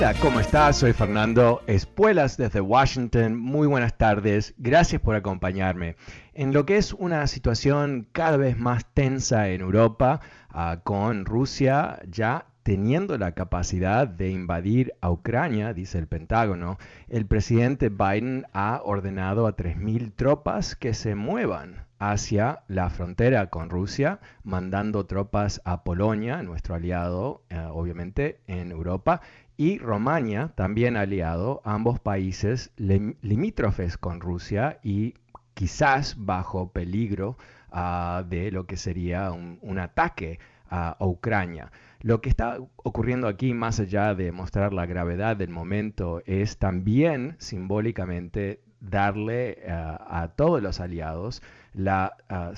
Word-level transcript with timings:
Hola, 0.00 0.14
¿cómo 0.22 0.40
estás? 0.40 0.78
Soy 0.78 0.94
Fernando 0.94 1.60
Espuelas 1.66 2.38
desde 2.38 2.62
Washington. 2.62 3.36
Muy 3.36 3.66
buenas 3.66 3.98
tardes. 3.98 4.54
Gracias 4.56 5.02
por 5.02 5.14
acompañarme. 5.14 5.96
En 6.32 6.54
lo 6.54 6.64
que 6.64 6.78
es 6.78 6.94
una 6.94 7.26
situación 7.26 8.08
cada 8.10 8.38
vez 8.38 8.56
más 8.56 8.86
tensa 8.94 9.50
en 9.50 9.60
Europa, 9.60 10.22
uh, 10.54 10.80
con 10.84 11.26
Rusia 11.26 12.00
ya 12.08 12.46
teniendo 12.62 13.18
la 13.18 13.32
capacidad 13.32 14.08
de 14.08 14.30
invadir 14.30 14.94
a 15.02 15.10
Ucrania, 15.10 15.74
dice 15.74 15.98
el 15.98 16.06
Pentágono, 16.06 16.78
el 17.10 17.26
presidente 17.26 17.90
Biden 17.90 18.46
ha 18.54 18.80
ordenado 18.82 19.46
a 19.46 19.54
3.000 19.54 20.14
tropas 20.16 20.76
que 20.76 20.94
se 20.94 21.14
muevan 21.14 21.89
hacia 22.00 22.64
la 22.66 22.88
frontera 22.88 23.50
con 23.50 23.70
Rusia, 23.70 24.20
mandando 24.42 25.06
tropas 25.06 25.60
a 25.64 25.84
Polonia, 25.84 26.42
nuestro 26.42 26.74
aliado, 26.74 27.42
eh, 27.50 27.60
obviamente, 27.70 28.40
en 28.46 28.72
Europa, 28.72 29.20
y 29.58 29.76
Romania, 29.78 30.52
también 30.56 30.96
aliado, 30.96 31.60
ambos 31.64 32.00
países 32.00 32.72
limítrofes 32.78 33.98
con 33.98 34.20
Rusia 34.20 34.80
y 34.82 35.14
quizás 35.52 36.14
bajo 36.16 36.72
peligro 36.72 37.36
uh, 37.70 38.24
de 38.26 38.50
lo 38.50 38.64
que 38.64 38.78
sería 38.78 39.30
un, 39.30 39.78
ataque 39.78 40.38
a 40.70 40.96
Ucrania. 41.00 41.70
Lo 42.00 42.22
que 42.22 42.30
está 42.30 42.56
ocurriendo 42.76 43.28
aquí, 43.28 43.52
más 43.52 43.78
allá 43.78 44.14
de 44.14 44.32
mostrar 44.32 44.72
la 44.72 44.86
gravedad 44.86 45.36
del 45.36 45.50
momento, 45.50 46.22
es 46.24 46.56
también 46.56 47.36
simbólicamente 47.38 48.62
darle 48.80 49.58
uh, 49.66 49.70
a 50.08 50.32
todos 50.34 50.62
los 50.62 50.80
aliados 50.80 51.42
la 51.72 52.16
uh, 52.30 52.54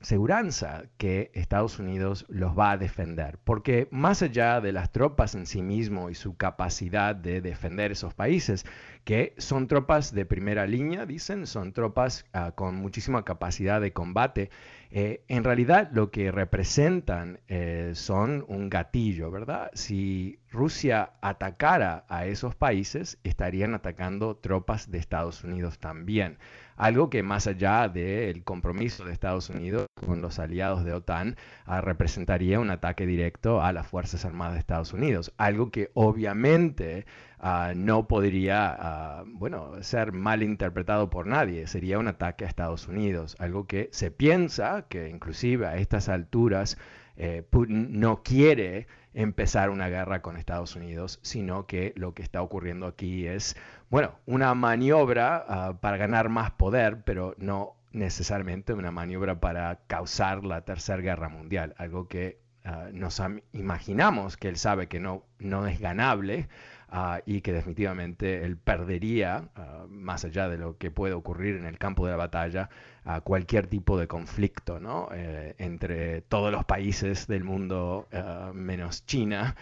seguranza 0.00 0.84
que 0.98 1.30
Estados 1.34 1.78
Unidos 1.78 2.26
los 2.28 2.56
va 2.56 2.72
a 2.72 2.76
defender, 2.76 3.38
porque 3.42 3.88
más 3.90 4.22
allá 4.22 4.60
de 4.60 4.72
las 4.72 4.92
tropas 4.92 5.34
en 5.34 5.46
sí 5.46 5.62
mismo 5.62 6.10
y 6.10 6.14
su 6.14 6.36
capacidad 6.36 7.14
de 7.16 7.40
defender 7.40 7.92
esos 7.92 8.14
países, 8.14 8.64
que 9.04 9.34
son 9.38 9.66
tropas 9.66 10.14
de 10.14 10.24
primera 10.24 10.66
línea, 10.66 11.06
dicen, 11.06 11.46
son 11.46 11.72
tropas 11.72 12.24
uh, 12.34 12.52
con 12.54 12.76
muchísima 12.76 13.24
capacidad 13.24 13.80
de 13.80 13.92
combate, 13.92 14.50
eh, 14.90 15.24
en 15.26 15.42
realidad 15.42 15.90
lo 15.92 16.10
que 16.10 16.30
representan 16.30 17.40
eh, 17.48 17.90
son 17.94 18.44
un 18.48 18.70
gatillo, 18.70 19.30
¿verdad? 19.32 19.70
Si 19.74 20.38
Rusia 20.50 21.14
atacara 21.20 22.04
a 22.08 22.26
esos 22.26 22.54
países, 22.54 23.18
estarían 23.24 23.74
atacando 23.74 24.36
tropas 24.36 24.90
de 24.90 24.98
Estados 24.98 25.42
Unidos 25.42 25.78
también 25.80 26.38
algo 26.76 27.10
que 27.10 27.22
más 27.22 27.46
allá 27.46 27.88
del 27.88 28.44
compromiso 28.44 29.04
de 29.04 29.12
Estados 29.12 29.50
Unidos 29.50 29.86
con 30.06 30.20
los 30.22 30.38
aliados 30.38 30.84
de 30.84 30.92
OTAN, 30.92 31.36
uh, 31.66 31.80
representaría 31.80 32.60
un 32.60 32.70
ataque 32.70 33.06
directo 33.06 33.62
a 33.62 33.72
las 33.72 33.86
Fuerzas 33.86 34.24
Armadas 34.24 34.54
de 34.54 34.60
Estados 34.60 34.92
Unidos, 34.92 35.32
algo 35.38 35.70
que 35.70 35.90
obviamente 35.94 37.06
uh, 37.40 37.74
no 37.74 38.06
podría, 38.06 39.22
uh, 39.24 39.28
bueno, 39.38 39.82
ser 39.82 40.12
mal 40.12 40.42
interpretado 40.42 41.10
por 41.10 41.26
nadie, 41.26 41.66
sería 41.66 41.98
un 41.98 42.08
ataque 42.08 42.44
a 42.44 42.48
Estados 42.48 42.88
Unidos, 42.88 43.36
algo 43.38 43.66
que 43.66 43.88
se 43.92 44.10
piensa 44.10 44.86
que 44.88 45.08
inclusive 45.08 45.66
a 45.66 45.76
estas 45.76 46.08
alturas 46.08 46.78
eh, 47.16 47.42
Putin 47.48 47.98
no 47.98 48.22
quiere 48.22 48.86
empezar 49.14 49.70
una 49.70 49.88
guerra 49.88 50.20
con 50.20 50.36
Estados 50.36 50.76
Unidos, 50.76 51.18
sino 51.22 51.66
que 51.66 51.94
lo 51.96 52.12
que 52.12 52.22
está 52.22 52.42
ocurriendo 52.42 52.86
aquí 52.86 53.26
es, 53.26 53.56
bueno, 53.88 54.18
una 54.26 54.54
maniobra 54.54 55.46
uh, 55.48 55.78
para 55.78 55.96
ganar 55.96 56.28
más 56.28 56.50
poder, 56.50 57.02
pero 57.02 57.34
no 57.38 57.76
necesariamente 57.92 58.74
una 58.74 58.90
maniobra 58.90 59.40
para 59.40 59.80
causar 59.86 60.44
la 60.44 60.62
Tercera 60.66 61.00
Guerra 61.00 61.30
Mundial, 61.30 61.74
algo 61.78 62.08
que 62.08 62.38
uh, 62.66 62.92
nos 62.92 63.22
imaginamos 63.52 64.36
que 64.36 64.48
él 64.48 64.58
sabe 64.58 64.86
que 64.86 65.00
no, 65.00 65.24
no 65.38 65.66
es 65.66 65.80
ganable, 65.80 66.48
Uh, 66.88 67.18
y 67.26 67.40
que 67.40 67.52
definitivamente 67.52 68.44
él 68.44 68.56
perdería, 68.56 69.48
uh, 69.56 69.88
más 69.88 70.24
allá 70.24 70.48
de 70.48 70.56
lo 70.56 70.78
que 70.78 70.92
puede 70.92 71.14
ocurrir 71.14 71.56
en 71.56 71.66
el 71.66 71.78
campo 71.78 72.06
de 72.06 72.12
la 72.12 72.16
batalla, 72.16 72.70
uh, 73.04 73.20
cualquier 73.22 73.66
tipo 73.66 73.98
de 73.98 74.06
conflicto 74.06 74.78
¿no? 74.78 75.08
eh, 75.12 75.56
entre 75.58 76.20
todos 76.22 76.52
los 76.52 76.64
países 76.64 77.26
del 77.26 77.42
mundo 77.42 78.08
menos 78.54 79.04
China 79.04 79.56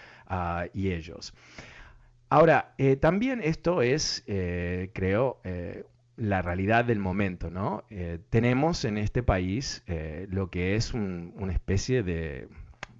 y 0.74 0.90
ellos. 0.90 1.32
Ahora, 2.28 2.74
eh, 2.78 2.96
también 2.96 3.40
esto 3.42 3.80
es, 3.80 4.22
eh, 4.26 4.90
creo, 4.92 5.40
la 6.16 6.42
realidad 6.42 6.84
del 6.84 6.98
momento, 6.98 7.50
¿no? 7.50 7.84
tenemos 8.30 8.84
en 8.84 8.98
este 8.98 9.22
país 9.22 9.82
lo 10.28 10.50
que 10.50 10.76
es 10.76 10.92
un, 10.92 11.32
una 11.36 11.52
especie 11.52 12.02
de, 12.02 12.48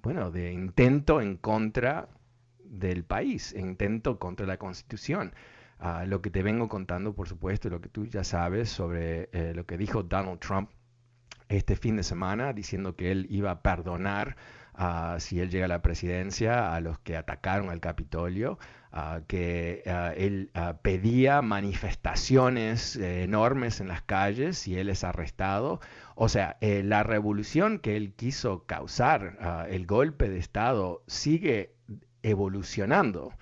bueno, 0.01 0.31
de 0.31 0.51
intento 0.51 1.21
en 1.21 1.37
contra 1.37 2.07
del 2.79 3.03
país, 3.03 3.53
intento 3.57 4.19
contra 4.19 4.45
la 4.45 4.57
constitución. 4.57 5.33
Uh, 5.79 6.05
lo 6.07 6.21
que 6.21 6.29
te 6.29 6.41
vengo 6.41 6.69
contando, 6.69 7.13
por 7.13 7.27
supuesto, 7.27 7.69
lo 7.69 7.81
que 7.81 7.89
tú 7.89 8.05
ya 8.05 8.23
sabes 8.23 8.69
sobre 8.69 9.29
eh, 9.33 9.53
lo 9.53 9.65
que 9.65 9.77
dijo 9.77 10.03
Donald 10.03 10.39
Trump 10.39 10.69
este 11.49 11.75
fin 11.75 11.95
de 11.97 12.03
semana, 12.03 12.53
diciendo 12.53 12.95
que 12.95 13.11
él 13.11 13.27
iba 13.29 13.51
a 13.51 13.61
perdonar 13.61 14.35
uh, 14.77 15.19
si 15.19 15.39
él 15.39 15.49
llega 15.49 15.65
a 15.65 15.67
la 15.67 15.81
presidencia 15.81 16.73
a 16.73 16.81
los 16.81 16.99
que 16.99 17.15
atacaron 17.15 17.69
al 17.69 17.79
Capitolio, 17.79 18.57
uh, 18.93 19.23
que 19.27 19.83
él 20.15 20.51
pedía 20.81 21.41
manifestaciones 21.41 22.95
eh, 22.95 23.23
enormes 23.23 23.79
en 23.81 23.87
las 23.87 24.01
calles 24.01 24.57
si 24.57 24.77
él 24.77 24.89
es 24.89 25.03
arrestado. 25.03 25.79
O 26.15 26.29
sea, 26.29 26.57
eh, 26.61 26.81
la 26.83 27.03
revolución 27.03 27.79
que 27.79 27.97
él 27.97 28.13
quiso 28.13 28.65
causar, 28.65 29.67
el 29.69 29.85
golpe 29.85 30.29
de 30.29 30.37
Estado, 30.39 31.03
sigue 31.07 31.75
evolucionando. 32.25 33.33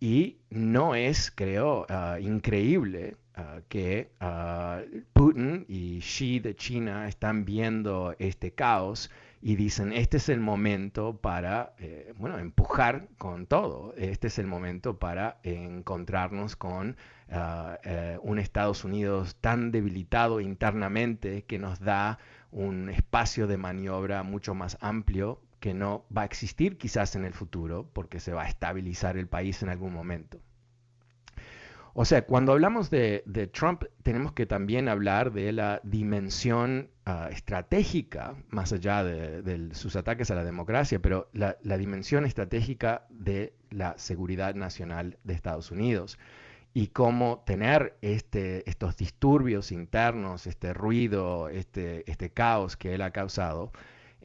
Y 0.00 0.38
no 0.50 0.94
es, 0.94 1.30
creo, 1.30 1.86
uh, 1.88 2.18
increíble 2.20 3.16
uh, 3.36 3.62
que 3.68 4.10
uh, 4.20 4.82
Putin 5.12 5.64
y 5.68 6.00
Xi 6.00 6.40
de 6.40 6.54
China 6.54 7.08
están 7.08 7.44
viendo 7.44 8.14
este 8.18 8.52
caos 8.52 9.10
y 9.40 9.54
dicen, 9.56 9.92
este 9.92 10.16
es 10.16 10.28
el 10.28 10.40
momento 10.40 11.18
para, 11.18 11.74
eh, 11.78 12.12
bueno, 12.16 12.38
empujar 12.38 13.08
con 13.16 13.46
todo. 13.46 13.94
Este 13.96 14.26
es 14.26 14.38
el 14.38 14.46
momento 14.46 14.98
para 14.98 15.38
encontrarnos 15.44 16.56
con 16.56 16.96
eh, 17.28 18.18
un 18.22 18.38
Estados 18.38 18.84
Unidos 18.84 19.36
tan 19.36 19.70
debilitado 19.70 20.40
internamente 20.40 21.44
que 21.44 21.58
nos 21.58 21.80
da 21.80 22.18
un 22.50 22.88
espacio 22.88 23.46
de 23.46 23.56
maniobra 23.56 24.22
mucho 24.22 24.54
más 24.54 24.78
amplio 24.80 25.40
que 25.66 25.74
no 25.74 26.06
va 26.16 26.22
a 26.22 26.24
existir 26.26 26.78
quizás 26.78 27.16
en 27.16 27.24
el 27.24 27.32
futuro 27.32 27.90
porque 27.92 28.20
se 28.20 28.32
va 28.32 28.44
a 28.44 28.48
estabilizar 28.48 29.16
el 29.16 29.26
país 29.26 29.64
en 29.64 29.68
algún 29.68 29.92
momento. 29.92 30.38
O 31.92 32.04
sea, 32.04 32.24
cuando 32.24 32.52
hablamos 32.52 32.88
de, 32.88 33.50
Trump, 33.52 33.82
tenemos 34.04 34.30
que 34.30 34.46
también 34.46 34.88
hablar 34.88 35.32
de 35.32 35.50
la 35.50 35.80
dimensión 35.82 36.90
uh, 37.04 37.32
estratégica, 37.32 38.36
más 38.48 38.72
allá 38.72 39.02
de, 39.02 39.74
sus 39.74 39.96
ataques 39.96 40.30
a 40.30 40.36
la 40.36 40.44
democracia, 40.44 41.00
pero 41.00 41.28
la, 41.32 41.56
la, 41.64 41.76
dimensión 41.78 42.26
estratégica 42.26 43.04
de 43.10 43.52
la 43.70 43.98
seguridad 43.98 44.54
nacional 44.54 45.18
de 45.24 45.34
Estados 45.34 45.72
Unidos 45.72 46.16
y 46.74 46.88
cómo 46.88 47.42
tener 47.44 47.96
este, 48.02 48.70
estos 48.70 48.96
disturbios 48.96 49.72
internos, 49.72 50.46
este 50.46 50.72
ruido, 50.72 51.48
este, 51.48 52.08
este 52.08 52.30
caos 52.30 52.76
que 52.76 52.94
él 52.94 53.02
ha 53.02 53.10
causado, 53.10 53.72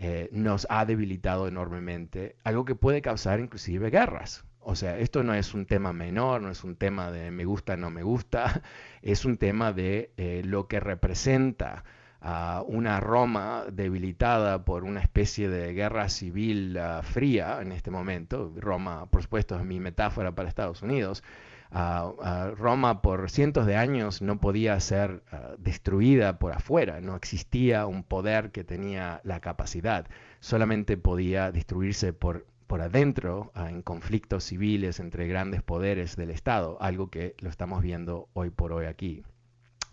eh, 0.03 0.30
nos 0.31 0.65
ha 0.71 0.83
debilitado 0.86 1.48
enormemente, 1.48 2.36
algo 2.44 2.65
que 2.65 2.74
puede 2.74 3.03
causar 3.03 3.39
inclusive 3.39 3.92
guerras. 3.92 4.44
O 4.59 4.75
sea, 4.75 4.98
esto 4.98 5.21
no 5.21 5.36
es 5.36 5.53
un 5.53 5.68
tema 5.68 5.94
menor, 5.94 6.42
no 6.42 6.50
es 6.50 6.63
un 6.63 6.75
tema 6.75 7.12
de 7.12 7.30
me 7.30 7.45
gusta, 7.45 7.77
no 7.77 7.92
me 7.92 8.01
gusta, 8.01 8.63
es 9.03 9.25
un 9.25 9.38
tema 9.38 9.74
de 9.74 10.12
eh, 10.18 10.42
lo 10.44 10.68
que 10.68 10.80
representa 10.80 11.83
a 12.19 12.63
una 12.65 13.00
Roma 13.00 13.65
debilitada 13.71 14.65
por 14.65 14.86
una 14.86 15.01
especie 15.01 15.50
de 15.50 15.71
guerra 15.74 16.09
civil 16.09 16.77
ah, 16.77 17.03
fría 17.03 17.59
en 17.62 17.71
este 17.71 17.92
momento. 17.92 18.51
Roma, 18.57 19.06
por 19.06 19.21
supuesto, 19.21 19.56
es 19.56 19.65
mi 19.65 19.80
metáfora 19.80 20.31
para 20.33 20.50
Estados 20.50 20.81
Unidos. 20.81 21.24
Roma 21.71 23.01
por 23.01 23.29
cientos 23.29 23.65
de 23.65 23.77
años 23.77 24.21
no 24.21 24.39
podía 24.39 24.79
ser 24.79 25.23
ah, 25.31 25.56
destruida 25.57 26.38
por 26.38 26.51
afuera, 26.51 27.00
no 27.00 27.15
existía 27.15 27.85
un 27.85 28.03
poder 28.03 28.51
que 28.51 28.65
tenía 28.65 29.21
la 29.23 29.39
capacidad, 29.39 30.06
solamente 30.41 30.97
podía 30.97 31.51
destruirse 31.51 32.12
por, 32.12 32.45
por 32.68 32.81
adentro 32.81 33.51
ah, 33.56 33.69
en 33.69 33.81
conflictos 33.83 34.44
civiles 34.44 35.00
entre 35.00 35.27
grandes 35.27 35.62
poderes 35.62 36.18
del 36.18 36.31
Estado, 36.31 36.77
algo 36.81 37.09
que 37.09 37.35
lo 37.39 37.50
estamos 37.50 37.81
viendo 37.81 38.27
hoy 38.33 38.50
por 38.50 38.74
hoy 38.74 38.85
aquí. 38.85 39.24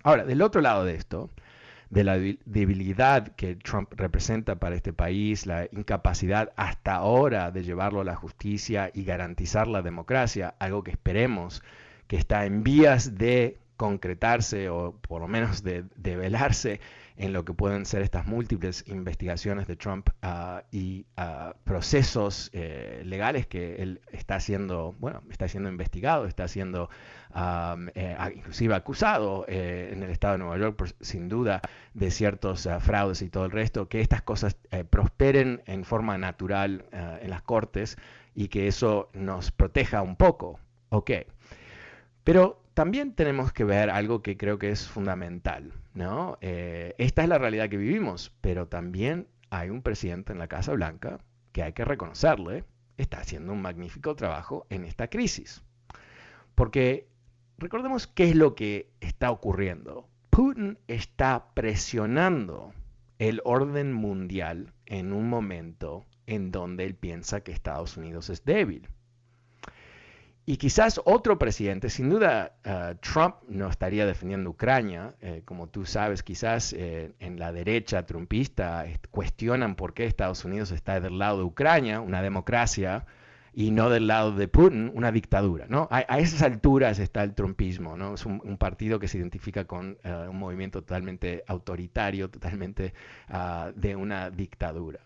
Ahora, 0.03 0.25
del 0.25 0.43
otro 0.43 0.61
lado 0.61 0.85
de 0.85 0.95
esto, 0.95 1.31
de 1.91 2.05
la 2.05 2.19
debilidad 2.19 3.29
que 3.29 3.57
Trump 3.57 3.93
representa 3.97 4.57
para 4.57 4.77
este 4.77 4.93
país, 4.93 5.47
la 5.47 5.69
incapacidad 5.73 6.53
hasta 6.57 6.97
ahora 6.97 7.51
de 7.51 7.63
llevarlo 7.63 8.03
a 8.03 8.05
la 8.05 8.15
justicia 8.15 8.91
y 8.93 9.05
garantizar 9.05 9.67
la 9.69 9.83
democracia, 9.83 10.55
algo 10.59 10.83
que 10.83 10.91
esperemos 10.91 11.63
que 12.07 12.17
está 12.17 12.45
en 12.47 12.63
vías 12.63 13.17
de 13.17 13.59
concretarse 13.77 14.69
o 14.69 14.97
por 15.01 15.21
lo 15.23 15.29
menos 15.29 15.63
de, 15.63 15.85
velarse 15.97 16.81
en 17.17 17.33
lo 17.33 17.45
que 17.45 17.53
pueden 17.55 17.87
ser 17.87 18.03
estas 18.03 18.27
múltiples 18.27 18.85
investigaciones 18.89 19.67
de 19.67 19.77
Trump 19.77 20.09
ah, 20.23 20.65
y 20.73 21.07
ah, 21.17 21.55
procesos 21.65 22.51
eh, 22.53 23.03
legales 23.05 23.47
que 23.47 23.77
él 23.77 24.01
está 24.13 24.41
siendo, 24.41 24.95
bueno, 24.99 25.23
está 25.31 25.49
siendo 25.49 25.69
investigado, 25.69 26.27
está 26.27 26.49
siendo 26.49 26.91
eh, 27.95 28.17
inclusive 28.35 28.75
acusado 28.75 29.45
eh, 29.49 29.91
en 29.93 30.03
el 30.03 30.11
estado 30.11 30.33
de 30.33 30.39
Nueva 30.39 30.59
York, 30.59 30.95
sin 31.01 31.29
duda, 31.29 31.61
de 31.95 32.11
ciertos 32.11 32.67
ah, 32.67 32.81
fraudes 32.81 33.23
y 33.23 33.29
todo 33.29 33.45
el 33.45 33.51
resto, 33.51 33.89
que 33.89 34.01
estas 34.01 34.23
cosas 34.23 34.57
prosperen 34.91 35.63
en 35.67 35.85
forma 35.85 36.19
natural 36.19 36.85
en 36.93 37.31
las 37.31 37.43
cortes 37.43 37.97
y 38.35 38.49
que 38.49 38.69
eso 38.69 39.11
nos 39.15 39.51
proteja 39.51 40.03
un 40.03 40.17
poco. 40.17 40.61
Ok. 40.91 41.11
Pero 42.25 42.63
también 42.75 43.15
tenemos 43.15 43.53
que 43.53 43.65
ver 43.65 43.91
algo 43.91 44.23
que 44.23 44.37
creo 44.37 44.61
que 44.61 44.71
es 44.71 44.87
fundamental, 44.87 45.73
¿no? 45.95 46.39
Eh, 46.41 46.95
esta 46.99 47.25
es 47.25 47.29
la 47.29 47.39
realidad 47.39 47.69
que 47.69 47.77
vivimos, 47.77 48.33
pero 48.41 48.69
también 48.69 49.27
hay 49.51 49.71
un 49.71 49.83
presidente 49.83 50.33
en 50.33 50.39
la 50.39 50.47
Casa 50.47 50.73
Blanca 50.75 51.19
que 51.51 51.65
hay 51.65 51.73
que 51.73 51.85
reconocerle, 51.85 52.65
está 52.97 53.19
haciendo 53.19 53.53
un 53.53 53.63
magnífico 53.63 54.15
trabajo 54.15 54.65
en 54.71 54.85
esta 54.85 55.09
crisis. 55.09 55.65
Porque 56.55 57.09
recordemos 57.59 58.07
qué 58.07 58.31
es 58.31 58.37
lo 58.37 58.55
que 58.55 58.91
está 59.01 59.31
ocurriendo. 59.31 60.09
Putin 60.31 60.79
está 60.87 61.49
presionando 61.55 62.73
el 63.19 63.41
orden 63.45 63.93
mundial 63.93 64.73
en 64.87 65.13
un 65.13 65.29
momento 65.29 66.07
en 66.27 66.53
donde 66.53 66.85
él 66.85 66.95
piensa 66.95 67.41
que 67.41 67.53
Estados 67.53 67.97
Unidos 67.97 68.31
es 68.31 68.45
débil. 68.45 68.89
Y 70.47 70.57
quizás 70.57 70.99
otro 71.05 71.39
presidente, 71.39 71.91
sin 71.91 72.09
duda 72.09 72.55
uh, 72.65 72.95
Trump 73.01 73.35
no 73.49 73.69
estaría 73.69 74.07
defendiendo 74.07 74.49
Ucrania, 74.49 75.15
eh, 75.21 75.43
como 75.45 75.67
tú 75.69 75.85
sabes, 75.85 76.23
quizás 76.23 76.73
eh, 76.73 77.13
en 77.19 77.39
la 77.39 77.53
derecha 77.53 78.07
trumpista 78.07 78.87
cuestionan 79.11 79.75
por 79.75 79.93
qué 79.93 80.07
Estados 80.07 80.47
Unidos 80.47 80.71
está 80.71 81.01
del 81.01 81.19
lado 81.19 81.39
de 81.39 81.45
Ucrania, 81.45 82.01
una 82.01 82.23
democracia, 82.23 83.05
y 83.59 83.73
no 83.73 83.91
del 83.91 84.07
lado 84.07 84.31
de 84.31 84.47
Putin, 84.47 84.93
una 84.95 85.11
dictadura. 85.11 85.67
¿no? 85.69 85.89
A, 85.91 86.03
esas 86.21 86.43
alturas 86.43 87.01
está 87.01 87.25
el 87.25 87.35
trumpismo, 87.35 87.97
¿no? 87.97 88.15
es 88.15 88.25
un, 88.25 88.57
partido 88.57 89.01
que 89.01 89.09
se 89.09 89.19
identifica 89.19 89.65
con 89.65 89.99
uh, 90.05 90.31
un 90.31 90.39
movimiento 90.39 90.83
totalmente 90.83 91.43
autoritario, 91.49 92.31
totalmente 92.31 92.95
uh, 93.29 93.73
de 93.75 93.97
una 93.97 94.31
dictadura. 94.31 95.01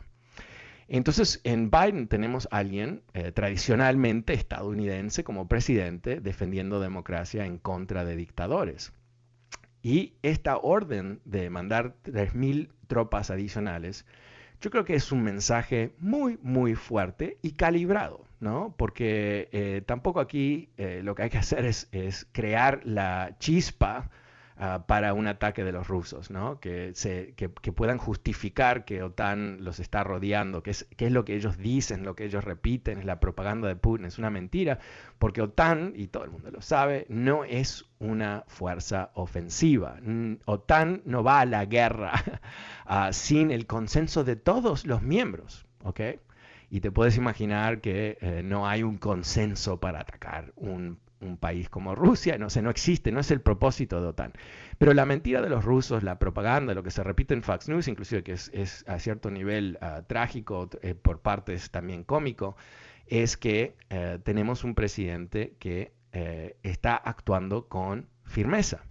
Entonces, 0.87 1.41
en 1.45 1.71
Biden 1.71 2.09
tenemos 2.09 2.47
a 2.51 2.59
alguien 2.59 3.01
eh, 3.15 3.33
tradicionalmente 3.33 4.35
estadounidense 4.35 5.25
como 5.25 5.49
presidente 5.49 6.21
defendiendo 6.21 6.79
democracia 6.79 7.47
en 7.47 7.57
contra 7.57 8.05
de 8.05 8.17
dictadores. 8.17 8.93
Y 9.81 10.13
esta 10.21 10.59
orden 10.59 11.23
de 11.25 11.49
mandar 11.49 11.95
3.000 12.05 12.69
tropas 12.87 13.31
adicionales, 13.31 14.05
yo 14.63 14.71
creo 14.71 14.85
que 14.85 14.95
es 14.95 15.11
un 15.13 15.23
mensaje 15.23 15.93
muy, 15.99 16.39
muy 16.41 16.77
fuerte 16.77 17.37
y 17.43 17.53
calibrado, 17.53 18.25
¿no? 18.41 18.75
Porque 18.79 19.49
eh, 19.53 19.83
tampoco 19.85 20.21
aquí 20.21 20.71
eh, 20.79 21.01
lo 21.03 21.15
que 21.15 21.25
hay 21.25 21.31
que 21.31 21.39
hacer 21.39 21.67
es, 21.67 21.89
es 21.91 22.29
crear 22.33 22.81
la 22.85 23.37
chispa 23.41 24.09
Ah, 24.59 24.85
para 24.87 25.15
un 25.15 25.27
ataque 25.27 25.65
de 25.65 25.73
los 25.73 25.89
rusos, 25.89 26.31
¿no? 26.31 26.61
que, 26.61 26.93
se, 26.95 27.33
que, 27.35 27.49
puedan 27.49 27.97
justificar 27.97 28.85
que 28.85 29.03
OTAN 29.03 29.65
los 29.65 29.81
está 29.81 30.05
rodeando, 30.05 30.63
que 30.63 30.73
es, 30.73 30.87
que 30.97 31.07
es 31.07 31.13
lo 31.13 31.25
que 31.25 31.35
ellos 31.35 31.57
dicen, 31.57 32.05
lo 32.05 32.15
que 32.15 32.27
ellos 32.27 32.45
repiten, 32.45 32.99
es 32.99 33.07
la 33.07 33.19
propaganda 33.19 33.67
de 33.67 33.77
Putin, 33.77 34.05
es 34.07 34.19
una 34.19 34.29
mentira, 34.29 34.79
porque 35.19 35.41
OTAN, 35.41 35.95
y 35.97 36.09
todo 36.09 36.25
el 36.25 36.31
mundo 36.31 36.51
lo 36.51 36.61
sabe, 36.61 37.07
no 37.09 37.45
es 37.45 37.87
una 37.99 38.45
fuerza 38.47 39.11
ofensiva. 39.15 39.97
OTAN 40.45 41.01
no 41.07 41.25
va 41.25 41.41
a 41.41 41.47
la 41.47 41.65
guerra 41.65 42.13
uh, 42.87 43.11
sin 43.13 43.51
el 43.51 43.67
consenso 43.67 44.23
de 44.23 44.37
todos 44.37 44.85
los 44.87 45.01
miembros, 45.01 45.67
¿ok? 45.83 46.01
Y 46.69 46.81
te 46.81 46.91
puedes 46.91 47.17
imaginar 47.17 47.81
que 47.81 48.19
eh, 48.21 48.43
no 48.45 48.69
hay 48.69 48.83
un 48.83 48.99
consenso 48.99 49.81
para 49.81 50.01
atacar 50.01 50.53
un 50.57 50.99
un 51.23 51.37
país 51.37 51.69
como 51.69 51.95
Rusia, 51.95 52.39
no 52.39 52.51
sé, 52.51 52.63
no 52.63 52.71
existe, 52.71 53.13
no 53.13 53.21
es 53.21 53.31
el 53.31 53.41
propósito 53.41 54.01
de 54.01 54.09
OTAN. 54.09 54.33
Pero 54.79 54.95
la 54.95 55.07
mentira 55.07 55.41
de 55.41 55.49
los 55.49 55.65
rusos, 55.65 56.03
la 56.03 56.19
propaganda, 56.19 56.75
lo 56.75 56.83
que 56.83 56.91
se 56.91 57.03
repite 57.03 57.35
en 57.35 57.43
Fox 57.43 57.69
News, 57.69 57.89
inclusive 57.89 58.23
que 58.23 58.33
es, 58.33 58.85
a 58.87 58.99
cierto 58.99 59.31
nivel 59.31 59.79
ah, 59.81 60.03
trágico, 60.07 60.69
eh, 60.83 60.95
por 60.95 61.21
partes 61.21 61.71
también 61.71 62.05
cómico, 62.05 62.57
es 63.07 63.37
que 63.37 63.77
eh, 63.91 64.19
tenemos 64.23 64.65
un 64.65 64.75
presidente 64.75 65.55
que 65.59 65.93
eh, 66.13 66.57
está 66.63 66.97
actuando 66.97 67.69
con 67.69 68.09
firmeza. 68.25 68.85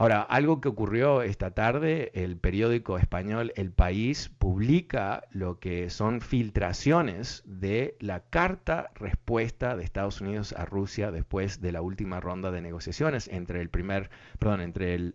Ahora, 0.00 0.22
algo 0.22 0.62
que 0.62 0.68
ocurrió 0.68 1.20
esta 1.20 1.50
tarde, 1.50 2.10
el 2.14 2.38
periódico 2.38 2.96
español 2.96 3.52
El 3.54 3.70
País 3.70 4.30
publica 4.30 5.24
lo 5.30 5.58
que 5.60 5.90
son 5.90 6.22
filtraciones 6.22 7.42
de 7.44 7.98
la 8.00 8.20
carta 8.20 8.92
respuesta 8.94 9.76
de 9.76 9.84
Estados 9.84 10.22
Unidos 10.22 10.54
a 10.56 10.64
Rusia 10.64 11.10
después 11.10 11.60
de 11.60 11.72
la 11.72 11.82
última 11.82 12.18
ronda 12.18 12.50
de 12.50 12.62
negociaciones 12.62 13.28
entre 13.28 13.60
el 13.60 13.68
primer, 13.68 14.08
perdón, 14.38 14.62
entre 14.62 14.94
el, 14.94 15.14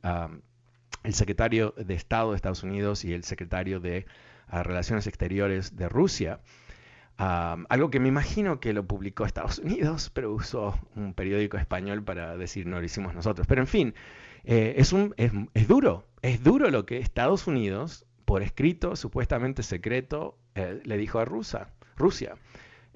secretario 1.09 1.73
de 1.77 1.95
Estado 1.95 2.29
de 2.29 2.35
Estados 2.35 2.61
Unidos 2.61 3.05
y 3.05 3.13
el 3.13 3.23
secretario 3.23 3.79
de 3.79 4.05
ah, 4.49 4.61
Relaciones 4.61 5.07
Exteriores 5.07 5.75
de 5.75 5.89
Rusia. 5.89 6.41
algo 7.17 7.89
que 7.89 7.99
me 7.99 8.09
imagino 8.09 8.59
que 8.59 8.71
lo 8.71 8.85
publicó 8.85 9.25
Estados 9.25 9.57
Unidos, 9.57 10.11
pero 10.13 10.31
usó 10.31 10.77
un 10.95 11.15
periódico 11.15 11.57
español 11.57 12.03
para 12.03 12.37
decir 12.37 12.67
no 12.67 12.79
lo 12.79 12.85
hicimos 12.85 13.15
nosotros. 13.15 13.47
Pero 13.47 13.61
en 13.61 13.67
fin, 13.67 13.95
eh, 14.45 14.75
es, 14.77 14.93
un, 14.93 15.13
es, 15.17 15.67
duro, 15.67 16.05
es 16.21 16.43
duro 16.43 16.69
lo 16.69 16.85
que 16.85 16.99
Estados 16.99 17.47
Unidos, 17.47 18.05
por 18.25 18.43
escrito, 18.43 18.95
supuestamente 18.95 19.63
secreto, 19.63 20.37
eh, 20.53 20.81
le 20.83 20.97
dijo 20.97 21.19
a 21.19 21.25
Rusia. 21.25 21.69
Rusia. 21.97 22.35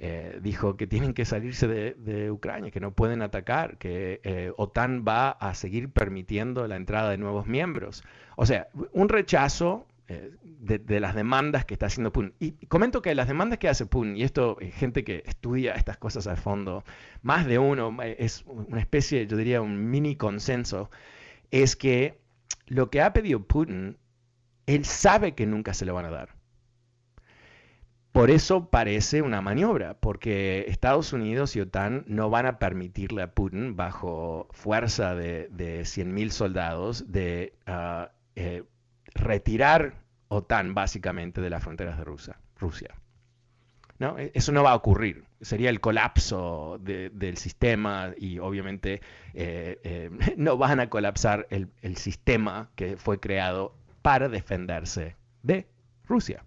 Eh, 0.02 0.40
dijo 0.42 0.78
que 0.78 0.88
tienen 0.88 1.14
que 1.14 1.26
salirse 1.26 1.68
de, 1.68 2.32
Ucrania, 2.32 2.72
que 2.72 2.80
no 2.80 2.92
pueden 2.92 3.22
atacar, 3.22 3.78
que 3.78 4.54
OTAN 4.56 5.04
va 5.06 5.32
a 5.32 5.54
seguir 5.56 5.90
permitiendo 5.90 6.68
la 6.68 6.78
entrada 6.78 7.10
de 7.10 7.18
nuevos 7.18 7.48
miembros. 7.48 8.04
O 8.38 8.46
sea, 8.46 8.70
un 8.94 9.10
rechazo 9.10 9.86
de, 10.08 11.00
las 11.02 11.16
demandas 11.16 11.66
que 11.66 11.74
está 11.74 11.88
haciendo 11.88 12.14
Putin. 12.14 12.34
Y 12.40 12.52
comento 12.68 13.02
que 13.02 13.14
las 13.14 13.28
demandas 13.28 13.60
que 13.60 13.68
hace 13.68 13.86
Putin, 13.86 14.16
y 14.16 14.24
esto, 14.24 14.58
gente 14.76 15.04
que 15.04 15.24
estudia 15.26 15.74
estas 15.74 15.98
cosas 15.98 16.28
a 16.28 16.38
fondo, 16.38 16.86
más 17.22 17.46
de 17.46 17.60
uno, 17.60 17.98
es 18.02 18.46
una 18.46 18.80
especie, 18.80 19.28
yo 19.28 19.36
diría, 19.36 19.62
un 19.62 19.90
mini 19.90 20.16
consenso 20.16 20.90
es 21.52 21.76
que 21.76 22.20
lo 22.68 22.90
que 22.90 23.02
ha 23.02 23.14
pedido 23.14 23.44
Putin, 23.44 23.98
él 24.66 24.86
sabe 24.86 25.34
que 25.34 25.46
nunca 25.46 25.74
se 25.74 25.86
lo 25.86 25.94
van 25.94 26.06
a 26.06 26.12
dar. 26.12 26.40
Por 28.12 28.32
eso 28.32 28.70
parece 28.70 29.22
una 29.22 29.42
maniobra, 29.42 29.94
porque 30.00 30.66
Estados 30.68 31.14
Unidos 31.14 31.56
y 31.56 31.62
OTAN 31.62 32.06
no 32.08 32.30
van 32.30 32.48
a 32.48 32.58
permitirle 32.58 33.22
a 33.22 33.34
Putin, 33.34 33.76
bajo 33.76 34.48
fuerza 34.52 35.14
de, 35.14 35.48
de 35.52 35.82
100.000 35.82 36.30
soldados, 36.32 37.12
de 37.12 37.54
ah, 37.68 38.12
eh, 38.36 38.64
retirar 39.14 39.94
OTAN 40.28 40.74
básicamente 40.74 41.40
de 41.40 41.50
las 41.52 41.64
fronteras 41.64 41.98
de 41.98 42.04
Rusia. 42.04 42.96
¿No? 44.00 44.18
E, 44.18 44.32
eso 44.34 44.52
no 44.52 44.64
va 44.64 44.72
a 44.72 44.76
ocurrir. 44.76 45.26
Sería 45.42 45.70
el 45.70 45.80
colapso 45.80 46.80
del 46.82 47.38
sistema 47.38 48.14
y 48.18 48.40
obviamente 48.40 49.02
eh, 49.34 49.80
eh, 49.84 50.10
no 50.38 50.58
van 50.58 50.80
a 50.80 50.90
colapsar 50.90 51.48
el, 51.50 51.70
sistema 51.98 52.70
que 52.76 52.98
fue 52.98 53.20
creado 53.20 53.76
para 54.02 54.30
defenderse 54.30 55.16
de 55.44 55.68
Rusia. 56.08 56.44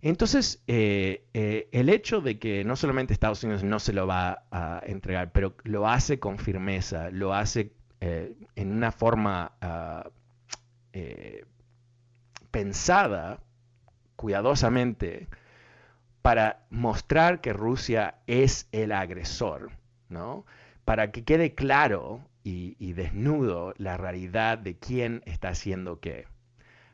Entonces, 0.00 0.62
eh, 0.68 1.24
el 1.72 1.88
hecho 1.88 2.20
de 2.20 2.38
que 2.38 2.64
no 2.64 2.76
solamente 2.76 3.12
Estados 3.12 3.42
Unidos 3.42 3.64
no 3.64 3.80
se 3.80 3.92
lo 3.92 4.06
va 4.06 4.44
a 4.52 4.80
entregar, 4.86 5.32
pero 5.32 5.56
lo 5.64 5.88
hace 5.88 6.20
con 6.20 6.38
firmeza, 6.38 7.10
lo 7.10 7.34
hace 7.34 7.72
en 8.00 8.72
una 8.72 8.92
forma 8.92 9.52
ah, 9.60 10.08
pensada 12.52 13.40
cuidadosamente 14.14 15.28
para 16.28 16.66
mostrar 16.68 17.40
que 17.40 17.54
Rusia 17.54 18.16
es 18.26 18.68
el 18.70 18.92
agresor, 18.92 19.70
¿no? 20.10 20.44
Para 20.84 21.10
que 21.10 21.24
quede 21.24 21.54
claro 21.54 22.20
y, 22.44 22.92
desnudo 22.92 23.72
la 23.78 23.96
realidad 23.96 24.58
de 24.58 24.76
quién 24.76 25.22
está 25.24 25.48
haciendo 25.48 26.00
qué. 26.00 26.26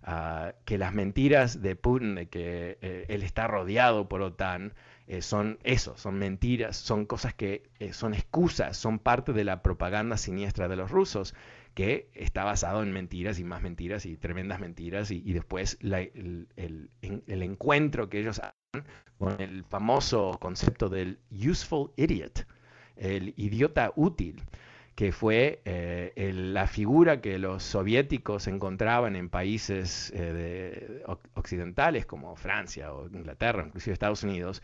Ah, 0.05 0.55
que 0.65 0.79
las 0.79 0.95
mentiras 0.95 1.63
de 1.63 1.75
Putin, 1.75 2.15
de 2.15 2.29
que 2.29 2.79
eh, 2.81 3.07
él 3.09 3.25
está 3.25 3.49
rodeado 3.49 4.09
por 4.09 4.23
OTAN, 4.23 4.73
eh, 5.09 5.21
son 5.21 5.59
eso, 5.65 5.97
son 5.97 6.17
mentiras, 6.17 6.77
son 6.77 7.05
cosas 7.05 7.35
que 7.35 7.65
eh, 7.81 7.93
son 7.93 8.15
excusas, 8.15 8.77
son 8.77 9.01
parte 9.01 9.33
de 9.33 9.43
la 9.43 9.63
propaganda 9.63 10.17
siniestra 10.17 10.69
de 10.69 10.77
los 10.77 10.93
rusos, 10.93 11.35
que 11.75 12.11
está 12.15 12.45
basado 12.45 12.83
en 12.83 12.93
mentiras 12.93 13.39
y 13.39 13.45
más 13.45 13.61
mentiras 13.63 14.07
y 14.07 14.17
tremendas 14.17 14.61
mentiras, 14.61 15.11
y, 15.11 15.33
después 15.33 15.79
el, 15.83 16.49
el, 16.57 17.43
encuentro 17.43 18.09
que 18.09 18.21
ellos 18.21 18.39
hacen 18.39 18.87
con 19.19 19.41
el 19.41 19.65
famoso 19.65 20.39
concepto 20.41 20.89
del 20.89 21.19
useful 21.31 21.91
idiot, 21.97 22.47
el 22.97 23.35
idiota 23.37 23.93
útil 23.97 24.43
que 24.95 25.11
fue 25.11 25.61
eh, 25.65 26.33
la 26.33 26.69
figura 26.69 27.21
que 27.21 27.39
los 27.39 27.65
soviéticos 27.65 28.47
encontraban 28.47 29.17
en 29.17 29.29
países 29.29 30.13
eh, 30.15 31.03
occidentales 31.35 32.07
como 32.07 32.37
Francia 32.37 32.93
o 32.93 33.09
Inglaterra, 33.09 33.65
inclusive 33.67 33.93
Estados 33.93 34.23
Unidos, 34.23 34.63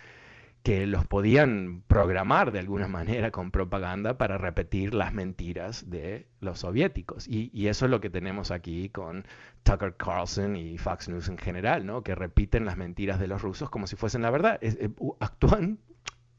que 0.63 0.87
los 0.87 1.07
podían 1.07 1.83
programar 1.87 2.53
de 2.53 2.59
alguna 2.59 2.87
manera 2.87 3.31
con 3.31 3.51
propaganda 3.51 4.19
para 4.19 4.37
repetir 4.37 4.95
las 4.95 5.13
mentiras 5.15 5.89
de 5.89 6.27
los 6.41 6.61
soviéticos. 6.61 7.27
Y, 7.27 7.69
eso 7.69 7.87
es 7.87 7.91
lo 7.91 8.01
que 8.01 8.11
tenemos 8.11 8.51
aquí 8.51 8.89
con 8.89 9.25
Tucker 9.63 9.97
Carlson 9.97 10.57
y 10.57 10.77
Fox 10.77 11.09
News 11.09 11.29
en 11.29 11.39
general, 11.39 11.87
¿no? 11.87 12.03
que 12.03 12.15
repiten 12.15 12.65
las 12.65 12.77
mentiras 12.77 13.19
de 13.19 13.29
los 13.29 13.43
rusos 13.43 13.71
como 13.71 13.87
si 13.87 13.97
fuesen 13.97 14.23
la 14.23 14.31
verdad. 14.31 14.59
Eh, 14.61 14.91
actúan 15.21 15.79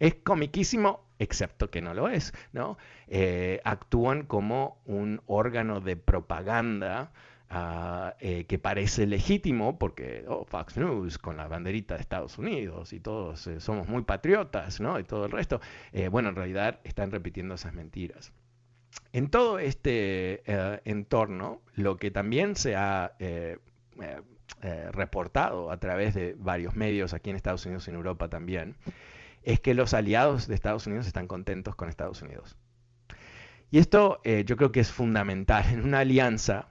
es 0.01 0.15
comiquísimo, 0.15 1.05
excepto 1.19 1.69
que 1.69 1.79
no 1.79 1.93
lo 1.93 2.09
es, 2.09 2.33
¿no? 2.53 2.79
Eh, 3.07 3.61
actúan 3.63 4.23
como 4.23 4.81
un 4.85 5.21
órgano 5.27 5.79
de 5.79 5.95
propaganda 5.95 7.11
ah, 7.51 8.15
eh, 8.19 8.45
que 8.45 8.57
parece 8.57 9.05
legítimo 9.05 9.77
porque 9.77 10.25
oh, 10.27 10.45
Fox 10.45 10.77
News 10.77 11.17
con 11.17 11.37
la 11.37 11.47
banderita 11.47 11.95
de 11.95 12.01
Estados 12.01 12.37
Unidos 12.37 12.93
y 12.93 12.99
todos 12.99 13.45
eh, 13.47 13.59
somos 13.59 13.87
muy 13.87 14.03
patriotas. 14.03 14.79
Y 14.79 15.03
todo 15.03 15.25
el 15.25 15.31
resto. 15.31 15.61
bueno, 16.09 16.29
en 16.29 16.35
realidad 16.35 16.79
están 16.83 17.11
repitiendo 17.11 17.55
esas 17.55 17.73
mentiras. 17.73 18.33
En 19.13 19.29
todo 19.29 19.59
este 19.59 20.41
entorno, 20.89 21.61
lo 21.75 21.97
que 21.97 22.11
también 22.11 22.55
se 22.55 22.75
ha 22.75 23.13
reportado 24.91 25.71
a 25.71 25.77
través 25.79 26.13
de 26.13 26.35
varios 26.37 26.75
medios 26.75 27.13
aquí 27.13 27.29
en 27.29 27.35
Estados 27.35 27.65
Unidos 27.65 27.87
y 27.87 27.91
en 27.91 27.97
Europa 27.97 28.29
también, 28.29 28.75
es 29.43 29.59
que 29.59 29.73
los 29.73 29.93
aliados 29.93 30.47
de 30.47 30.55
Estados 30.55 30.87
Unidos 30.87 31.07
están 31.07 31.27
contentos 31.27 31.75
con 31.75 31.89
Estados 31.89 32.21
Unidos. 32.21 32.57
Y 33.71 33.79
esto 33.79 34.19
eh, 34.23 34.43
yo 34.45 34.57
creo 34.57 34.71
que 34.71 34.81
es 34.81 34.91
fundamental 34.91 35.65
en 35.71 35.83
una 35.83 35.99
alianza 35.99 36.67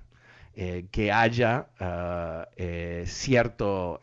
eh, 0.55 0.87
que 0.91 1.13
haya 1.13 1.69
ah, 1.79 2.49
eh, 2.57 3.05
cierto, 3.07 4.01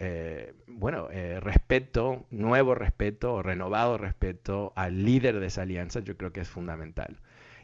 bueno, 0.68 1.08
respeto, 1.42 2.26
nuevo 2.32 2.76
respeto, 2.76 3.42
renovado 3.42 3.98
respeto 3.98 4.74
al 4.76 5.04
líder 5.04 5.40
de 5.40 5.48
esa 5.48 5.64
alianza, 5.64 6.00
yo 6.02 6.18
creo 6.18 6.32
que 6.32 6.42
es 6.42 6.50
fundamental 6.50 7.18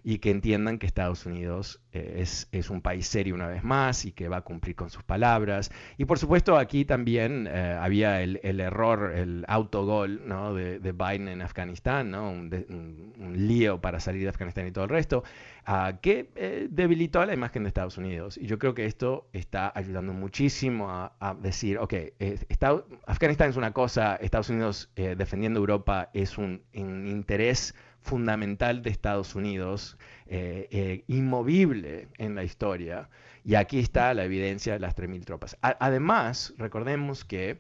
y 0.04 0.20
que 0.20 0.32
entiendan 0.32 0.80
que 0.80 0.86
Estados 0.86 1.26
Unidos 1.26 1.82
eh, 1.94 2.18
es, 2.18 2.50
es, 2.52 2.70
un 2.70 2.82
país 2.82 3.08
serio 3.08 3.36
una 3.36 3.48
vez 3.48 3.64
más 3.64 4.04
y 4.04 4.12
que 4.12 4.28
va 4.28 4.38
a 4.38 4.42
cumplir 4.42 4.76
con 4.76 4.90
sus 4.90 5.04
palabras. 5.04 5.72
Y 5.98 6.04
por 6.06 6.20
supuesto 6.20 6.58
aquí 6.58 6.84
también 6.84 7.48
eh, 7.50 7.78
había 7.80 8.22
el, 8.22 8.40
el, 8.44 8.60
error, 8.60 9.14
el 9.16 9.46
autogol 9.48 10.28
¿no? 10.28 10.54
de, 10.54 10.80
de, 10.80 10.92
Biden 10.92 11.30
en 11.30 11.42
Afganistán, 11.42 12.12
¿no? 12.12 12.30
un, 12.30 13.14
un, 13.18 13.48
lío 13.48 13.80
para 13.80 14.00
salir 14.00 14.24
de 14.24 14.30
Afganistán 14.30 14.68
y 14.68 14.72
todo 14.72 14.84
el 14.84 14.90
resto, 14.90 15.24
uh, 15.68 15.98
que 16.02 16.30
eh, 16.36 16.68
debilitó 16.70 17.26
la 17.26 17.34
imagen 17.34 17.64
de 17.64 17.70
Estados 17.70 17.98
Unidos. 17.98 18.38
Y 18.38 18.46
yo 18.46 18.60
creo 18.60 18.74
que 18.74 18.86
esto 18.86 19.30
está 19.32 19.72
ayudando 19.74 20.12
muchísimo 20.14 20.90
a, 20.90 21.16
a 21.20 21.34
decir, 21.34 21.78
ok, 21.78 21.94
está, 22.20 22.84
Afganistán 23.08 23.50
es 23.50 23.56
una 23.56 23.72
cosa, 23.72 24.18
Estados 24.18 24.50
Unidos 24.50 24.90
defendiendo 24.96 25.60
Europa 25.60 26.10
es 26.14 26.38
un, 26.38 26.62
un 26.76 27.08
interés 27.08 27.74
fundamental 28.04 28.84
de 28.84 28.90
Estados 28.90 29.34
Unidos, 29.34 29.98
eh, 30.28 30.68
eh, 30.72 31.04
inmovible 31.08 32.10
en 32.18 32.36
la 32.36 32.44
historia. 32.44 33.10
Y 33.44 33.56
aquí 33.56 33.80
está 33.80 34.14
la 34.14 34.26
evidencia 34.26 34.74
de 34.74 34.80
las 34.80 34.96
3.000 34.96 35.26
tropas. 35.26 35.58
además, 35.62 36.54
recordemos 36.58 37.26
que 37.26 37.60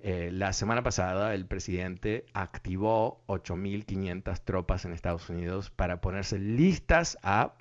eh, 0.00 0.30
la 0.32 0.52
semana 0.52 0.82
pasada 0.82 1.34
el 1.34 1.46
presidente 1.46 2.26
activó 2.34 3.22
8.500 3.28 4.40
tropas 4.44 4.84
en 4.84 4.92
Estados 4.92 5.28
Unidos 5.30 5.70
para 5.70 6.00
ponerse 6.00 6.38
listas 6.38 7.18
a 7.22 7.54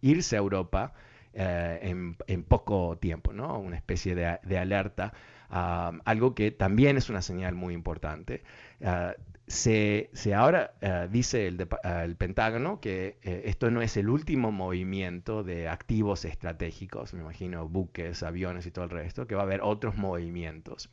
irse 0.00 0.36
a 0.36 0.38
Europa 0.38 0.92
en, 1.32 2.16
poco 2.48 2.98
tiempo, 2.98 3.32
¿no? 3.32 3.58
Una 3.58 3.76
especie 3.76 4.14
de, 4.14 4.58
alerta, 4.58 5.12
ah, 5.50 5.92
algo 6.04 6.34
que 6.34 6.50
también 6.50 6.96
es 6.96 7.10
una 7.10 7.22
señal 7.22 7.54
muy 7.54 7.74
importante. 7.74 8.42
Ah, 8.82 9.14
se, 9.50 10.08
ahora 10.34 10.74
eh, 10.80 11.08
dice 11.10 11.48
el, 11.48 11.68
el, 11.82 12.16
Pentágono 12.16 12.80
que 12.80 13.18
eh, 13.22 13.42
esto 13.46 13.70
no 13.70 13.82
es 13.82 13.96
el 13.96 14.08
último 14.08 14.52
movimiento 14.52 15.42
de 15.42 15.68
activos 15.68 16.24
estratégicos, 16.24 17.14
me 17.14 17.20
imagino 17.20 17.68
buques, 17.68 18.22
aviones 18.22 18.66
y 18.66 18.70
todo 18.70 18.84
el 18.84 18.90
resto, 18.90 19.26
que 19.26 19.34
va 19.34 19.42
a 19.42 19.44
haber 19.44 19.60
otros 19.62 19.96
movimientos. 19.96 20.88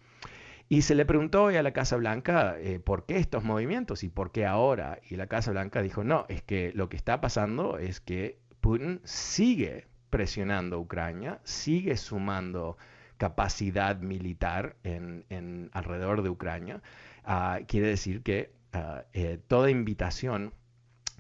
Y 0.69 0.81
se 0.81 0.95
le 0.95 1.05
preguntó 1.05 1.47
a 1.47 1.61
la 1.61 1.71
Casa 1.71 1.95
Blanca 1.95 2.57
eh, 2.59 2.79
por 2.79 3.05
qué 3.05 3.17
estos 3.17 3.43
movimientos 3.43 4.03
y 4.03 4.09
por 4.09 4.31
qué 4.31 4.45
ahora. 4.45 4.99
Y 5.07 5.15
la 5.15 5.27
Casa 5.27 5.51
Blanca 5.51 5.81
dijo, 5.81 6.03
no, 6.03 6.25
es 6.27 6.41
que 6.41 6.71
lo 6.73 6.89
que 6.89 6.97
está 6.97 7.21
pasando 7.21 7.77
es 7.77 8.01
que 8.01 8.39
Putin 8.59 8.99
sigue 9.05 9.87
presionando 10.09 10.77
a 10.77 10.79
Ucrania, 10.79 11.39
sigue 11.43 11.95
sumando 11.95 12.77
capacidad 13.17 13.97
militar 13.99 14.75
en 14.83 15.69
alrededor 15.73 16.21
de 16.21 16.29
Ucrania. 16.29 16.81
Ah, 17.29 17.59
quiere 17.67 17.87
decir 17.87 18.23
que 18.23 18.53
ah, 18.71 19.03
eh, 19.11 19.37
toda 19.47 19.69
invitación 19.69 20.53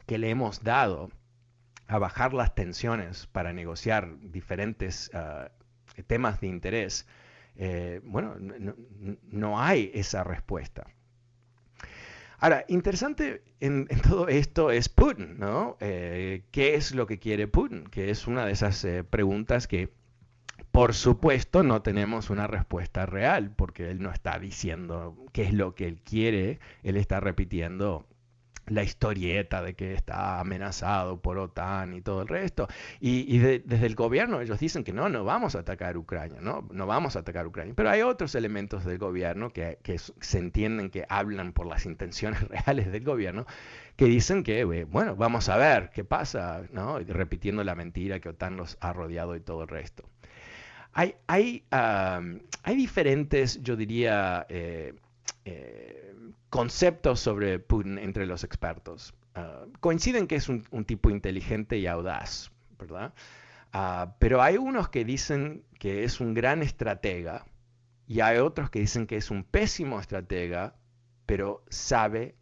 que 0.05 0.17
le 0.17 0.29
hemos 0.29 0.63
dado 0.63 1.11
a 1.87 1.99
bajar 1.99 2.33
las 2.33 2.55
tensiones 2.55 3.27
para 3.27 3.51
negociar 3.51 4.17
diferentes 4.21 5.11
ah, 5.13 5.51
temas 6.07 6.39
de 6.39 6.47
interés, 6.47 7.07
eh, 7.57 7.99
bueno, 8.05 8.35
no, 8.39 9.59
hay 9.59 9.91
esa 9.93 10.23
respuesta. 10.23 10.87
Ahora, 12.37 12.63
interesante 12.69 13.43
en, 13.59 13.87
todo 14.07 14.29
esto 14.29 14.71
es 14.71 14.87
Putin, 14.87 15.37
¿no? 15.39 15.75
Eh, 15.81 16.43
¿Qué 16.51 16.75
es 16.75 16.95
lo 16.95 17.05
que 17.05 17.19
quiere 17.19 17.49
Putin? 17.49 17.83
Que 17.83 18.11
es 18.11 18.27
una 18.27 18.45
de 18.45 18.53
esas 18.53 18.87
preguntas 19.09 19.67
que 19.67 19.91
por 20.77 20.93
supuesto, 20.93 21.63
no 21.63 21.81
tenemos 21.81 22.29
una 22.29 22.45
respuesta 22.45 23.07
real, 23.07 23.49
porque 23.49 23.89
él 23.89 23.99
no 23.99 24.11
está 24.11 24.37
diciendo 24.37 25.17
qué 25.33 25.41
es 25.41 25.51
lo 25.51 25.73
que 25.73 25.87
él 25.87 26.03
quiere, 26.03 26.59
él 26.83 26.97
está 26.97 27.19
repitiendo 27.19 28.05
la 28.67 28.83
historieta 28.83 29.63
de 29.63 29.73
que 29.73 29.95
está 29.95 30.39
amenazado 30.39 31.19
por 31.19 31.39
OTAN 31.39 31.95
y 31.95 32.01
todo 32.01 32.21
el 32.21 32.27
resto. 32.27 32.67
Y, 32.99 33.39
desde 33.39 33.87
el 33.87 33.95
gobierno 33.95 34.39
ellos 34.39 34.59
dicen 34.59 34.83
que 34.83 34.93
no, 34.93 35.09
no 35.09 35.23
vamos 35.23 35.55
a 35.55 35.61
atacar 35.61 35.97
Ucrania, 35.97 36.41
no, 36.41 36.67
no 36.71 36.85
vamos 36.85 37.15
a 37.15 37.19
atacar 37.21 37.47
Ucrania. 37.47 37.73
Pero 37.75 37.89
hay 37.89 38.03
otros 38.03 38.35
elementos 38.35 38.85
del 38.85 38.99
gobierno 38.99 39.49
que, 39.51 39.79
se 39.97 40.37
entienden 40.37 40.91
que 40.91 41.07
hablan 41.09 41.53
por 41.53 41.65
las 41.65 41.87
intenciones 41.87 42.47
reales 42.49 42.91
del 42.91 43.03
gobierno, 43.03 43.47
que 43.95 44.05
dicen 44.05 44.43
que, 44.43 44.59
eh, 44.59 44.83
bueno, 44.83 45.15
vamos 45.15 45.49
a 45.49 45.57
ver 45.57 45.89
qué 45.89 46.03
pasa, 46.03 46.61
¿no? 46.71 46.99
repitiendo 46.99 47.63
la 47.63 47.73
mentira 47.73 48.19
que 48.19 48.29
OTAN 48.29 48.57
los 48.57 48.77
ha 48.79 48.93
rodeado 48.93 49.35
y 49.35 49.39
todo 49.39 49.63
el 49.63 49.69
resto. 49.69 50.07
Hay, 50.97 51.63
diferentes, 52.75 53.61
yo 53.61 53.75
diría, 53.75 54.47
eh, 54.49 54.95
eh, 55.45 56.15
conceptos 56.49 57.19
sobre 57.19 57.59
Putin 57.59 57.99
entre 57.99 58.25
los 58.25 58.43
expertos. 58.43 59.13
Ah, 59.35 59.65
coinciden 59.79 60.25
que 60.25 60.37
es 60.37 60.49
un, 60.49 60.63
tipo 60.85 61.11
inteligente 61.11 61.77
y 61.77 61.85
audaz, 61.85 62.51
¿verdad? 62.79 63.13
Ah, 63.73 64.15
pero 64.17 64.41
hay 64.41 64.57
unos 64.57 64.89
que 64.89 65.05
dicen 65.05 65.63
que 65.77 66.03
es 66.03 66.19
un 66.19 66.33
gran 66.33 66.63
estratega 66.63 67.45
y 68.07 68.21
hay 68.21 68.39
otros 68.39 68.71
que 68.71 68.79
dicen 68.79 69.05
que 69.05 69.17
es 69.17 69.29
un 69.29 69.43
pésimo 69.43 69.99
estratega, 69.99 70.75
pero 71.27 71.63
sabe 71.69 72.35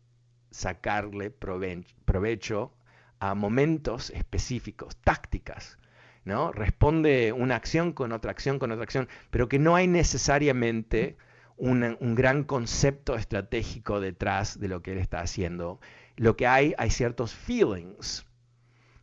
sacarle 0.52 1.30
provecho 1.30 2.72
a 3.20 3.36
momentos 3.36 4.12
específicos, 4.12 4.96
tácticas. 5.04 5.78
¿No? 6.26 6.52
Responde 6.52 7.32
una 7.32 7.56
acción 7.56 7.94
con 7.94 8.12
otra 8.12 8.32
acción 8.32 8.60
con 8.60 8.72
otra 8.72 8.84
acción, 8.84 9.08
pero 9.30 9.48
que 9.48 9.60
no 9.60 9.76
hay 9.76 9.88
necesariamente 9.88 11.18
un, 11.56 12.16
gran 12.16 12.44
concepto 12.44 13.16
estratégico 13.16 14.02
detrás 14.02 14.60
de 14.60 14.68
lo 14.68 14.82
que 14.82 14.94
él 14.94 14.98
está 14.98 15.22
haciendo. 15.22 15.80
Lo 16.18 16.36
que 16.36 16.48
hay, 16.48 16.74
hay 16.78 16.90
ciertos 16.90 17.34
feelings 17.34 18.26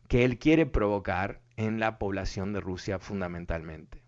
que 0.07 0.25
él 0.25 0.37
quiere 0.37 0.65
provocar 0.65 1.41
en 1.55 1.79
la 1.79 1.97
población 1.97 2.53
de 2.53 2.59
Rusia 2.59 2.99
fundamentalmente. 2.99 4.02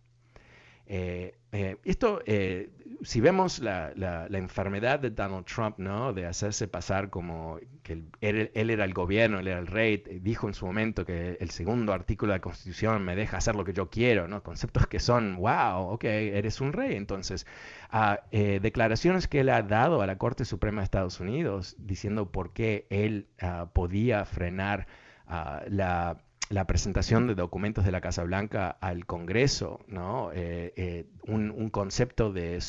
Eh, 0.87 1.35
eh, 1.51 1.77
esto, 1.83 2.21
eh, 2.25 2.69
si 3.01 3.19
vemos 3.21 3.59
la, 3.59 4.27
enfermedad 4.31 4.99
de 4.99 5.09
Donald 5.09 5.45
Trump, 5.45 5.79
¿no? 5.79 6.13
De 6.13 6.25
hacerse 6.25 6.67
pasar 6.67 7.09
como 7.09 7.59
que 7.81 8.03
él, 8.21 8.51
era 8.53 8.85
el 8.85 8.93
gobierno, 8.93 9.39
él 9.39 9.47
era 9.47 9.59
el 9.59 9.67
rey, 9.67 10.03
dijo 10.21 10.47
en 10.47 10.53
su 10.53 10.65
momento 10.65 11.05
que 11.05 11.37
el 11.39 11.49
segundo 11.49 11.93
artículo 11.93 12.33
de 12.33 12.39
la 12.39 12.41
Constitución 12.41 13.03
me 13.03 13.15
deja 13.15 13.37
hacer 13.37 13.55
lo 13.55 13.63
que 13.63 13.73
yo 13.73 13.89
quiero, 13.89 14.27
¿no? 14.27 14.43
Conceptos 14.43 14.87
que 14.87 14.99
son, 14.99 15.37
wow, 15.37 15.89
ok, 15.89 16.03
eres 16.03 16.61
un 16.61 16.73
rey. 16.73 16.95
Entonces, 16.95 17.47
ah, 17.89 18.19
declaraciones 18.31 19.27
que 19.27 19.41
él 19.41 19.49
ha 19.49 19.61
dado 19.61 20.01
a 20.01 20.07
la 20.07 20.17
Corte 20.17 20.45
Suprema 20.45 20.81
de 20.81 20.85
Estados 20.85 21.19
Unidos 21.19 21.75
diciendo 21.79 22.31
por 22.31 22.53
qué 22.53 22.85
él 22.89 23.27
ah, 23.41 23.69
podía 23.73 24.25
frenar 24.25 24.87
ah, 25.27 25.63
la 25.67 26.17
la 26.55 26.65
presentación 26.67 27.27
de 27.27 27.35
documentos 27.35 27.83
de 27.83 27.91
la 27.91 27.99
Casa 27.99 28.23
Blanca 28.23 28.69
al 28.79 29.05
Congreso, 29.05 29.81
¿no? 29.89 30.31
Eh, 30.31 30.71
eh, 30.77 31.05
un, 31.27 31.69
concepto 31.69 32.31
de, 32.31 32.63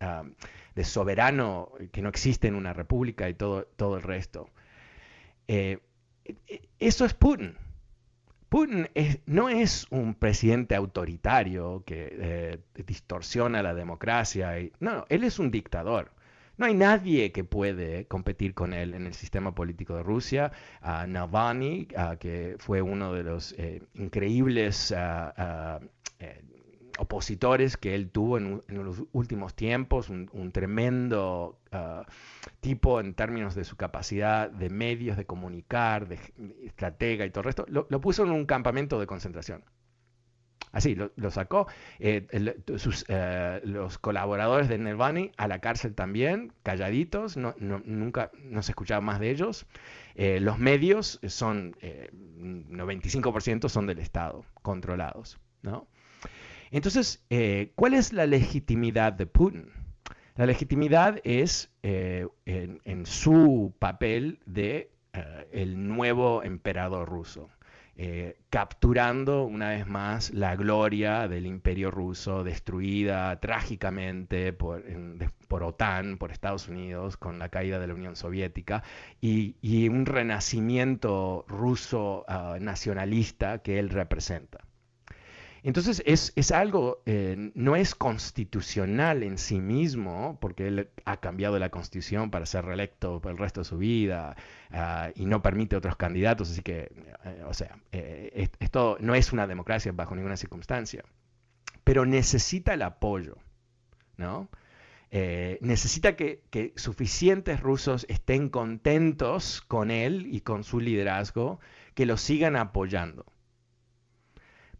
ah, 0.00 0.24
de, 0.74 0.84
soberano 0.84 1.70
que 1.92 2.02
no 2.02 2.08
existe 2.08 2.48
en 2.48 2.56
una 2.56 2.72
república 2.72 3.28
y 3.28 3.34
todo, 3.34 3.68
todo 3.76 3.98
el 3.98 4.02
resto. 4.02 4.50
Eh, 5.46 5.78
eso 6.80 7.04
es 7.04 7.14
Putin. 7.14 7.56
Putin 8.48 8.88
no 9.26 9.48
es 9.48 9.86
un 9.90 10.16
presidente 10.16 10.74
autoritario 10.74 11.84
que 11.86 12.58
distorsiona 12.84 13.62
la 13.62 13.74
democracia. 13.74 14.58
Y, 14.58 14.72
no, 14.80 15.06
él 15.08 15.22
es 15.22 15.38
un 15.38 15.52
dictador. 15.52 16.10
No 16.56 16.66
hay 16.66 16.74
nadie 16.74 17.32
que 17.32 17.42
puede 17.42 18.06
competir 18.06 18.54
con 18.54 18.72
él 18.72 18.94
en 18.94 19.06
el 19.06 19.14
sistema 19.14 19.54
político 19.54 19.96
de 19.96 20.02
Rusia. 20.02 20.52
Uh, 20.82 21.06
Navalny, 21.08 21.88
que 22.20 22.56
fue 22.58 22.80
uno 22.80 23.12
de 23.12 23.24
los 23.24 23.52
eh, 23.58 23.82
increíbles 23.94 24.94
eh, 24.96 26.42
opositores 26.98 27.76
que 27.76 27.96
él 27.96 28.10
tuvo 28.10 28.38
en, 28.38 28.62
los 28.68 29.02
últimos 29.12 29.54
tiempos, 29.54 30.10
un, 30.10 30.52
tremendo 30.52 31.58
tipo 32.60 33.00
en 33.00 33.14
términos 33.14 33.56
de 33.56 33.64
su 33.64 33.76
capacidad 33.76 34.48
de 34.48 34.70
medios, 34.70 35.16
de 35.16 35.26
comunicar, 35.26 36.06
de, 36.06 36.20
estratega 36.64 37.26
y 37.26 37.30
todo 37.30 37.40
el 37.40 37.46
resto, 37.46 37.66
lo 37.68 38.00
puso 38.00 38.22
en 38.22 38.30
un 38.30 38.46
campamento 38.46 39.00
de 39.00 39.06
concentración. 39.06 39.64
Así, 40.74 40.96
lo, 40.96 41.30
sacó. 41.30 41.68
Eh, 42.00 42.26
eh, 42.32 43.60
los 43.64 43.98
colaboradores 43.98 44.68
de 44.68 44.76
Nelvani 44.76 45.30
a 45.36 45.46
la 45.46 45.60
cárcel 45.60 45.94
también, 45.94 46.52
calladitos, 46.64 47.36
nunca 47.36 48.32
no 48.42 48.60
se 48.60 48.72
escuchaba 48.72 49.00
más 49.00 49.20
de 49.20 49.30
ellos. 49.30 49.66
Eh, 50.16 50.40
los 50.40 50.58
medios 50.58 51.20
son, 51.28 51.76
95% 51.80 53.68
son 53.68 53.86
del 53.86 54.00
Estado, 54.00 54.44
controlados. 54.62 55.38
¿no? 55.62 55.86
Entonces, 56.72 57.24
¿cuál 57.76 57.94
es 57.94 58.12
la 58.12 58.26
legitimidad 58.26 59.12
de 59.12 59.26
Putin? 59.26 59.70
La 60.34 60.46
legitimidad 60.46 61.20
es 61.22 61.70
en, 61.84 63.06
su 63.06 63.72
papel 63.78 64.40
de 64.44 64.90
el 65.52 65.86
nuevo 65.86 66.42
emperador 66.42 67.08
ruso. 67.08 67.48
Eh, 67.96 68.36
capturando 68.50 69.44
una 69.44 69.70
vez 69.70 69.86
más 69.86 70.32
la 70.32 70.56
gloria 70.56 71.28
del 71.28 71.46
imperio 71.46 71.92
ruso 71.92 72.42
destruida 72.42 73.38
trágicamente 73.38 74.52
por, 74.52 74.82
OTAN, 75.62 76.18
por 76.18 76.32
Estados 76.32 76.68
Unidos, 76.68 77.16
con 77.16 77.38
la 77.38 77.50
caída 77.50 77.78
de 77.78 77.86
la 77.86 77.94
Unión 77.94 78.16
Soviética, 78.16 78.82
y, 79.20 79.54
un 79.88 80.06
renacimiento 80.06 81.44
ruso 81.48 82.24
ah, 82.26 82.58
nacionalista 82.60 83.58
que 83.58 83.78
él 83.78 83.90
representa. 83.90 84.63
Entonces 85.64 86.02
es, 86.04 86.50
algo, 86.52 87.00
eh, 87.06 87.50
no 87.54 87.74
es 87.74 87.94
constitucional 87.94 89.22
en 89.22 89.38
sí 89.38 89.60
mismo, 89.60 90.36
porque 90.38 90.68
él 90.68 90.90
ha 91.06 91.16
cambiado 91.20 91.58
la 91.58 91.70
constitución 91.70 92.30
para 92.30 92.44
ser 92.44 92.66
reelecto 92.66 93.22
por 93.22 93.32
el 93.32 93.38
resto 93.38 93.62
de 93.62 93.64
su 93.64 93.78
vida 93.78 94.36
ah, 94.70 95.08
y 95.14 95.24
no 95.24 95.40
permite 95.40 95.74
otros 95.74 95.96
candidatos, 95.96 96.50
así 96.50 96.60
que, 96.60 96.92
eh, 97.24 97.42
o 97.46 97.54
sea, 97.54 97.78
eh, 97.92 98.50
esto 98.60 98.98
no 99.00 99.14
es 99.14 99.32
una 99.32 99.46
democracia 99.46 99.90
bajo 99.92 100.14
ninguna 100.14 100.36
circunstancia, 100.36 101.02
pero 101.82 102.04
necesita 102.04 102.74
el 102.74 102.82
apoyo, 102.82 103.38
¿no? 104.18 104.48
necesita 105.60 106.16
que, 106.16 106.72
suficientes 106.74 107.60
rusos 107.60 108.04
estén 108.08 108.48
contentos 108.48 109.62
con 109.62 109.92
él 109.92 110.26
y 110.26 110.40
con 110.40 110.64
su 110.64 110.80
liderazgo, 110.80 111.60
que 111.94 112.04
lo 112.04 112.16
sigan 112.16 112.56
apoyando. 112.56 113.24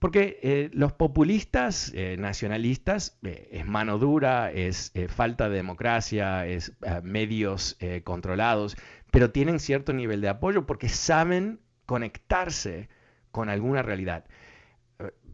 Porque 0.04 0.38
eh, 0.42 0.68
los 0.74 0.92
populistas 0.92 1.90
eh, 1.94 2.16
nacionalistas 2.18 3.16
eh, 3.22 3.48
es 3.52 3.64
mano 3.64 3.96
dura, 3.96 4.52
es 4.52 4.92
falta 5.08 5.48
de 5.48 5.56
democracia, 5.56 6.44
es 6.46 6.74
medios 7.02 7.78
controlados, 8.04 8.76
pero 9.10 9.30
tienen 9.30 9.58
cierto 9.60 9.94
nivel 9.94 10.20
de 10.20 10.28
apoyo 10.28 10.66
porque 10.66 10.90
saben 10.90 11.58
conectarse 11.86 12.90
con 13.30 13.48
alguna 13.48 13.80
realidad. 13.80 14.26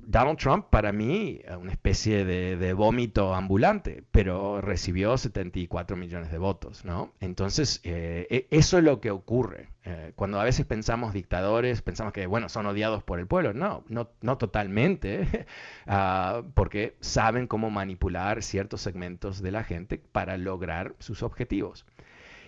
Donald 0.06 0.38
Trump 0.38 0.66
para 0.70 0.92
mí 0.92 1.40
una 1.58 1.72
especie 1.72 2.24
de, 2.24 2.72
vómito 2.72 3.34
ambulante, 3.34 4.02
pero 4.10 4.60
recibió 4.60 5.16
74 5.16 5.96
millones 5.96 6.30
de 6.30 6.38
votos, 6.38 6.84
¿no? 6.84 7.12
Entonces, 7.20 7.80
eh, 7.84 8.26
e, 8.30 8.46
eso 8.50 8.78
es 8.78 8.84
lo 8.84 9.00
que 9.00 9.10
ocurre. 9.10 9.68
Eh, 9.84 10.12
cuando 10.16 10.40
a 10.40 10.44
veces 10.44 10.66
pensamos 10.66 11.12
dictadores, 11.12 11.82
pensamos 11.82 12.12
que, 12.12 12.26
bueno, 12.26 12.48
son 12.48 12.66
odiados 12.66 13.02
por 13.02 13.18
el 13.18 13.26
pueblo. 13.26 13.52
No, 13.52 13.84
no, 13.88 14.10
no 14.20 14.38
totalmente, 14.38 15.46
ah, 15.86 16.42
porque 16.54 16.96
saben 17.00 17.46
cómo 17.46 17.70
manipular 17.70 18.42
ciertos 18.42 18.80
segmentos 18.80 19.42
de 19.42 19.52
la 19.52 19.64
gente 19.64 20.02
para 20.12 20.36
lograr 20.36 20.94
sus 20.98 21.22
objetivos. 21.22 21.86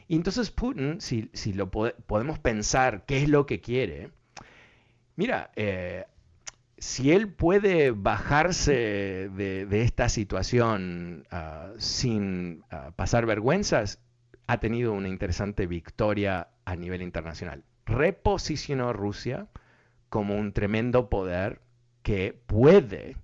Y 0.08 0.16
entonces 0.16 0.50
Putin, 0.50 1.00
si, 1.00 1.30
si 1.32 1.52
lo 1.52 1.70
podemos 1.70 2.38
pensar 2.38 3.04
qué 3.06 3.22
es 3.22 3.28
lo 3.28 3.46
que 3.46 3.60
quiere, 3.60 4.10
mira, 5.16 5.50
eh, 5.56 6.04
si 6.82 7.12
él 7.12 7.28
puede 7.28 7.92
bajarse 7.92 8.72
de, 8.72 9.82
esta 9.82 10.08
situación 10.08 11.28
ah, 11.30 11.70
sin 11.78 12.64
ah, 12.72 12.90
pasar 12.96 13.24
vergüenzas, 13.24 14.00
ha 14.48 14.58
tenido 14.58 14.92
una 14.92 15.08
interesante 15.08 15.68
victoria 15.68 16.48
a 16.64 16.74
nivel 16.74 17.02
internacional. 17.02 17.62
Reposicionó 17.86 18.88
a 18.88 18.92
Rusia 18.92 19.46
como 20.08 20.34
un 20.34 20.52
tremendo 20.52 21.08
poder 21.08 21.60
que 22.02 22.36
puede 22.46 23.16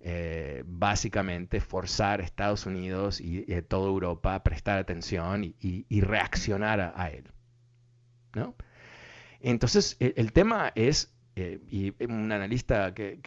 eh, 0.00 0.64
básicamente 0.66 1.60
forzar 1.60 2.22
a 2.22 2.24
Estados 2.24 2.64
Unidos 2.64 3.20
y, 3.20 3.52
a 3.52 3.60
toda 3.60 3.86
Europa 3.88 4.34
a 4.34 4.42
prestar 4.42 4.78
atención 4.78 5.44
y, 5.44 6.00
reaccionar 6.00 6.80
a, 6.80 7.10
él. 7.10 7.30
Entonces, 9.40 9.98
el 10.00 10.32
tema 10.32 10.72
es 10.74 11.13
eh, 11.36 11.60
y 11.70 11.94
un 12.04 12.30
analista 12.32 12.94
que, 12.94 13.20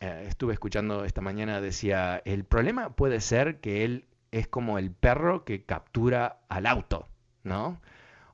eh, 0.00 0.24
estuve 0.28 0.52
escuchando 0.52 1.04
esta 1.04 1.20
mañana 1.20 1.60
decía, 1.60 2.22
el 2.24 2.44
problema 2.44 2.90
puede 2.90 3.20
ser 3.20 3.60
que 3.60 3.84
él 3.84 4.04
es 4.30 4.48
como 4.48 4.78
el 4.78 4.90
perro 4.90 5.44
que 5.44 5.64
captura 5.64 6.40
al 6.48 6.66
auto, 6.66 7.08
¿no? 7.44 7.80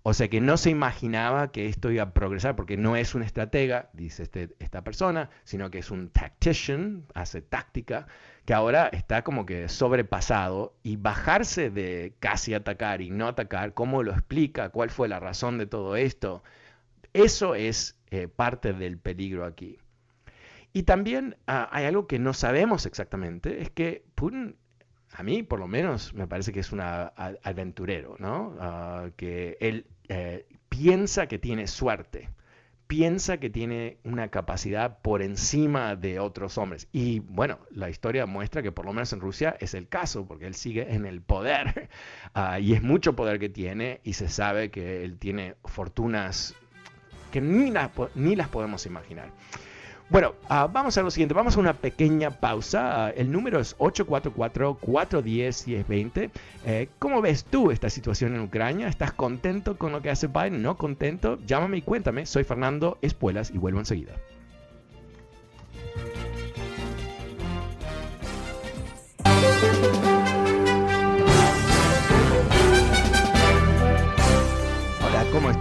O 0.06 0.12
sea 0.12 0.28
que 0.28 0.42
no 0.42 0.58
se 0.58 0.68
imaginaba 0.68 1.50
que 1.50 1.66
esto 1.66 1.90
iba 1.90 2.02
a 2.02 2.12
progresar 2.12 2.56
porque 2.56 2.76
no 2.76 2.94
es 2.94 3.14
un 3.14 3.22
estratega, 3.22 3.88
dice 3.94 4.24
este, 4.24 4.54
esta 4.58 4.84
persona, 4.84 5.30
sino 5.44 5.70
que 5.70 5.78
es 5.78 5.90
un 5.90 6.10
tactician, 6.10 7.06
hace 7.14 7.40
táctica, 7.40 8.06
que 8.44 8.52
ahora 8.52 8.88
está 8.88 9.24
como 9.24 9.46
que 9.46 9.70
sobrepasado 9.70 10.74
y 10.82 10.96
bajarse 10.96 11.70
de 11.70 12.14
casi 12.20 12.52
atacar 12.52 13.00
y 13.00 13.08
no 13.08 13.28
atacar, 13.28 13.72
¿cómo 13.72 14.02
lo 14.02 14.12
explica? 14.12 14.68
¿Cuál 14.68 14.90
fue 14.90 15.08
la 15.08 15.20
razón 15.20 15.56
de 15.56 15.64
todo 15.64 15.96
esto? 15.96 16.42
Eso 17.14 17.54
es 17.54 17.96
eh, 18.14 18.28
parte 18.28 18.72
del 18.72 18.96
peligro 18.96 19.44
aquí. 19.44 19.76
Y 20.72 20.84
también 20.84 21.36
ah, 21.48 21.68
hay 21.72 21.84
algo 21.84 22.06
que 22.06 22.20
no 22.20 22.32
sabemos 22.32 22.86
exactamente, 22.86 23.60
es 23.60 23.70
que 23.70 24.04
Putin, 24.14 24.56
a 25.12 25.24
mí 25.24 25.42
por 25.42 25.58
lo 25.58 25.66
menos, 25.66 26.14
me 26.14 26.28
parece 26.28 26.52
que 26.52 26.60
es 26.60 26.70
un 26.70 26.80
aventurero, 26.80 28.14
¿no? 28.20 28.56
Ah, 28.60 29.08
que 29.16 29.56
él 29.60 29.86
eh, 30.08 30.46
piensa 30.68 31.26
que 31.26 31.40
tiene 31.40 31.66
suerte, 31.66 32.28
piensa 32.86 33.38
que 33.38 33.50
tiene 33.50 33.98
una 34.04 34.28
capacidad 34.28 35.00
por 35.00 35.22
encima 35.22 35.96
de 35.96 36.20
otros 36.20 36.56
hombres. 36.56 36.86
Y 36.92 37.18
bueno, 37.18 37.58
la 37.70 37.90
historia 37.90 38.26
muestra 38.26 38.62
que 38.62 38.70
por 38.70 38.84
lo 38.84 38.92
menos 38.92 39.12
en 39.12 39.20
Rusia 39.20 39.56
es 39.58 39.74
el 39.74 39.88
caso, 39.88 40.26
porque 40.28 40.46
él 40.46 40.54
sigue 40.54 40.94
en 40.94 41.04
el 41.04 41.20
poder 41.20 41.88
ah, 42.34 42.60
y 42.60 42.74
es 42.74 42.82
mucho 42.82 43.16
poder 43.16 43.40
que 43.40 43.48
tiene 43.48 44.00
y 44.04 44.12
se 44.12 44.28
sabe 44.28 44.70
que 44.70 45.04
él 45.04 45.18
tiene 45.18 45.56
fortunas 45.64 46.54
que 47.34 47.40
ni, 47.40 47.72
ni 48.14 48.36
las 48.36 48.48
podemos 48.48 48.86
imaginar. 48.86 49.30
Bueno, 50.08 50.34
uh, 50.44 50.68
vamos 50.72 50.96
a 50.96 51.02
lo 51.02 51.10
siguiente, 51.10 51.34
vamos 51.34 51.56
a 51.56 51.60
una 51.60 51.72
pequeña 51.72 52.30
pausa. 52.30 53.10
Uh, 53.10 53.14
el 53.20 53.32
número 53.32 53.58
es 53.58 53.76
844-410-1020. 53.78 56.30
Eh, 56.64 56.88
¿Cómo 57.00 57.20
ves 57.20 57.44
tú 57.44 57.72
esta 57.72 57.90
situación 57.90 58.36
en 58.36 58.42
Ucrania? 58.42 58.86
¿Estás 58.86 59.12
contento 59.12 59.76
con 59.76 59.90
lo 59.90 60.00
que 60.00 60.10
hace 60.10 60.28
Biden? 60.28 60.62
¿No 60.62 60.76
contento? 60.76 61.40
Llámame 61.44 61.78
y 61.78 61.82
cuéntame. 61.82 62.24
Soy 62.24 62.44
Fernando 62.44 62.98
Espuelas 63.02 63.50
y 63.50 63.58
vuelvo 63.58 63.80
enseguida. 63.80 64.12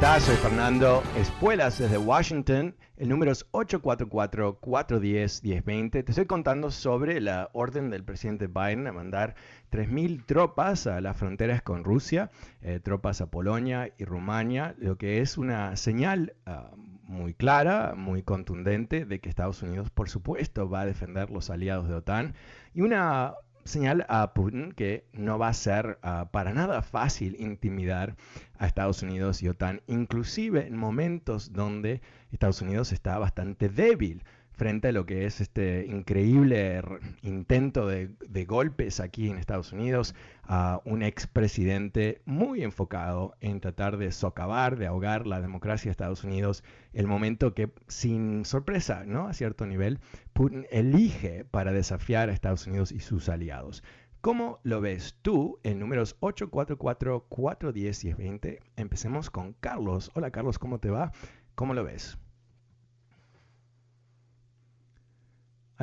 Soy 0.04 0.36
Fernando 0.36 1.02
Espuelas 1.16 1.80
desde 1.80 1.98
Washington. 1.98 2.76
El 2.98 3.08
número 3.08 3.32
es 3.32 3.50
844-410-1020. 3.52 5.92
Te 5.92 6.12
estoy 6.12 6.26
contando 6.26 6.72
sobre 6.72 7.22
la 7.22 7.50
orden 7.54 7.90
del 7.90 8.04
presidente 8.04 8.48
Biden 8.48 8.86
a 8.88 8.92
mandar 8.92 9.36
3.000 9.72 10.26
tropas 10.26 10.88
a 10.88 11.00
las 11.00 11.16
fronteras 11.16 11.62
con 11.62 11.86
Rusia, 11.86 12.32
eh, 12.62 12.82
tropas 12.84 13.22
a 13.22 13.32
Polonia 13.32 13.94
y 13.98 14.04
Rumania, 14.04 14.76
lo 14.78 14.98
que 14.98 15.22
es 15.22 15.38
una 15.38 15.78
señal 15.78 16.36
uh, 16.46 16.76
muy 17.04 17.34
clara, 17.34 17.94
muy 17.96 18.24
contundente 18.24 19.06
de 19.06 19.22
que 19.22 19.30
Estados 19.30 19.64
Unidos, 19.64 19.90
por 19.90 20.10
supuesto, 20.10 20.70
va 20.70 20.82
a 20.82 20.86
defender 20.86 21.30
los 21.30 21.50
aliados 21.50 21.88
de 21.88 21.96
OTAN 21.96 22.36
y 22.74 22.82
una 22.82 23.36
señal 23.66 24.06
a 24.10 24.34
Putin 24.34 24.72
que 24.72 25.06
no 25.14 25.40
va 25.40 25.50
a 25.50 25.54
ser 25.54 26.00
uh, 26.04 26.28
para 26.32 26.54
nada 26.54 26.82
fácil 26.82 27.36
intimidar 27.40 28.16
a 28.58 28.68
Estados 28.68 29.02
Unidos 29.04 29.42
y 29.42 29.50
OTAN, 29.50 29.82
inclusive 29.88 30.68
en 30.68 30.78
momentos 30.78 31.54
donde 31.54 32.02
Estados 32.32 32.62
Unidos 32.62 32.92
está 32.92 33.18
bastante 33.18 33.70
débil 33.70 34.24
frente 34.54 34.90
a 34.90 34.92
lo 34.92 35.06
que 35.06 35.26
es 35.26 35.42
este 35.42 35.86
increíble 35.88 36.82
intento 37.22 37.88
de, 37.88 38.10
golpes 38.46 39.00
aquí 39.00 39.30
en 39.30 39.38
Estados 39.38 39.72
Unidos 39.74 40.16
a 40.44 40.82
un 40.86 41.02
expresidente 41.02 42.22
muy 42.26 42.64
enfocado 42.64 43.34
en 43.40 43.60
tratar 43.60 43.98
de 43.98 44.12
socavar, 44.12 44.78
de 44.78 44.86
ahogar 44.88 45.26
la 45.26 45.42
democracia 45.42 45.90
de 45.90 45.92
Estados 45.92 46.24
Unidos, 46.24 46.64
el 46.94 47.08
momento 47.08 47.54
que 47.54 47.72
sin 47.88 48.46
sorpresa, 48.46 49.04
¿no? 49.06 49.28
A 49.28 49.34
cierto 49.34 49.66
nivel, 49.66 50.00
Putin 50.34 50.68
elige 50.70 51.46
para 51.46 51.72
desafiar 51.72 52.30
a 52.30 52.34
Estados 52.34 52.68
Unidos 52.68 52.92
y 52.92 53.00
sus 53.00 53.30
aliados. 53.30 53.84
¿Cómo 54.22 54.60
lo 54.64 54.80
ves 54.80 55.18
tú 55.22 55.60
en 55.64 55.80
números 55.80 56.16
844-410-1020? 56.22 58.60
Empecemos 58.78 59.30
con 59.30 59.52
Carlos. 59.54 60.12
Hola 60.14 60.32
Carlos, 60.32 60.60
¿cómo 60.60 60.80
te 60.80 60.90
va? 60.90 61.12
¿Cómo 61.56 61.74
lo 61.74 61.84
ves? 61.84 62.18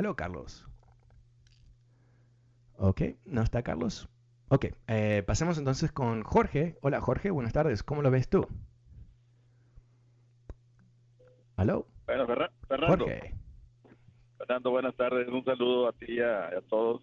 Aló, 0.01 0.17
Carlos. 0.17 0.67
Ok, 2.79 3.03
¿no 3.27 3.43
está 3.43 3.63
Carlos? 3.63 4.09
Ok, 4.49 4.69
eh, 4.89 5.23
pasemos 5.27 5.59
entonces 5.59 5.93
con 5.93 6.23
Jorge. 6.23 6.79
Hola, 6.81 7.03
Jorge, 7.03 7.31
buenas 7.31 7.53
tardes. 7.53 7.83
¿Cómo 7.83 8.01
lo 8.01 8.11
ves 8.11 8.31
tú? 8.31 8.47
¿Aló? 11.57 11.87
Bueno, 12.07 12.27
Fernando. 12.27 13.05
Jorge. 13.05 13.35
Fernando, 14.39 14.71
buenas 14.71 14.97
tardes. 14.97 15.29
Un 15.29 15.45
saludo 15.45 15.91
a 15.91 15.93
ti 15.93 16.07
y 16.15 16.21
a, 16.21 16.49
todos. 16.71 17.03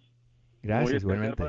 Gracias, 0.64 1.04
muy 1.04 1.14
igualmente. 1.14 1.44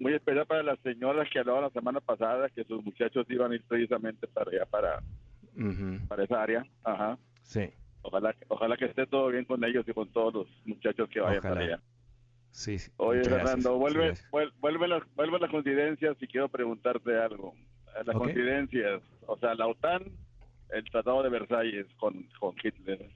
muy, 0.00 0.12
especial 0.12 0.44
para 0.44 0.64
las 0.64 0.80
señoras 0.80 1.28
que 1.32 1.38
hablaban 1.38 1.62
la 1.62 1.70
semana 1.70 2.00
pasada 2.00 2.48
que 2.48 2.64
sus 2.64 2.84
muchachos 2.84 3.24
iban 3.30 3.52
a 3.52 3.54
ir 3.54 3.64
precisamente 3.68 4.26
para 4.26 4.50
allá, 4.50 4.66
para, 4.66 5.00
para 6.08 6.24
esa 6.24 6.42
área. 6.42 6.66
Ajá. 6.82 7.16
Sí. 7.42 7.72
Ojalá, 8.04 8.36
ojalá 8.48 8.76
que 8.76 8.84
esté 8.84 9.06
todo 9.06 9.28
bien 9.28 9.46
con 9.46 9.64
ellos 9.64 9.84
y 9.88 9.92
con 9.94 10.08
todos 10.12 10.34
los 10.34 10.46
muchachos 10.66 11.08
que 11.08 11.20
vayan 11.20 11.42
para 11.42 11.60
allá. 11.60 11.80
Sí, 12.50 12.78
sí. 12.78 12.92
Oye, 12.98 13.24
Fernando, 13.24 13.78
vuelve, 13.78 14.14
vuelve, 14.60 14.88
las, 14.88 15.02
vuelve 15.16 15.38
las 15.40 15.50
coincidencias 15.50 16.16
y 16.20 16.26
quiero 16.26 16.48
preguntarte 16.48 17.16
algo. 17.18 17.54
Eh, 17.96 18.04
las 18.04 18.14
coincidencias, 18.14 19.02
o 19.26 19.38
sea, 19.38 19.54
la 19.54 19.66
OTAN, 19.66 20.04
el 20.70 20.84
Tratado 20.84 21.22
de 21.22 21.30
Versalles 21.30 21.86
con, 21.96 22.28
con 22.38 22.54
Hitler, 22.62 23.08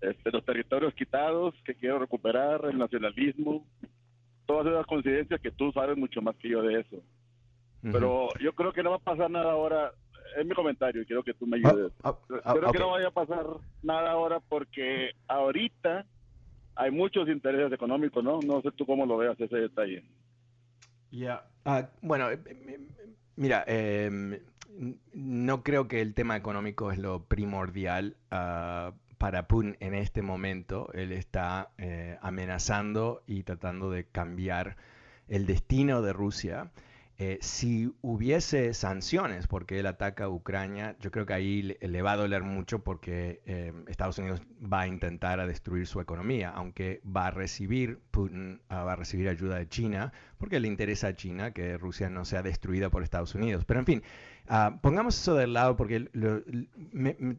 este, 0.00 0.30
los 0.32 0.44
territorios 0.44 0.92
quitados 0.94 1.54
que 1.64 1.76
quiero 1.76 2.00
recuperar, 2.00 2.64
el 2.64 2.76
nacionalismo, 2.76 3.64
todas 4.46 4.66
esas 4.66 4.86
coincidencias 4.86 5.40
que 5.40 5.52
tú 5.52 5.70
sabes 5.70 5.96
mucho 5.96 6.20
más 6.20 6.34
que 6.36 6.48
yo 6.48 6.62
de 6.62 6.80
eso. 6.80 7.02
Pero 7.80 8.28
yo 8.40 8.52
creo 8.54 8.72
que 8.72 8.82
no 8.82 8.90
va 8.90 8.96
a 8.96 8.98
pasar 8.98 9.30
nada 9.30 9.52
ahora 9.52 9.92
es 10.36 10.46
mi 10.46 10.54
comentario 10.54 11.02
y 11.02 11.06
quiero 11.06 11.22
que 11.22 11.34
tú 11.34 11.46
me 11.46 11.56
ayudes. 11.58 11.92
Ah, 12.02 12.16
ah, 12.30 12.40
ah, 12.44 12.54
creo 12.54 12.72
que 12.72 12.78
no 12.78 12.90
vaya 12.90 13.08
a 13.08 13.12
pasar 13.12 13.46
nada 13.82 14.10
ahora 14.10 14.40
porque 14.40 15.12
ahorita 15.26 16.04
hay 16.76 16.90
muchos 16.90 17.28
intereses 17.28 17.72
económicos, 17.72 18.22
¿no? 18.22 18.40
No 18.40 18.62
sé 18.62 18.70
tú 18.72 18.86
cómo 18.86 19.04
lo 19.06 19.16
veas 19.16 19.38
ese 19.40 19.56
detalle. 19.56 20.04
Ya, 21.10 21.44
bueno, 22.02 22.30
eh, 22.30 22.38
eh, 22.46 22.80
mira, 23.36 23.64
em, 23.66 24.38
no 25.12 25.62
creo 25.62 25.88
que 25.88 26.00
el 26.00 26.14
tema 26.14 26.36
económico 26.36 26.92
es 26.92 26.98
lo 26.98 27.24
primordial 27.24 28.16
para 29.18 29.48
Putin 29.48 29.76
en 29.80 29.94
este 29.94 30.22
momento. 30.22 30.90
Él 30.94 31.12
está 31.12 31.70
eh, 31.78 32.16
amenazando 32.22 33.22
y 33.26 33.42
tratando 33.42 33.90
de 33.90 34.04
cambiar 34.04 34.76
el 35.28 35.46
destino 35.46 36.02
de 36.02 36.12
Rusia. 36.12 36.70
Eh, 37.20 37.38
si 37.40 37.92
hubiese 38.00 38.72
sanciones 38.74 39.48
porque 39.48 39.80
él 39.80 39.86
ataca 39.86 40.24
a 40.24 40.28
Ucrania, 40.28 40.94
yo 41.00 41.10
creo 41.10 41.26
que 41.26 41.32
ahí 41.32 41.62
le, 41.62 42.02
va 42.02 42.12
a 42.12 42.16
doler 42.16 42.44
mucho 42.44 42.84
porque 42.84 43.42
eh, 43.44 43.72
Estados 43.88 44.18
Unidos 44.18 44.40
va 44.62 44.82
a 44.82 44.86
intentar 44.86 45.40
a 45.40 45.46
destruir 45.48 45.88
su 45.88 46.00
economía, 46.00 46.50
aunque 46.50 47.02
va 47.04 47.26
a 47.26 47.30
recibir 47.32 47.98
Putin 48.12 48.60
ah, 48.68 48.84
va 48.84 48.92
a 48.92 48.96
recibir 48.96 49.28
ayuda 49.28 49.56
de 49.56 49.68
China, 49.68 50.12
porque 50.38 50.60
le 50.60 50.68
interesa 50.68 51.08
a 51.08 51.16
China 51.16 51.50
que 51.50 51.76
Rusia 51.76 52.08
no 52.08 52.24
sea 52.24 52.44
destruida 52.44 52.88
por 52.88 53.02
Estados 53.02 53.34
Unidos. 53.34 53.64
Pero 53.64 53.80
en 53.80 53.86
fin, 53.86 54.02
uh, 54.48 54.78
pongamos 54.80 55.20
eso 55.20 55.34
del 55.34 55.54
lado 55.54 55.76
porque 55.76 56.08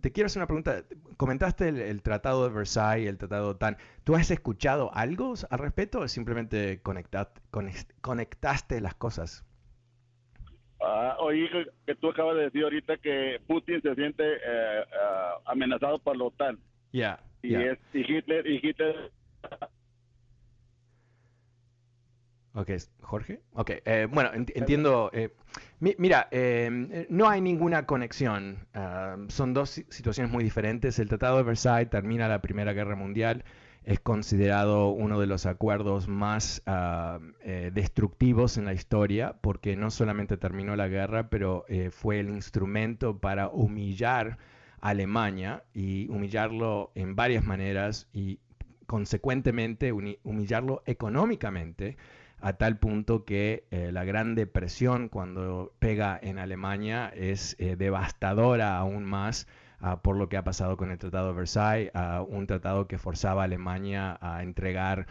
te 0.01 0.11
quiero 0.11 0.27
hacer 0.27 0.41
una 0.41 0.47
pregunta. 0.47 0.83
Comentaste 1.15 1.69
el, 1.69 2.01
Tratado 2.01 2.49
de 2.49 2.53
Versailles, 2.53 3.07
el 3.07 3.17
Tratado 3.17 3.45
de 3.45 3.51
OTAN. 3.51 3.77
¿Tú 4.03 4.15
has 4.15 4.29
escuchado 4.29 4.93
algo 4.93 5.35
al 5.49 5.59
respecto 5.59 6.01
o 6.01 6.07
simplemente 6.09 6.81
conectaste 6.81 8.81
las 8.81 8.95
cosas? 8.95 9.45
Ah, 10.81 11.17
oí 11.19 11.49
que, 11.85 11.95
tú 11.95 12.09
acabas 12.09 12.35
de 12.37 12.43
decir 12.43 12.63
ahorita 12.63 12.97
que 12.97 13.41
Putin 13.47 13.81
se 13.81 13.95
siente 13.95 14.23
eh, 14.23 14.85
ah, 15.01 15.39
amenazado 15.45 15.99
por 15.99 16.15
la 16.15 16.25
OTAN. 16.25 16.59
Ya. 16.93 17.19
y, 17.41 17.55
Hitler, 17.93 18.47
y 18.47 18.59
Hitler. 18.67 19.11
Ok, 22.53 22.71
Jorge. 23.01 23.41
Ok, 23.53 23.71
eh, 23.85 24.07
bueno, 24.11 24.31
entiendo. 24.33 25.11
Eh, 25.13 25.29
mira, 25.79 26.27
em, 26.31 27.05
no 27.09 27.29
hay 27.29 27.41
ninguna 27.41 27.85
conexión. 27.85 28.67
Ah, 28.73 29.17
son 29.27 29.53
dos 29.53 29.69
situaciones 29.89 30.31
muy 30.31 30.43
diferentes. 30.43 30.97
El 30.99 31.09
Tratado 31.09 31.37
de 31.37 31.43
Versailles 31.43 31.89
termina 31.89 32.27
la 32.27 32.41
Primera 32.41 32.73
Guerra 32.73 32.95
Mundial 32.95 33.43
es 33.89 33.99
considerado 33.99 34.89
uno 34.89 35.19
de 35.19 35.25
los 35.25 35.47
acuerdos 35.47 36.07
más 36.07 36.61
ah, 36.67 37.17
eh, 37.41 37.71
destructivos 37.73 38.55
en 38.59 38.65
la 38.65 38.73
historia 38.73 39.37
porque 39.41 39.75
no 39.75 39.89
solamente 39.89 40.37
terminó 40.37 40.75
la 40.75 40.87
guerra, 40.87 41.31
pero 41.31 41.65
eh, 41.69 41.89
fue 41.89 42.19
el 42.19 42.29
instrumento 42.29 43.17
para 43.17 43.47
humillar 43.47 44.37
a 44.79 44.89
Alemania 44.89 45.63
y 45.73 46.07
humillarlo 46.09 46.91
en 46.93 47.15
varias 47.15 47.43
maneras 47.43 48.07
y 48.13 48.37
consecuentemente 48.85 49.91
humillarlo 49.91 50.83
económicamente 50.85 51.97
a 52.41 52.53
tal 52.53 52.77
punto 52.77 53.25
que 53.25 53.65
eh, 53.71 53.89
la 53.91 54.05
Gran 54.05 54.35
Depresión 54.35 55.09
cuando 55.09 55.73
pega 55.79 56.19
en 56.21 56.37
Alemania 56.37 57.11
es 57.15 57.57
devastadora 57.57 58.77
aún 58.77 59.03
más 59.03 59.47
por 60.01 60.17
lo 60.17 60.29
que 60.29 60.37
ha 60.37 60.43
pasado 60.43 60.77
con 60.77 60.91
el 60.91 60.97
Tratado 60.97 61.27
de 61.29 61.33
Versailles, 61.33 61.91
un 62.27 62.47
tratado 62.47 62.87
que 62.87 62.97
forzaba 62.97 63.43
a 63.43 63.45
Alemania 63.45 64.17
a 64.21 64.43
entregar 64.43 65.07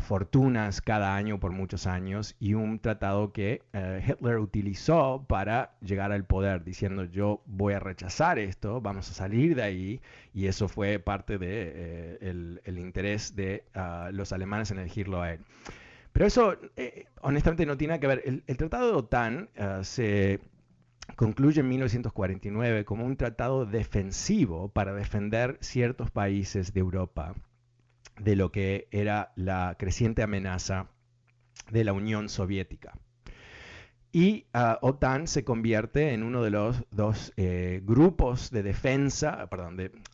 fortunas 0.00 0.80
cada 0.82 1.16
año 1.16 1.40
por 1.40 1.52
muchos 1.52 1.86
años 1.86 2.36
y 2.38 2.54
un 2.54 2.78
tratado 2.78 3.32
que 3.32 3.62
eh, 3.72 4.04
Hitler 4.06 4.38
utilizó 4.38 5.24
para 5.26 5.74
llegar 5.80 6.12
al 6.12 6.24
poder, 6.24 6.64
diciendo 6.64 7.04
yo 7.04 7.42
voy 7.46 7.72
a 7.74 7.80
rechazar 7.80 8.38
esto, 8.38 8.80
vamos 8.80 9.10
a 9.10 9.14
salir 9.14 9.54
de 9.54 9.62
ahí 9.62 10.00
y 10.34 10.46
eso 10.46 10.68
fue 10.68 10.98
parte 10.98 11.38
del 11.38 11.48
de, 11.48 12.18
eh, 12.20 12.58
el, 12.64 12.78
interés 12.78 13.34
de 13.34 13.64
los 14.12 14.32
alemanes 14.32 14.70
en 14.70 14.78
elegirlo 14.78 15.22
a 15.22 15.32
él. 15.32 15.40
Pero 16.12 16.26
eso, 16.26 16.56
eh, 16.76 17.06
honestamente, 17.22 17.66
no 17.66 17.76
tiene 17.76 17.98
que 17.98 18.06
ver. 18.06 18.22
El, 18.24 18.44
el 18.46 18.56
Tratado 18.56 18.86
de 18.86 18.92
OTAN 18.92 19.48
se 19.82 20.40
concluye 21.16 21.60
en 21.60 21.68
1949 21.68 22.84
como 22.84 23.04
un 23.04 23.16
tratado 23.16 23.66
defensivo 23.66 24.68
para 24.68 24.94
defender 24.94 25.58
ciertos 25.60 26.10
países 26.10 26.72
de 26.72 26.80
Europa 26.80 27.34
de 28.18 28.36
lo 28.36 28.52
que 28.52 28.88
era 28.90 29.32
la 29.36 29.76
creciente 29.78 30.22
amenaza 30.22 30.88
de 31.70 31.84
la 31.84 31.92
Unión 31.92 32.28
Soviética. 32.28 32.92
y 34.12 34.46
uh, 34.54 34.76
OTAN 34.80 35.26
se 35.26 35.42
convierte 35.44 36.12
en 36.12 36.22
uno 36.22 36.42
de 36.42 36.50
los 36.50 36.84
dos 36.92 37.32
eh, 37.36 37.80
grupos 37.82 38.52
de 38.52 38.62
defensa, 38.62 39.48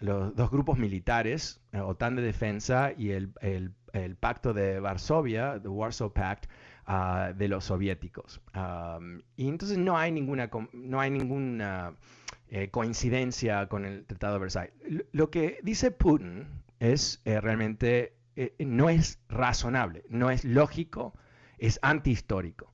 los 0.00 0.34
dos 0.34 0.50
grupos 0.50 0.78
militares, 0.78 1.60
eh, 1.72 1.80
OTAN 1.80 2.16
de 2.16 2.22
defensa 2.22 2.92
y 2.96 3.10
el, 3.10 3.34
el, 3.42 3.74
el, 3.92 4.16
Pacto 4.16 4.54
de 4.54 4.80
Varsovia, 4.80 5.60
the 5.60 5.68
Warsaw 5.68 6.14
Pact, 6.14 6.46
uh, 6.90 7.36
de 7.36 7.48
los 7.48 7.64
soviéticos. 7.64 8.40
Y 9.36 9.48
entonces 9.48 9.78
no 9.78 9.96
hay 9.96 10.12
ninguna, 10.12 10.50
no 10.72 11.00
hay 11.00 11.10
ninguna 11.10 11.94
eh, 12.48 12.68
coincidencia 12.70 13.68
con 13.68 13.84
el 13.84 14.04
Tratado 14.04 14.34
de 14.34 14.40
Versailles. 14.40 14.74
Lo 15.12 15.30
que 15.30 15.60
dice 15.62 15.90
Putin 15.90 16.48
es 16.80 17.22
realmente, 17.24 18.14
no 18.58 18.88
es 18.90 19.20
razonable, 19.28 20.04
no 20.08 20.30
es 20.30 20.44
lógico, 20.44 21.14
es 21.58 21.78
antihistórico. 21.82 22.70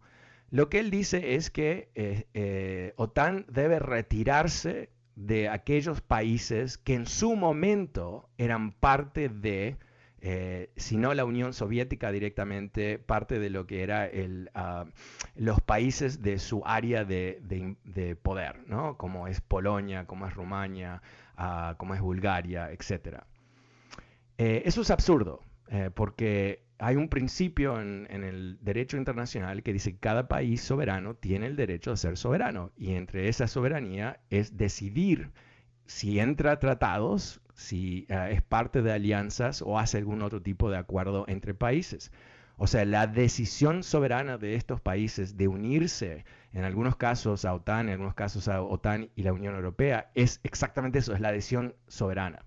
Lo 0.51 0.69
que 0.69 0.79
él 0.79 0.91
dice 0.91 1.35
es 1.35 1.51
que 1.51 1.91
eh, 1.95 2.27
eh, 2.35 2.93
OTAN 2.97 3.47
debe 3.49 3.79
retirarse 3.79 4.91
de 5.17 5.49
aquellos 5.49 6.01
países 6.01 6.79
que 6.79 6.95
en 6.95 7.07
su 7.07 7.35
momento 7.37 8.29
eran 8.39 8.73
parte 8.73 9.29
de, 9.29 9.77
eh, 10.21 10.71
si 10.77 10.97
no 10.97 11.15
la 11.15 11.25
Unión 11.25 11.53
Soviética 11.53 12.11
directamente, 12.11 12.99
parte 12.99 13.39
de 13.39 13.51
lo 13.51 13.67
que 13.67 13.83
eran 13.83 14.11
ah, 14.55 14.87
los 15.35 15.61
países 15.61 16.23
de 16.23 16.39
su 16.39 16.63
área 16.65 17.05
de, 17.05 18.17
poder, 18.23 18.57
como 18.97 19.29
es 19.29 19.41
Polonia, 19.41 20.07
como 20.07 20.27
es 20.27 20.35
Rumania, 20.35 21.03
ah, 21.37 21.75
como 21.79 21.95
es 21.95 22.01
Bulgaria, 22.01 22.71
etc. 22.73 23.23
eso 24.39 24.81
es 24.81 24.91
absurdo, 24.91 25.43
porque 25.95 26.67
hay 26.79 26.97
un 26.97 27.09
principio 27.09 27.81
en, 27.81 28.07
el 28.11 28.59
derecho 28.61 28.97
internacional 28.97 29.63
que 29.63 29.73
dice 29.73 29.93
que 29.93 29.99
cada 29.99 30.29
país 30.29 30.61
soberano 30.61 31.15
tiene 31.15 31.47
el 31.47 31.57
derecho 31.57 31.93
a 31.93 31.97
ser 31.97 32.19
soberano 32.19 32.73
y 32.77 32.95
entre 32.95 33.29
esa 33.29 33.47
soberanía 33.49 34.21
es 34.31 34.57
decidir 34.57 35.31
si 35.87 36.19
entra 36.19 36.59
tratados, 36.59 37.41
si 37.57 38.07
eh, 38.09 38.29
es 38.33 38.43
parte 38.43 38.83
de 38.83 38.93
alianzas 38.93 39.63
o 39.63 39.79
hace 39.79 39.99
algún 39.99 40.23
otro 40.23 40.41
tipo 40.41 40.71
de 40.71 40.77
acuerdo 40.77 41.25
entre 41.27 41.55
países. 41.55 42.13
O 42.59 42.67
sea, 42.67 42.85
la 42.85 43.07
decisión 43.07 43.83
soberana 43.83 44.39
de 44.39 44.55
estos 44.55 44.81
países 44.81 45.37
de 45.37 45.49
unirse, 45.49 46.25
en 46.53 46.65
algunos 46.65 46.97
casos 46.97 47.45
a 47.45 47.53
OTAN, 47.53 47.89
en 47.89 47.95
algunos 47.95 48.15
casos 48.15 48.49
a 48.49 48.63
OTAN 48.63 49.11
y 49.15 49.23
la 49.23 49.33
Unión 49.33 49.55
Europea, 49.55 50.11
es 50.15 50.41
exactamente 50.43 51.01
eso, 51.01 51.15
es 51.15 51.21
la 51.21 51.33
decisión 51.33 51.75
soberana. 51.89 52.45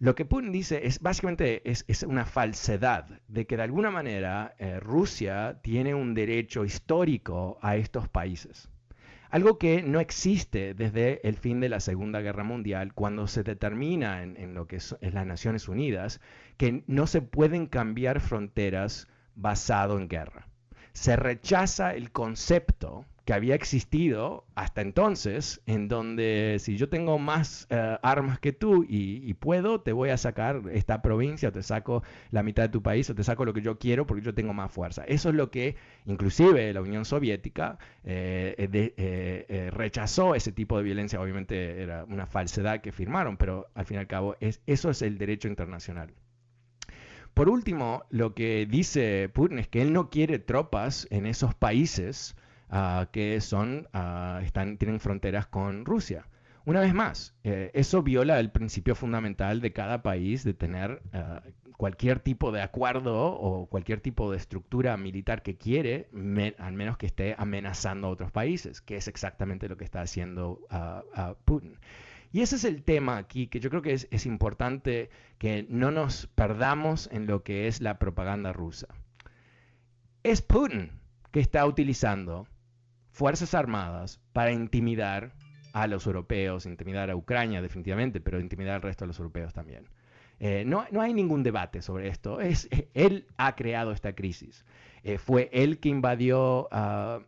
Lo 0.00 0.14
que 0.14 0.24
Putin 0.24 0.52
dice 0.52 0.86
es 0.86 1.00
básicamente 1.00 1.68
es, 1.68 1.84
una 2.04 2.24
falsedad 2.24 3.20
de 3.26 3.46
que 3.46 3.56
de 3.56 3.64
alguna 3.64 3.90
manera 3.90 4.54
eh, 4.58 4.78
Rusia 4.78 5.58
tiene 5.62 5.94
un 5.94 6.14
derecho 6.14 6.64
histórico 6.64 7.58
a 7.62 7.76
estos 7.76 8.08
países. 8.08 8.70
Algo 9.30 9.58
que 9.58 9.82
no 9.82 10.00
existe 10.00 10.72
desde 10.72 11.26
el 11.28 11.36
fin 11.36 11.60
de 11.60 11.68
la 11.68 11.80
Segunda 11.80 12.20
Guerra 12.20 12.44
Mundial, 12.44 12.94
cuando 12.94 13.26
se 13.26 13.42
determina 13.42 14.22
en, 14.22 14.54
lo 14.54 14.66
que 14.66 14.80
son 14.80 14.98
las 15.02 15.26
Naciones 15.26 15.68
Unidas 15.68 16.20
que 16.56 16.82
no 16.86 17.06
se 17.06 17.20
pueden 17.20 17.66
cambiar 17.66 18.20
fronteras 18.20 19.06
basado 19.34 19.98
en 19.98 20.08
guerra. 20.08 20.48
Se 20.92 21.16
rechaza 21.16 21.94
el 21.94 22.10
concepto 22.10 23.04
que 23.28 23.34
había 23.34 23.54
existido 23.54 24.46
hasta 24.54 24.80
entonces, 24.80 25.60
en 25.66 25.86
donde 25.86 26.56
si 26.60 26.78
yo 26.78 26.88
tengo 26.88 27.18
más 27.18 27.66
eh, 27.68 27.98
armas 28.02 28.40
que 28.40 28.54
tú 28.54 28.86
y, 28.88 29.34
puedo, 29.34 29.82
te 29.82 29.92
voy 29.92 30.08
a 30.08 30.16
sacar 30.16 30.62
esta 30.72 31.02
provincia, 31.02 31.50
o 31.50 31.52
te 31.52 31.62
saco 31.62 32.02
la 32.30 32.42
mitad 32.42 32.62
de 32.62 32.70
tu 32.70 32.82
país, 32.82 33.10
o 33.10 33.14
te 33.14 33.22
saco 33.22 33.44
lo 33.44 33.52
que 33.52 33.60
yo 33.60 33.78
quiero 33.78 34.06
porque 34.06 34.24
yo 34.24 34.32
tengo 34.32 34.54
más 34.54 34.72
fuerza. 34.72 35.04
Eso 35.04 35.28
es 35.28 35.34
lo 35.34 35.50
que 35.50 35.76
inclusive 36.06 36.72
la 36.72 36.80
Unión 36.80 37.04
Soviética 37.04 37.76
eh, 38.02 38.54
eh, 38.56 39.70
rechazó 39.74 40.34
ese 40.34 40.50
tipo 40.50 40.78
de 40.78 40.84
violencia. 40.84 41.20
Obviamente 41.20 41.82
era 41.82 42.04
una 42.04 42.24
falsedad 42.24 42.80
que 42.80 42.92
firmaron, 42.92 43.36
pero 43.36 43.68
al 43.74 43.84
fin 43.84 43.98
y 43.98 44.00
al 44.00 44.06
cabo 44.06 44.36
es, 44.40 44.62
eso 44.66 44.88
es 44.88 45.02
el 45.02 45.18
derecho 45.18 45.48
internacional. 45.48 46.14
Por 47.34 47.50
último, 47.50 48.04
lo 48.08 48.34
que 48.34 48.64
dice 48.64 49.28
Putin 49.28 49.58
es 49.58 49.68
que 49.68 49.82
él 49.82 49.92
no 49.92 50.08
quiere 50.08 50.38
tropas 50.38 51.06
en 51.10 51.26
esos 51.26 51.54
países 51.54 52.34
Ah, 52.70 53.08
que 53.12 53.40
son, 53.40 53.88
ah, 53.94 54.40
están, 54.44 54.76
tienen 54.76 55.00
fronteras 55.00 55.46
con 55.46 55.86
Rusia. 55.86 56.26
Una 56.66 56.80
vez 56.80 56.92
más, 56.92 57.34
eh, 57.44 57.70
eso 57.72 58.02
viola 58.02 58.38
el 58.40 58.50
principio 58.50 58.94
fundamental 58.94 59.62
de 59.62 59.72
cada 59.72 60.02
país 60.02 60.44
de 60.44 60.52
tener 60.52 61.00
ah, 61.14 61.42
cualquier 61.78 62.20
tipo 62.20 62.52
de 62.52 62.60
acuerdo 62.60 63.32
o 63.32 63.66
cualquier 63.66 64.00
tipo 64.00 64.30
de 64.30 64.36
estructura 64.36 64.96
militar 64.98 65.42
que 65.42 65.56
quiere, 65.56 66.10
al 66.58 66.72
menos 66.74 66.98
que 66.98 67.06
esté 67.06 67.36
amenazando 67.38 68.08
a 68.08 68.10
otros 68.10 68.32
países, 68.32 68.82
que 68.82 68.96
es 68.96 69.08
exactamente 69.08 69.68
lo 69.68 69.76
que 69.76 69.84
está 69.84 70.02
haciendo 70.02 70.60
Putin. 71.44 71.78
Y 72.32 72.42
ese 72.42 72.56
es 72.56 72.64
el 72.64 72.82
tema 72.82 73.16
aquí, 73.16 73.46
que 73.46 73.60
yo 73.60 73.70
creo 73.70 73.80
que 73.80 73.92
es, 73.92 74.08
es 74.10 74.26
importante 74.26 75.08
que 75.38 75.66
no 75.70 75.90
nos 75.92 76.26
perdamos 76.26 77.08
en 77.12 77.26
lo 77.26 77.44
que 77.44 77.68
es 77.68 77.80
la 77.80 77.98
propaganda 77.98 78.52
rusa. 78.52 78.88
Es 80.24 80.42
Putin 80.42 80.90
que 81.30 81.40
está 81.40 81.64
utilizando 81.64 82.48
Fuerzas 83.18 83.52
Armadas 83.52 84.20
para 84.32 84.52
intimidar 84.52 85.32
a 85.72 85.88
los 85.88 86.06
europeos, 86.06 86.66
intimidar 86.66 87.10
a 87.10 87.16
Ucrania 87.16 87.60
definitivamente, 87.60 88.20
pero 88.20 88.38
intimidar 88.38 88.76
al 88.76 88.82
resto 88.82 89.02
de 89.02 89.08
los 89.08 89.18
europeos 89.18 89.52
también. 89.52 89.88
Eh, 90.40 90.64
no, 90.66 90.86
no, 90.90 91.00
hay 91.00 91.14
ningún 91.14 91.42
debate 91.42 91.82
sobre 91.82 92.08
esto. 92.08 92.40
Es, 92.40 92.68
él 92.94 93.26
ha 93.36 93.56
creado 93.56 93.92
esta 93.92 94.14
crisis. 94.14 94.64
Eh, 95.04 95.18
fue 95.18 95.48
él 95.52 95.78
que 95.78 95.88
invadió 95.88 96.68
uh, 96.70 97.22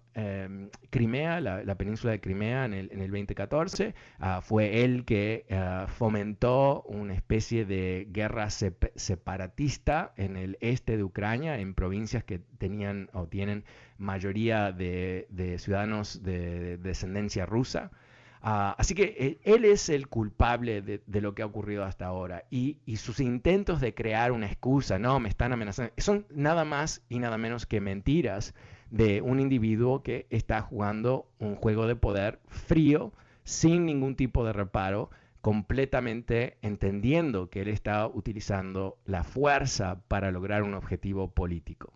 Crimea, 0.90 1.40
la, 1.40 1.74
península 1.76 2.12
de 2.12 2.20
Crimea 2.20 2.64
en 2.64 2.74
el, 2.74 2.90
en 2.92 3.00
el 3.00 3.10
2014. 3.10 3.94
Ah, 4.18 4.40
fue 4.42 4.84
él 4.84 5.04
que 5.04 5.46
ah, 5.50 5.86
fomentó 5.88 6.82
una 6.82 7.14
especie 7.14 7.64
de 7.64 8.06
guerra 8.10 8.50
separatista 8.50 10.12
en 10.16 10.36
el 10.36 10.58
este 10.60 10.96
de 10.96 11.04
Ucrania, 11.04 11.58
en 11.58 11.74
provincias 11.74 12.24
que 12.24 12.40
tenían 12.58 13.08
o 13.12 13.28
tienen 13.28 13.64
mayoría 13.98 14.72
de, 14.72 15.56
ciudadanos 15.58 16.22
de, 16.22 16.76
descendencia 16.76 17.46
rusa. 17.46 17.90
Ah, 18.42 18.74
así 18.78 18.94
que 18.94 19.14
eh, 19.18 19.38
él 19.44 19.66
es 19.66 19.90
el 19.90 20.08
culpable 20.08 20.80
de, 20.80 21.20
lo 21.20 21.34
que 21.34 21.42
ha 21.42 21.46
ocurrido 21.46 21.84
hasta 21.84 22.06
ahora 22.06 22.44
y, 22.50 22.78
sus 22.96 23.20
intentos 23.20 23.80
de 23.80 23.94
crear 23.94 24.32
una 24.32 24.46
excusa, 24.46 24.98
no, 24.98 25.20
me 25.20 25.28
están 25.28 25.52
amenazando, 25.52 25.92
son 25.98 26.26
nada 26.30 26.64
más 26.64 27.02
y 27.10 27.18
nada 27.18 27.36
menos 27.36 27.66
que 27.66 27.82
mentiras 27.82 28.54
de 28.90 29.20
un 29.20 29.40
individuo 29.40 30.02
que 30.02 30.26
está 30.30 30.62
jugando 30.62 31.28
un 31.38 31.54
juego 31.54 31.86
de 31.86 31.96
poder 31.96 32.40
frío, 32.48 33.12
sin 33.44 33.84
ningún 33.84 34.16
tipo 34.16 34.44
de 34.44 34.54
reparo, 34.54 35.10
completamente 35.42 36.56
entendiendo 36.62 37.50
que 37.50 37.62
él 37.62 37.68
está 37.68 38.06
utilizando 38.06 38.98
la 39.04 39.22
fuerza 39.22 40.00
para 40.08 40.30
lograr 40.30 40.62
un 40.62 40.74
objetivo 40.74 41.30
político. 41.30 41.92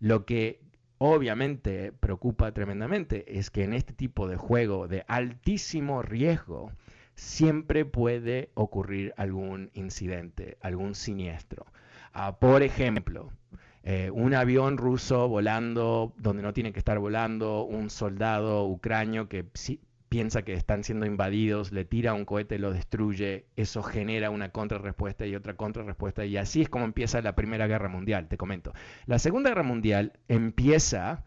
Lo 0.00 0.24
que 0.24 0.61
obviamente 1.02 1.92
preocupa 1.92 2.52
tremendamente 2.52 3.38
es 3.38 3.50
que 3.50 3.64
en 3.64 3.74
este 3.74 3.92
tipo 3.92 4.28
de 4.28 4.36
juego 4.36 4.86
de 4.86 5.04
altísimo 5.08 6.00
riesgo 6.00 6.70
siempre 7.16 7.84
puede 7.84 8.50
ocurrir 8.54 9.12
algún 9.16 9.70
incidente, 9.74 10.58
algún 10.60 10.94
siniestro. 10.94 11.66
Ah, 12.12 12.38
por 12.38 12.62
ejemplo, 12.62 13.32
eh, 13.82 14.10
un 14.12 14.32
avión 14.32 14.78
ruso 14.78 15.28
volando 15.28 16.12
donde 16.18 16.42
no 16.42 16.52
tiene 16.52 16.72
que 16.72 16.78
estar 16.78 17.00
volando, 17.00 17.64
un 17.64 17.90
soldado 17.90 18.64
ucranio 18.66 19.28
que 19.28 19.44
piensa 20.12 20.42
que 20.42 20.52
están 20.52 20.84
siendo 20.84 21.06
invadidos, 21.06 21.72
le 21.72 21.86
tira 21.86 22.12
un 22.12 22.26
cohete, 22.26 22.58
lo 22.58 22.70
destruye, 22.70 23.46
eso 23.56 23.82
genera 23.82 24.28
una 24.28 24.50
contrarrespuesta 24.50 25.24
y 25.24 25.34
otra 25.34 25.56
contrarrespuesta 25.56 26.26
y 26.26 26.36
así 26.36 26.60
es 26.60 26.68
como 26.68 26.84
empieza 26.84 27.22
la 27.22 27.34
Primera 27.34 27.66
Guerra 27.66 27.88
Mundial, 27.88 28.28
te 28.28 28.36
comento. 28.36 28.74
La 29.06 29.18
Segunda 29.18 29.48
Guerra 29.48 29.62
Mundial 29.62 30.12
empieza 30.28 31.24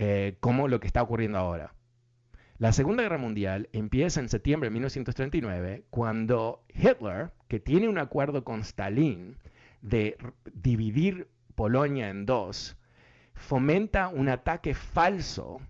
eh, 0.00 0.36
como 0.40 0.66
lo 0.66 0.80
que 0.80 0.88
está 0.88 1.00
ocurriendo 1.00 1.38
ahora. 1.38 1.74
La 2.58 2.72
Segunda 2.72 3.04
Guerra 3.04 3.18
Mundial 3.18 3.68
empieza 3.72 4.18
en 4.18 4.28
septiembre 4.28 4.68
de 4.68 4.72
1939 4.72 5.84
cuando 5.90 6.64
Hitler, 6.74 7.30
que 7.46 7.60
tiene 7.60 7.86
un 7.86 7.98
acuerdo 7.98 8.42
con 8.42 8.62
Stalin 8.62 9.36
de 9.80 10.16
dividir 10.52 11.28
Polonia 11.54 12.08
en 12.08 12.26
dos, 12.26 12.76
fomenta 13.32 14.08
un 14.08 14.28
ataque 14.28 14.74
falso 14.74 15.60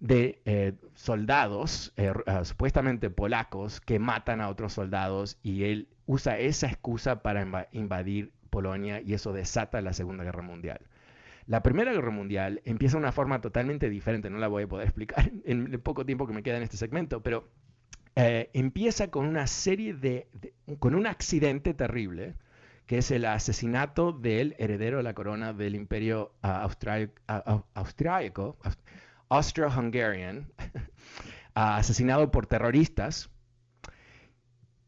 de 0.00 0.40
eh, 0.46 0.72
soldados, 0.94 1.92
eh, 1.96 2.12
ah, 2.26 2.44
supuestamente 2.44 3.10
polacos, 3.10 3.80
que 3.80 3.98
matan 3.98 4.40
a 4.40 4.48
otros 4.48 4.72
soldados 4.72 5.38
y 5.42 5.64
él 5.64 5.88
usa 6.06 6.38
esa 6.38 6.66
excusa 6.66 7.22
para 7.22 7.68
invadir 7.72 8.32
Polonia 8.48 9.00
y 9.00 9.14
eso 9.14 9.32
desata 9.32 9.80
la 9.80 9.92
Segunda 9.92 10.24
Guerra 10.24 10.42
Mundial. 10.42 10.80
La 11.46 11.62
Primera 11.62 11.92
Guerra 11.92 12.10
Mundial 12.10 12.60
empieza 12.64 12.96
de 12.96 13.02
una 13.02 13.12
forma 13.12 13.40
totalmente 13.40 13.88
diferente, 13.88 14.30
no 14.30 14.38
la 14.38 14.48
voy 14.48 14.64
a 14.64 14.68
poder 14.68 14.86
explicar 14.86 15.30
en 15.44 15.72
el 15.72 15.80
poco 15.80 16.04
tiempo 16.04 16.26
que 16.26 16.32
me 16.32 16.42
queda 16.42 16.56
en 16.56 16.62
este 16.62 16.76
segmento, 16.76 17.22
pero 17.22 17.48
eh, 18.16 18.50
empieza 18.54 19.10
con 19.10 19.26
una 19.26 19.46
serie 19.46 19.94
de, 19.94 20.28
con 20.78 20.94
un 20.94 21.06
accidente 21.06 21.74
terrible, 21.74 22.34
que 22.86 22.98
es 22.98 23.10
el 23.12 23.24
asesinato 23.24 24.12
del 24.12 24.56
heredero 24.58 24.96
de 24.96 25.02
la 25.04 25.14
corona 25.14 25.52
del 25.52 25.76
imperio 25.76 26.32
uh, 26.42 27.60
austriaco, 27.74 28.58
Austro-Hungarian, 29.30 30.52
asesinado 31.54 32.30
por 32.30 32.46
terroristas, 32.46 33.30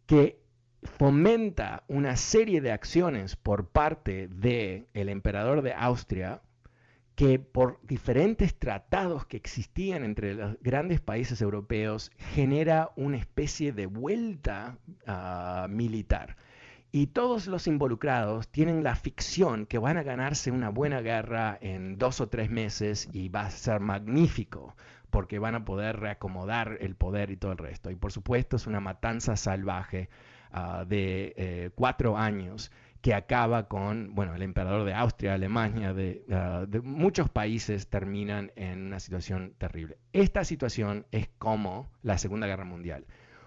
que 0.07 0.43
fomenta 0.83 1.85
una 1.89 2.17
serie 2.17 2.61
de 2.61 2.73
acciones 2.73 3.37
por 3.37 3.69
parte 3.69 4.29
del 4.29 4.87
el 4.93 5.09
emperador 5.09 5.63
de 5.63 5.73
Austria 5.73 6.43
que 7.15 7.39
por 7.39 7.79
diferentes 7.83 8.59
tratados 8.59 9.27
que 9.27 9.37
existían 9.37 10.03
entre 10.03 10.35
los 10.35 10.57
grandes 10.61 11.01
países 11.01 11.41
europeos 11.43 12.11
genera 12.17 12.91
una 12.97 13.19
especie 13.19 13.73
de 13.73 13.87
vuelta 13.87 14.79
uh, 15.07 15.69
militar. 15.69 16.37
Y 16.95 17.07
todos 17.07 17.47
los 17.47 17.67
involucrados 17.67 18.49
tienen 18.49 18.85
la 18.85 18.95
ficción 18.95 19.65
que 19.65 19.79
van 19.79 19.97
a 19.97 20.03
ganarse 20.03 20.51
una 20.51 20.69
buena 20.69 21.01
guerra 21.01 21.57
en 21.63 21.97
dos 21.97 22.21
o 22.21 22.29
tres 22.29 22.51
meses 22.51 23.09
y 23.15 23.31
va 23.31 23.47
a 23.47 23.51
ser 23.51 23.81
magnífico 23.81 24.77
porque 25.09 25.39
van 25.39 25.55
a 25.55 25.65
poder 25.65 26.01
reacomodar 26.01 26.77
el 26.81 26.95
poder 26.95 27.31
y 27.31 27.39
todo 27.39 27.53
el 27.53 27.59
resto. 27.59 27.91
Y 27.91 27.97
por 27.97 28.13
supuesto 28.13 28.57
es 28.57 28.67
una 28.67 28.81
matanza 28.81 29.37
salvaje 29.37 30.11
uh, 30.53 30.85
de 30.85 31.33
eh, 31.39 31.71
cuatro 31.75 32.19
años 32.19 32.71
que 33.01 33.15
acaba 33.15 33.69
con, 33.69 34.15
bueno, 34.15 34.35
el 34.35 34.43
emperador 34.43 34.85
de 34.85 34.93
Austria, 34.93 35.33
Alemania, 35.33 35.95
de, 35.95 36.27
uh, 36.29 36.67
de, 36.67 36.83
muchos 36.83 37.31
países 37.31 37.89
terminan 37.89 38.53
en 38.55 38.87
una 38.87 39.01
situación 39.01 39.55
terrible. 39.57 39.97
Esta 40.13 40.45
situación 40.45 41.07
es 41.11 41.31
como 41.39 41.91
la 42.03 42.19
Segunda 42.19 42.47
Guerra 42.47 42.65
Mundial. 42.67 43.07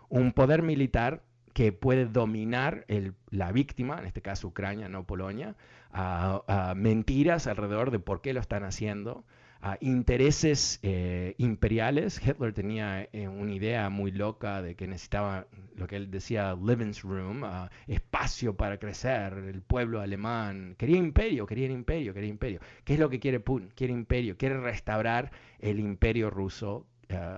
Un 0.09 0.33
poder 0.33 0.63
militar 0.63 1.21
que 1.55 1.71
puede 1.71 2.05
dominar 2.05 2.85
la 3.29 3.53
víctima, 3.53 3.97
en 3.97 4.05
este 4.05 4.21
caso 4.21 4.49
Ucrania, 4.49 4.89
no 4.89 5.05
Polonia, 5.05 5.55
uh, 5.93 6.75
mentiras 6.75 7.47
alrededor 7.47 7.91
de 7.91 7.99
por 7.99 8.19
qué 8.19 8.33
lo 8.33 8.41
están 8.41 8.65
haciendo, 8.65 9.23
uh, 9.63 9.77
intereses 9.79 10.81
eh, 10.83 11.33
imperiales. 11.37 12.19
Hitler 12.21 12.51
tenía 12.51 13.07
eh, 13.13 13.29
una 13.29 13.53
idea 13.53 13.89
muy 13.89 14.11
loca 14.11 14.61
de 14.61 14.75
que 14.75 14.85
necesitaba 14.85 15.47
lo 15.77 15.87
que 15.87 15.95
él 15.95 16.11
decía 16.11 16.57
Lebensraum, 16.61 17.43
espacio 17.87 18.57
para 18.57 18.77
crecer, 18.77 19.31
el 19.35 19.61
pueblo 19.61 20.01
alemán. 20.01 20.75
Quería 20.77 20.97
imperio, 20.97 21.45
quería 21.45 21.67
imperio, 21.67 22.13
quería 22.13 22.29
imperio. 22.29 22.59
¿Qué 22.83 22.95
es 22.95 22.99
lo 22.99 23.09
que 23.09 23.21
quiere 23.21 23.39
Putin? 23.39 23.69
Quiere 23.73 23.93
imperio, 23.93 24.35
quiere 24.35 24.59
restaurar 24.59 25.31
el 25.59 25.79
imperio 25.79 26.29
ruso 26.29 26.85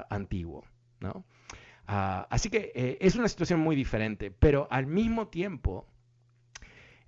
antiguo, 0.10 0.66
¿no? 1.02 1.24
Uh, 1.88 2.28
así 2.30 2.50
que 2.50 2.72
eh, 2.76 2.98
es 3.00 3.16
una 3.16 3.30
situación 3.30 3.62
muy 3.62 3.76
diferente, 3.76 4.30
pero 4.30 4.68
al 4.72 4.88
mismo 4.88 5.30
tiempo, 5.30 5.88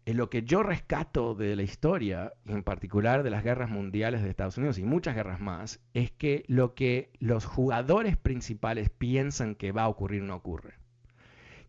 en 0.06 0.16
lo 0.16 0.30
que 0.30 0.44
yo 0.44 0.64
rescato 0.64 1.36
de 1.36 1.58
la 1.58 1.64
historia, 1.64 2.34
en 2.46 2.64
particular 2.64 3.24
de 3.24 3.30
las 3.30 3.44
guerras 3.44 3.70
mundiales 3.70 4.24
de 4.24 4.30
Estados 4.30 4.58
Unidos 4.58 4.78
y 4.78 4.84
muchas 4.84 5.16
guerras 5.16 5.42
más, 5.42 5.82
es 5.94 6.12
que 6.12 6.46
lo 6.48 6.76
que 6.76 7.12
los 7.20 7.46
jugadores 7.46 8.16
principales 8.16 8.90
piensan 8.90 9.56
que 9.56 9.74
va 9.74 9.84
a 9.84 9.90
ocurrir 9.90 10.24
no 10.24 10.36
ocurre. 10.36 10.76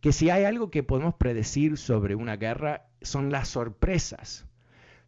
Que 0.01 0.13
si 0.13 0.31
hay 0.31 0.45
algo 0.45 0.71
que 0.71 0.85
podemos 0.85 1.15
predecir 1.15 1.79
sobre 1.79 2.15
una 2.15 2.37
guerra 2.37 2.87
son 3.03 3.31
las 3.31 3.49
sorpresas 3.49 4.47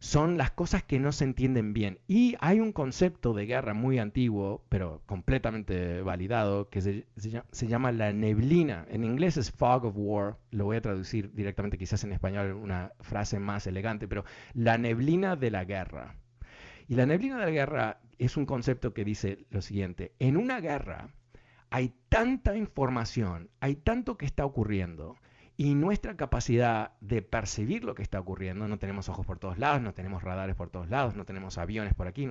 son 0.03 0.37
las 0.37 0.51
cosas 0.51 0.83
que 0.83 0.99
no 0.99 1.13
se 1.13 1.23
entienden 1.23 1.71
bien. 1.71 1.97
Y 2.09 2.35
hay 2.41 2.59
un 2.59 2.73
concepto 2.73 3.33
de 3.33 3.45
guerra 3.45 3.73
muy 3.73 3.99
antiguo, 3.99 4.65
pero 4.67 5.01
completamente 5.05 6.01
validado, 6.01 6.67
que 6.67 6.81
se, 6.81 7.07
se, 7.15 7.41
se, 7.49 7.67
llama 7.67 7.93
la 7.93 8.11
neblina. 8.11 8.85
En 8.89 9.05
inglés 9.05 9.37
es 9.37 9.49
fog 9.49 9.85
of 9.85 9.93
war, 9.95 10.37
lo 10.51 10.65
voy 10.65 10.75
a 10.75 10.81
traducir 10.81 11.31
directamente 11.33 11.77
quizás 11.77 12.03
en 12.03 12.11
español 12.11 12.51
una 12.51 12.91
frase 12.99 13.39
más 13.39 13.65
elegante, 13.65 14.09
pero 14.09 14.25
la 14.53 14.77
neblina 14.77 15.37
de 15.37 15.51
la 15.51 15.63
guerra. 15.63 16.17
Y 16.89 16.95
la 16.95 17.05
neblina 17.05 17.37
de 17.37 17.45
la 17.45 17.51
guerra 17.51 18.01
es 18.17 18.35
un 18.35 18.45
concepto 18.45 18.93
que 18.93 19.05
dice 19.05 19.45
lo 19.51 19.61
siguiente, 19.61 20.11
en 20.19 20.35
una 20.35 20.59
guerra 20.59 21.13
hay 21.69 21.93
tanta 22.09 22.57
información, 22.57 23.49
hay 23.61 23.77
tanto 23.77 24.17
que 24.17 24.25
está 24.25 24.43
ocurriendo, 24.45 25.15
y 25.55 25.75
nuestra 25.75 26.15
capacidad 26.15 26.93
de 26.99 27.21
percibir 27.21 27.83
lo 27.83 27.95
que 27.95 28.01
está 28.01 28.19
ocurriendo, 28.19 28.67
no 28.67 28.79
tenemos 28.79 29.09
ojos 29.09 29.25
por 29.25 29.39
todos 29.39 29.59
lados, 29.59 29.81
no 29.81 29.93
tenemos 29.93 30.23
radares 30.23 30.55
por 30.55 30.69
todos 30.69 30.89
lados, 30.89 31.15
no 31.15 31.25
tenemos 31.25 31.57
aviones 31.57 31.93
por 31.93 32.07
aquí, 32.07 32.27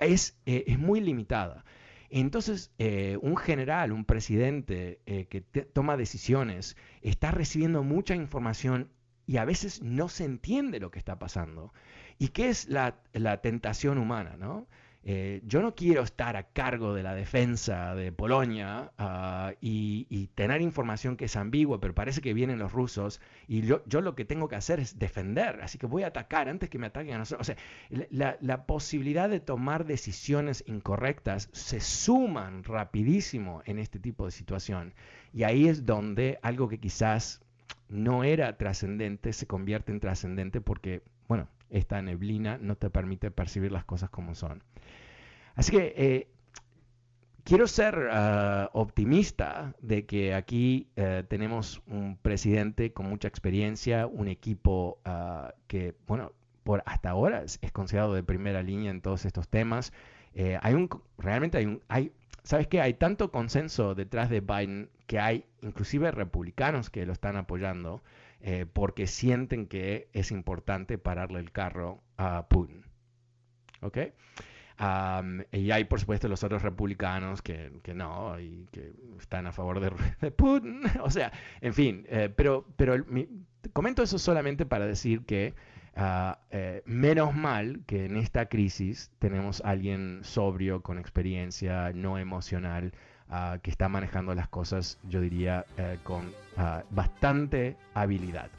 es, 0.00 0.38
eh, 0.46 0.64
es, 0.66 0.78
muy 0.78 1.00
limitada. 1.00 1.64
Entonces, 2.08 2.72
eh, 2.78 3.18
un 3.20 3.36
general, 3.36 3.92
un 3.92 4.04
presidente 4.04 5.00
eh, 5.06 5.26
que 5.26 5.40
toma 5.40 5.96
decisiones, 5.96 6.76
está 7.02 7.30
recibiendo 7.30 7.82
mucha 7.82 8.14
información 8.14 8.90
y 9.26 9.36
a 9.36 9.44
veces 9.44 9.82
no 9.82 10.08
se 10.08 10.24
entiende 10.24 10.80
lo 10.80 10.90
que 10.90 10.98
está 10.98 11.18
pasando. 11.18 11.72
¿Y 12.18 12.28
qué 12.28 12.48
es 12.48 12.68
la, 12.68 12.96
la 13.12 13.40
tentación 13.40 13.98
humana? 13.98 14.36
¿no? 14.38 14.66
Eh, 15.04 15.42
yo 15.44 15.62
no 15.62 15.74
quiero 15.74 16.02
estar 16.02 16.36
a 16.36 16.44
cargo 16.44 16.94
de 16.94 17.02
la 17.02 17.14
defensa 17.14 17.94
de 17.96 18.12
Polonia 18.12 18.92
uh, 19.00 19.56
y, 19.60 20.28
tener 20.34 20.60
información 20.60 21.16
que 21.16 21.24
es 21.24 21.36
ambigua, 21.36 21.80
pero 21.80 21.94
parece 21.94 22.20
que 22.20 22.32
vienen 22.32 22.58
los 22.58 22.72
rusos 22.72 23.20
y 23.48 23.62
yo, 23.62 23.82
lo 24.00 24.14
que 24.14 24.24
tengo 24.24 24.48
que 24.48 24.56
hacer 24.56 24.78
es 24.78 24.98
defender, 24.98 25.60
así 25.62 25.76
que 25.76 25.86
voy 25.86 26.04
a 26.04 26.08
atacar 26.08 26.48
antes 26.48 26.70
que 26.70 26.78
me 26.78 26.86
ataquen 26.86 27.14
a 27.14 27.18
nosotros. 27.18 27.48
O 27.48 27.52
sea, 27.52 28.38
la 28.40 28.66
posibilidad 28.66 29.28
de 29.28 29.40
tomar 29.40 29.84
decisiones 29.84 30.62
incorrectas 30.66 31.48
se 31.52 31.80
suman 31.80 32.62
rapidísimo 32.64 33.62
en 33.66 33.78
este 33.78 33.98
tipo 33.98 34.24
de 34.24 34.30
situación 34.30 34.94
y 35.32 35.42
ahí 35.42 35.66
es 35.66 35.84
donde 35.84 36.38
algo 36.42 36.68
que 36.68 36.78
quizás 36.78 37.42
no 37.88 38.24
era 38.24 38.56
trascendente 38.56 39.32
se 39.32 39.46
convierte 39.46 39.92
en 39.92 40.00
trascendente 40.00 40.60
porque, 40.60 41.02
bueno, 41.28 41.48
esta 41.72 42.00
neblina 42.02 42.58
no 42.58 42.76
te 42.76 42.90
permite 42.90 43.30
percibir 43.30 43.72
las 43.72 43.84
cosas 43.84 44.10
como 44.10 44.34
son. 44.34 44.62
Así 45.54 45.72
que 45.72 45.94
eh, 45.96 46.28
quiero 47.44 47.66
ser 47.66 47.96
uh, 47.96 48.68
optimista 48.72 49.74
de 49.80 50.06
que 50.06 50.34
aquí 50.34 50.88
uh, 50.96 51.24
tenemos 51.24 51.82
un 51.86 52.16
presidente 52.16 52.92
con 52.92 53.08
mucha 53.08 53.28
experiencia, 53.28 54.06
un 54.06 54.28
equipo 54.28 55.00
uh, 55.04 55.48
que, 55.66 55.94
bueno, 56.06 56.32
por 56.62 56.82
hasta 56.86 57.10
ahora 57.10 57.42
es, 57.42 57.58
es, 57.62 57.72
considerado 57.72 58.14
de 58.14 58.22
primera 58.22 58.62
línea 58.62 58.90
en 58.90 59.00
todos 59.00 59.24
estos 59.24 59.48
temas. 59.48 59.92
Eh, 60.34 60.58
hay 60.62 60.74
un, 60.74 60.88
realmente 61.18 61.58
hay 61.58 61.66
un, 61.66 61.82
hay, 61.88 62.12
¿sabes 62.42 62.66
qué? 62.68 62.80
Hay 62.80 62.94
tanto 62.94 63.30
consenso 63.30 63.94
detrás 63.94 64.30
de 64.30 64.40
Biden 64.40 64.88
que 65.06 65.18
hay 65.18 65.44
inclusive 65.62 66.10
republicanos 66.10 66.90
que 66.90 67.04
lo 67.04 67.12
están 67.12 67.36
apoyando 67.36 68.02
eh, 68.42 68.66
porque 68.70 69.06
sienten 69.06 69.66
que 69.66 70.08
es 70.12 70.30
importante 70.32 70.98
pararle 70.98 71.38
el 71.38 71.52
carro 71.52 72.02
a 72.16 72.48
Putin. 72.48 72.84
¿Ok? 73.80 73.98
Um, 74.80 75.42
y 75.52 75.70
hay, 75.70 75.84
por 75.84 76.00
supuesto, 76.00 76.26
los 76.26 76.42
otros 76.42 76.62
republicanos 76.62 77.40
que, 77.40 77.70
que, 77.84 77.94
no, 77.94 78.40
y 78.40 78.66
que 78.72 78.92
están 79.20 79.46
a 79.46 79.52
favor 79.52 79.78
de, 79.78 79.92
de 80.20 80.30
Putin. 80.32 80.80
o 81.02 81.10
sea, 81.10 81.32
en 81.60 81.72
fin, 81.72 82.04
eh, 82.08 82.32
pero, 82.34 82.66
pero 82.76 82.96
mi, 83.06 83.28
comento 83.72 84.02
eso 84.02 84.18
solamente 84.18 84.66
para 84.66 84.86
decir 84.86 85.24
que 85.24 85.54
uh, 85.96 86.34
eh, 86.50 86.82
menos 86.84 87.34
mal 87.34 87.82
que 87.86 88.06
en 88.06 88.16
esta 88.16 88.46
crisis 88.46 89.12
tenemos 89.20 89.62
alguien 89.64 90.20
sobrio, 90.22 90.82
con 90.82 90.98
experiencia, 90.98 91.92
no 91.94 92.18
emocional, 92.18 92.92
uh, 93.32 93.58
que 93.60 93.70
está 93.70 93.88
manejando 93.88 94.34
las 94.34 94.48
cosas, 94.48 94.98
yo 95.08 95.20
diría, 95.20 95.64
uh, 95.78 96.02
con 96.04 96.32
bastante 96.90 97.76
habilidad. 97.94 98.50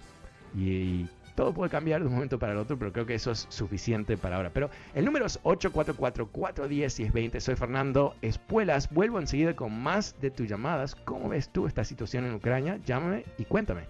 Y, 0.56 0.64
y 0.64 1.10
todo 1.36 1.54
puede 1.54 1.70
cambiar 1.70 2.02
de 2.02 2.08
un 2.08 2.14
momento 2.14 2.38
para 2.40 2.54
el 2.54 2.58
otro, 2.60 2.78
pero 2.78 2.92
creo 2.92 3.06
que 3.06 3.16
eso 3.16 3.32
es 3.32 3.46
suficiente 3.50 4.18
para 4.18 4.38
ahora. 4.38 4.52
Pero 4.54 4.70
el 4.94 5.06
número 5.06 5.26
es 5.26 5.42
844-410-1020. 5.44 7.40
Soy 7.40 7.56
Fernando 7.56 8.16
Espuelas. 8.22 8.90
Vuelvo 8.92 9.20
enseguida 9.20 9.56
con 9.56 9.80
más 9.82 10.16
de 10.22 10.32
tus 10.32 10.48
llamadas. 10.48 10.96
¿Cómo 10.96 11.30
ves 11.30 11.50
tú 11.50 11.68
esta 11.68 11.84
situación 11.84 12.26
en 12.26 12.36
Ucrania? 12.36 12.80
Llámame 12.86 13.26
y 13.38 13.46
cuéntame. 13.46 13.88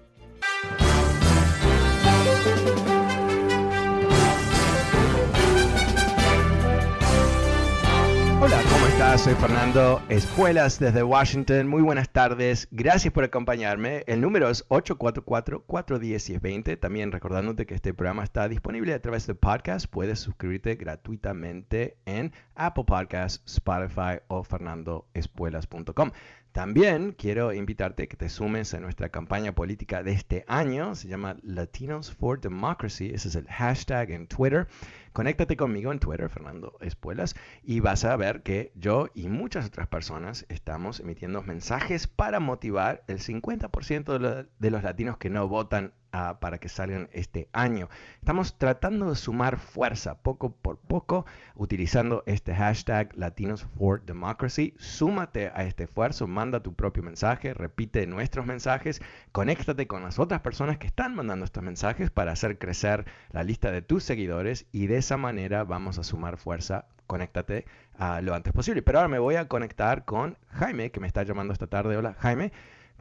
Soy 9.17 9.33
Fernando 9.35 10.01
Espuelas 10.09 10.79
desde 10.79 11.03
Washington. 11.03 11.67
Muy 11.67 11.83
buenas 11.83 12.09
tardes. 12.09 12.67
Gracias 12.71 13.13
por 13.13 13.23
acompañarme. 13.23 14.03
El 14.07 14.21
número 14.21 14.49
es 14.49 14.67
844-410-1020. 14.69 16.79
También 16.79 17.11
recordándote 17.11 17.67
que 17.67 17.75
este 17.75 17.93
programa 17.93 18.23
está 18.23 18.49
disponible 18.49 18.91
a 18.93 19.01
través 19.01 19.27
de 19.27 19.35
podcast. 19.35 19.85
Puedes 19.85 20.19
suscribirte 20.19 20.73
gratuitamente 20.75 21.97
en 22.05 22.33
Apple 22.55 22.85
Podcasts, 22.85 23.43
Spotify 23.45 24.19
o 24.29 24.43
fernandoespuelas.com. 24.43 26.11
También 26.53 27.15
quiero 27.17 27.51
invitarte 27.51 28.03
a 28.03 28.07
que 28.07 28.15
te 28.15 28.29
sumes 28.29 28.75
a 28.75 28.79
nuestra 28.79 29.09
campaña 29.09 29.55
política 29.55 30.03
de 30.03 30.11
este 30.11 30.45
año. 30.47 30.93
Se 30.93 31.07
llama 31.07 31.35
Latinos 31.41 32.13
for 32.13 32.39
Democracy. 32.39 33.09
Ese 33.11 33.29
es 33.29 33.35
el 33.35 33.47
hashtag 33.47 34.11
en 34.11 34.27
Twitter. 34.27 34.67
Conéctate 35.13 35.57
conmigo 35.57 35.91
en 35.91 35.97
Twitter, 35.97 36.29
Fernando 36.29 36.77
Espuelas, 36.79 37.35
y 37.63 37.79
vas 37.79 38.05
a 38.05 38.15
ver 38.17 38.43
que 38.43 38.71
yo 38.75 39.07
y 39.15 39.29
muchas 39.29 39.65
otras 39.65 39.87
personas 39.87 40.45
estamos 40.47 40.99
emitiendo 40.99 41.41
mensajes 41.41 42.05
para 42.05 42.39
motivar 42.39 43.03
el 43.07 43.17
50% 43.17 44.13
de, 44.13 44.19
lo, 44.19 44.43
de 44.43 44.71
los 44.71 44.83
latinos 44.83 45.17
que 45.17 45.31
no 45.31 45.47
votan 45.47 45.93
ah, 46.13 46.37
para 46.39 46.59
que 46.59 46.69
salgan 46.69 47.09
este 47.11 47.49
año. 47.51 47.89
Estamos 48.19 48.57
tratando 48.57 49.09
de 49.09 49.15
sumar 49.15 49.59
fuerza 49.59 50.15
poco 50.21 50.53
por 50.53 50.77
poco 50.77 51.25
utilizando 51.55 52.23
este 52.25 52.55
hashtag 52.55 53.09
Latinos 53.17 53.67
for 53.77 54.01
Democracy. 54.05 54.73
Súmate 54.77 55.51
a 55.53 55.65
este 55.65 55.83
esfuerzo, 55.83 56.25
manda 56.27 56.63
tu 56.63 56.73
propio 56.73 57.03
mensaje, 57.03 57.53
repite 57.53 58.07
nuestros 58.07 58.45
mensajes, 58.45 59.01
conéctate 59.33 59.87
con 59.87 60.03
las 60.03 60.19
otras 60.19 60.39
personas 60.39 60.77
que 60.77 60.87
están 60.87 61.15
mandando 61.15 61.43
estos 61.43 61.63
mensajes 61.63 62.09
para 62.11 62.31
hacer 62.31 62.57
crecer 62.57 63.05
la 63.31 63.43
lista 63.43 63.71
de 63.71 63.81
tus 63.81 64.03
seguidores 64.03 64.67
y 64.71 64.87
de 64.87 64.97
esa 64.97 65.17
manera 65.17 65.65
vamos 65.65 65.99
a 65.99 66.03
sumar 66.03 66.37
fuerza 66.37 66.85
conéctate 67.07 67.65
a 67.97 68.21
lo 68.21 68.33
antes 68.33 68.53
posible. 68.53 68.81
Pero 68.81 68.99
ahora 68.99 69.09
me 69.09 69.19
voy 69.19 69.35
a 69.35 69.47
conectar 69.47 70.05
con 70.05 70.37
Jaime, 70.49 70.91
que 70.91 70.99
me 70.99 71.07
está 71.07 71.23
llamando 71.23 71.53
esta 71.53 71.67
tarde. 71.67 71.97
Hola, 71.97 72.15
Jaime, 72.19 72.51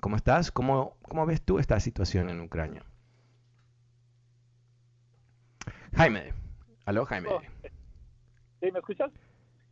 ¿cómo 0.00 0.16
estás? 0.16 0.50
¿Cómo, 0.50 0.96
cómo 1.02 1.26
ves 1.26 1.42
tú 1.42 1.58
esta 1.58 1.80
situación 1.80 2.30
en 2.30 2.40
Ucrania? 2.40 2.84
Jaime, 5.94 6.32
aló, 6.84 7.04
Jaime. 7.04 7.28
Oh, 7.30 7.40
¿Sí, 8.60 8.70
me 8.70 8.78
escuchas? 8.78 9.10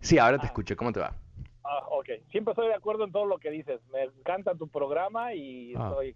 Sí, 0.00 0.18
ahora 0.18 0.38
te 0.38 0.44
ah. 0.44 0.46
escucho. 0.46 0.76
¿Cómo 0.76 0.92
te 0.92 1.00
va? 1.00 1.14
Ah, 1.64 1.86
ok. 1.90 2.08
Siempre 2.30 2.52
estoy 2.52 2.68
de 2.68 2.74
acuerdo 2.74 3.04
en 3.04 3.12
todo 3.12 3.26
lo 3.26 3.38
que 3.38 3.50
dices. 3.50 3.80
Me 3.92 4.04
encanta 4.04 4.54
tu 4.54 4.68
programa 4.68 5.34
y 5.34 5.74
ah, 5.76 5.92
soy, 5.94 6.14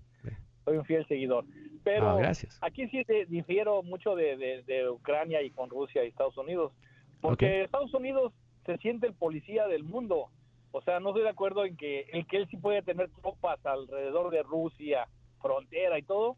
soy 0.64 0.76
un 0.76 0.84
fiel 0.84 1.06
seguidor. 1.06 1.44
Pero 1.84 2.16
gracias. 2.16 2.58
aquí 2.62 2.88
sí 2.88 3.04
difiero 3.28 3.82
mucho 3.82 4.14
de, 4.14 4.62
de 4.66 4.88
Ucrania 4.88 5.42
y 5.42 5.50
con 5.50 5.68
Rusia 5.68 6.04
y 6.04 6.08
Estados 6.08 6.36
Unidos. 6.38 6.72
Porque 7.20 7.62
Estados 7.62 7.92
Unidos 7.94 8.32
se 8.66 8.76
siente 8.78 9.06
el 9.06 9.14
policía 9.14 9.66
del 9.66 9.84
mundo. 9.84 10.28
O 10.72 10.82
sea, 10.82 10.98
no 10.98 11.10
estoy 11.10 11.22
de 11.22 11.28
acuerdo 11.28 11.64
en 11.64 11.76
que 11.76 12.06
el 12.12 12.26
que 12.26 12.38
él 12.38 12.48
sí 12.50 12.56
puede 12.56 12.82
tener 12.82 13.10
tropas 13.22 13.64
alrededor 13.64 14.30
de 14.30 14.42
Rusia, 14.42 15.06
frontera 15.40 15.98
y 15.98 16.02
todo. 16.02 16.36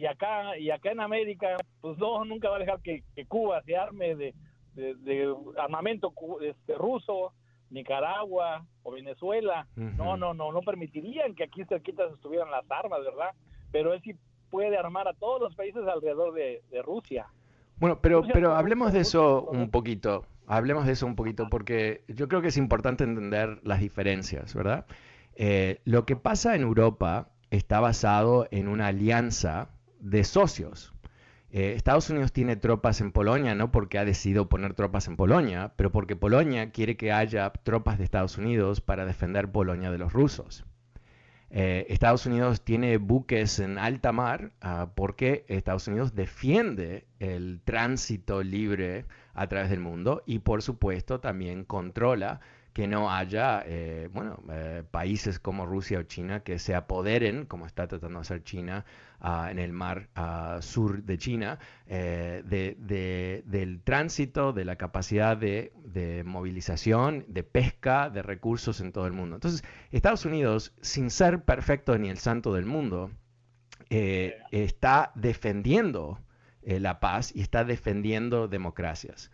Y 0.00 0.06
acá 0.06 0.56
y 0.58 0.70
acá 0.70 0.92
en 0.92 1.00
América, 1.00 1.56
pues 1.80 1.98
no, 1.98 2.24
nunca 2.24 2.48
va 2.48 2.56
a 2.56 2.60
dejar 2.60 2.80
que, 2.80 3.04
Cuba 3.28 3.62
se 3.62 3.76
arme 3.76 4.16
de, 4.16 4.34
armamento 5.58 6.12
este, 6.40 6.74
ruso, 6.74 7.34
Nicaragua 7.68 8.64
o 8.82 8.92
Venezuela. 8.92 9.66
No, 9.76 10.16
no, 10.16 10.32
no, 10.32 10.52
no 10.52 10.60
permitirían 10.62 11.34
que 11.34 11.44
aquí 11.44 11.64
cerquitas 11.64 12.12
estuvieran 12.12 12.50
las 12.50 12.64
armas, 12.70 13.00
¿verdad? 13.04 13.30
Pero 13.70 13.92
él 13.92 14.00
sí 14.02 14.14
puede 14.50 14.78
armar 14.78 15.06
a 15.06 15.12
todos 15.12 15.40
los 15.40 15.54
países 15.54 15.82
alrededor 15.86 16.32
de 16.32 16.82
Rusia. 16.82 17.26
Bueno, 17.80 17.98
pero, 18.02 18.22
pero 18.30 18.54
hablemos 18.54 18.92
de 18.92 19.00
eso 19.00 19.42
un 19.44 19.70
poquito. 19.70 20.26
Hablemos 20.46 20.84
de 20.84 20.92
eso 20.92 21.06
un 21.06 21.16
poquito 21.16 21.48
porque 21.48 22.04
yo 22.08 22.28
creo 22.28 22.42
que 22.42 22.48
es 22.48 22.58
importante 22.58 23.04
entender 23.04 23.58
las 23.62 23.80
diferencias, 23.80 24.54
¿verdad? 24.54 24.84
Eh, 25.34 25.80
lo 25.84 26.04
que 26.04 26.14
pasa 26.14 26.54
en 26.54 26.60
Europa 26.60 27.30
está 27.50 27.80
basado 27.80 28.46
en 28.50 28.68
una 28.68 28.88
alianza 28.88 29.70
de 30.00 30.24
socios. 30.24 30.92
Eh, 31.52 31.74
Estados 31.76 32.10
Unidos 32.10 32.32
tiene 32.32 32.54
tropas 32.54 33.00
en 33.00 33.10
Polonia 33.10 33.56
no 33.56 33.72
porque 33.72 33.98
ha 33.98 34.04
decidido 34.04 34.48
poner 34.48 34.74
tropas 34.74 35.08
en 35.08 35.16
Polonia, 35.16 35.72
pero 35.76 35.90
porque 35.90 36.14
Polonia 36.14 36.70
quiere 36.70 36.96
que 36.96 37.12
haya 37.12 37.50
tropas 37.50 37.98
de 37.98 38.04
Estados 38.04 38.38
Unidos 38.38 38.80
para 38.80 39.04
defender 39.04 39.50
Polonia 39.50 39.90
de 39.90 39.98
los 39.98 40.12
rusos. 40.12 40.64
Eh, 41.52 41.86
Estados 41.88 42.26
Unidos 42.26 42.62
tiene 42.62 42.96
buques 42.98 43.58
en 43.58 43.76
alta 43.78 44.12
mar 44.12 44.52
ah, 44.60 44.92
porque 44.94 45.44
Estados 45.48 45.88
Unidos 45.88 46.14
defiende 46.14 47.08
el 47.18 47.60
tránsito 47.64 48.44
libre 48.44 49.06
a 49.34 49.48
través 49.48 49.68
del 49.70 49.80
mundo 49.80 50.22
y 50.26 50.38
por 50.38 50.62
supuesto 50.62 51.18
también 51.18 51.64
controla 51.64 52.40
que 52.72 52.86
no 52.86 53.10
haya 53.10 53.62
eh, 53.66 54.08
bueno, 54.12 54.42
eh, 54.50 54.84
países 54.90 55.38
como 55.40 55.66
Rusia 55.66 55.98
o 55.98 56.02
China 56.04 56.40
que 56.40 56.58
se 56.58 56.74
apoderen, 56.74 57.46
como 57.46 57.66
está 57.66 57.88
tratando 57.88 58.18
de 58.18 58.22
hacer 58.22 58.44
China 58.44 58.84
ah, 59.20 59.48
en 59.50 59.58
el 59.58 59.72
mar 59.72 60.08
ah, 60.14 60.58
sur 60.60 61.02
de 61.02 61.18
China, 61.18 61.58
eh, 61.86 62.74
del 62.78 63.82
tránsito, 63.82 64.52
de 64.52 64.64
la 64.64 64.76
capacidad 64.76 65.36
de, 65.36 66.22
movilización, 66.24 67.24
de 67.28 67.42
pesca, 67.42 68.10
de 68.10 68.22
recursos 68.22 68.80
en 68.80 68.92
todo 68.92 69.06
el 69.06 69.12
mundo. 69.12 69.36
Entonces, 69.36 69.64
Estados 69.90 70.24
Unidos, 70.24 70.72
sin 70.80 71.10
ser 71.10 71.42
perfecto 71.44 71.98
ni 71.98 72.08
el 72.08 72.18
santo 72.18 72.54
del 72.54 72.66
mundo, 72.66 73.10
está 73.90 75.10
defendiendo 75.16 76.20
la 76.62 77.00
paz 77.00 77.34
y 77.34 77.40
está 77.40 77.64
defendiendo 77.64 78.46
democracias. 78.46 79.32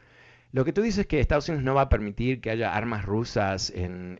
Lo 0.52 0.64
que 0.64 0.72
tú 0.72 0.82
dices 0.82 1.00
es 1.00 1.06
que 1.06 1.20
Estados 1.20 1.48
Unidos 1.48 1.64
no 1.64 1.74
va 1.74 1.82
a 1.82 1.88
permitir 1.88 2.40
que 2.40 2.50
haya 2.50 2.74
armas 2.74 3.04
rusas 3.04 3.72
en, 3.74 4.18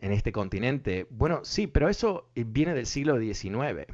este 0.00 0.32
continente. 0.32 1.06
Bueno, 1.10 1.40
sí, 1.42 1.66
pero 1.66 1.88
eso 1.88 2.28
viene 2.34 2.74
del 2.74 2.86
siglo 2.86 3.18
XIX. 3.18 3.86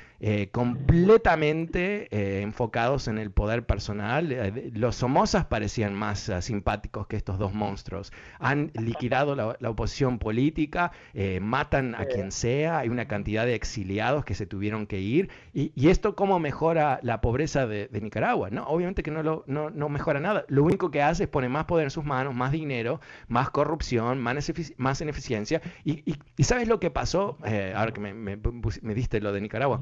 completamente 0.52 2.08
enfocados 2.42 3.08
en 3.08 3.18
el 3.18 3.30
poder 3.30 3.64
personal. 3.66 4.72
los 4.74 4.96
Somozas 4.96 5.44
parecían 5.44 5.94
más 5.94 6.28
ah, 6.28 6.42
simpáticos 6.42 7.06
que 7.06 7.16
estos 7.16 7.38
dos 7.38 7.54
monstruos. 7.54 8.12
Han 8.38 8.72
liquidado 8.74 9.36
la, 9.36 9.70
oposición 9.70 10.18
política, 10.18 10.92
matan 11.40 11.94
a 11.94 12.06
quien 12.06 12.32
sea, 12.32 12.78
hay 12.78 12.88
una 12.88 13.06
cantidad 13.06 13.46
de 13.46 13.54
exiliados 13.54 14.24
que 14.24 14.34
se 14.34 14.46
tuvieron 14.46 14.86
que 14.86 15.00
ir 15.00 15.30
y, 15.52 15.88
esto 15.88 16.14
cómo 16.14 16.38
mejora 16.38 17.00
la 17.02 17.20
pobreza 17.20 17.66
de, 17.66 17.88
Nicaragua? 18.00 18.50
¿no? 18.50 18.64
Obviamente 18.64 19.02
que 19.02 19.10
no, 19.10 19.22
lo, 19.22 19.44
no, 19.46 19.70
no, 19.70 19.88
mejora 19.88 20.20
nada. 20.20 20.44
Lo 20.48 20.62
único 20.62 20.90
que 20.90 21.02
hace 21.02 21.24
es 21.24 21.28
poner 21.28 21.50
más 21.50 21.64
poder 21.64 21.84
en 21.84 21.90
sus 21.90 22.04
manos, 22.04 22.34
más 22.34 22.52
dinero, 22.52 23.00
más 23.28 23.50
corrupción, 23.50 24.20
más, 24.20 24.52
más 24.76 25.00
ineficiencia. 25.00 25.60
Y, 25.84 26.02
y, 26.36 26.44
¿sabes 26.44 26.68
lo 26.68 26.78
que 26.78 26.90
pasó? 26.90 27.38
Eh, 27.44 27.72
ahora 27.74 27.92
que 27.92 28.00
me, 28.00 28.14
me, 28.14 28.36
me, 28.36 28.94
diste 28.94 29.20
lo 29.20 29.32
de 29.32 29.40
Nicaragua. 29.40 29.80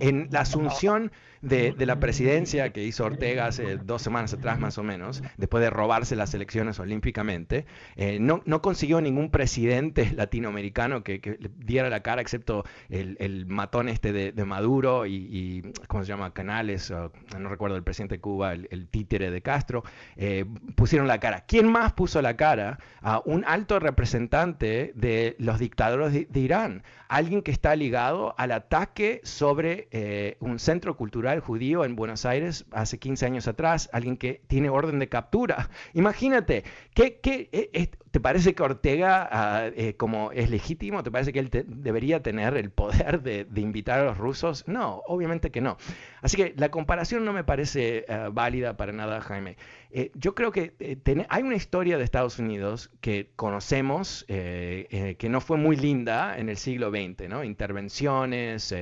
En 0.00 0.28
la 0.30 0.40
asunción 0.40 1.12
de, 1.42 1.72
de, 1.72 1.86
la 1.86 1.98
presidencia 1.98 2.72
que 2.72 2.84
hizo 2.84 3.04
Ortega 3.04 3.46
hace 3.46 3.76
dos 3.76 4.00
semanas 4.00 4.32
atrás 4.32 4.60
más 4.60 4.78
o 4.78 4.84
menos, 4.84 5.22
después 5.36 5.62
de 5.62 5.70
robarse 5.70 6.14
las 6.14 6.32
elecciones 6.34 6.78
olímpicamente, 6.78 7.66
eh, 7.96 8.18
no, 8.20 8.40
consiguió 8.62 9.00
ningún 9.00 9.30
presidente 9.30 10.12
latinoamericano 10.16 11.02
que, 11.02 11.20
que, 11.20 11.38
diera 11.58 11.90
la 11.90 12.00
cara, 12.00 12.22
excepto 12.22 12.64
el, 12.88 13.46
matón 13.46 13.88
este 13.88 14.12
de, 14.12 14.32
de 14.32 14.44
Maduro 14.44 15.04
y, 15.06 15.72
¿cómo 15.88 16.04
se 16.04 16.08
llama? 16.08 16.32
Canales, 16.32 16.92
no 17.38 17.48
recuerdo 17.48 17.76
el 17.76 17.82
presidente 17.82 18.16
de 18.16 18.20
Cuba, 18.20 18.52
el, 18.52 18.88
títere 18.88 19.30
de 19.30 19.42
Castro, 19.42 19.82
eh, 20.16 20.44
pusieron 20.76 21.08
la 21.08 21.18
cara. 21.18 21.44
¿Quién 21.46 21.66
más 21.66 21.92
puso 21.92 22.22
la 22.22 22.36
cara? 22.36 22.78
a 23.02 23.20
un 23.24 23.44
alto 23.46 23.78
representante 23.78 24.92
de 24.94 25.36
los 25.38 25.58
dictadores 25.58 26.12
de, 26.12 26.40
Irán, 26.40 26.82
alguien 27.08 27.42
que 27.42 27.50
está 27.50 27.74
ligado 27.76 28.34
al 28.38 28.52
ataque 28.52 29.20
sobre 29.24 29.51
sobre 29.52 29.86
eh, 29.90 30.38
un 30.40 30.58
centro 30.58 30.96
cultural 30.96 31.40
judío 31.40 31.84
en 31.84 31.94
Buenos 31.94 32.24
Aires 32.24 32.64
hace 32.70 32.98
15 32.98 33.26
años 33.26 33.48
atrás, 33.48 33.90
alguien 33.92 34.16
que 34.16 34.40
tiene 34.46 34.70
orden 34.70 34.98
de 34.98 35.10
captura. 35.10 35.68
Imagínate, 35.92 36.64
¿qué, 36.94 37.20
qué, 37.22 37.90
¿Te 38.10 38.18
parece 38.18 38.54
que 38.54 38.62
Ortega, 38.62 39.28
ah, 39.30 39.66
eh, 39.66 39.94
como 39.94 40.32
es 40.32 40.48
legítimo, 40.48 41.02
te 41.02 41.10
parece 41.10 41.34
que 41.34 41.40
él 41.40 41.50
debería 41.66 42.22
tener 42.22 42.56
el 42.56 42.70
poder 42.70 43.20
de, 43.20 43.46
invitar 43.56 44.00
a 44.00 44.04
los 44.04 44.16
rusos? 44.16 44.66
No, 44.66 45.02
obviamente 45.06 45.50
que 45.50 45.60
no. 45.60 45.76
Así 46.22 46.38
que 46.38 46.54
la 46.56 46.70
comparación 46.70 47.26
no 47.26 47.34
me 47.34 47.44
parece 47.44 48.06
válida 48.32 48.78
para 48.78 48.92
nada, 48.92 49.20
Jaime. 49.20 49.58
Eh, 49.94 50.10
yo 50.14 50.34
creo 50.34 50.50
que 50.52 50.74
eh, 50.80 51.26
hay 51.28 51.42
una 51.42 51.54
historia 51.54 51.98
de 51.98 52.04
Estados 52.04 52.38
Unidos 52.38 52.90
que 53.00 53.30
conocemos, 53.36 54.24
que 54.26 55.28
no 55.28 55.40
fue 55.40 55.58
muy 55.58 55.76
linda 55.76 56.38
en 56.38 56.48
el 56.48 56.56
siglo 56.56 56.90
XX, 56.90 57.28
¿no? 57.28 57.44
Intervenciones, 57.44 58.74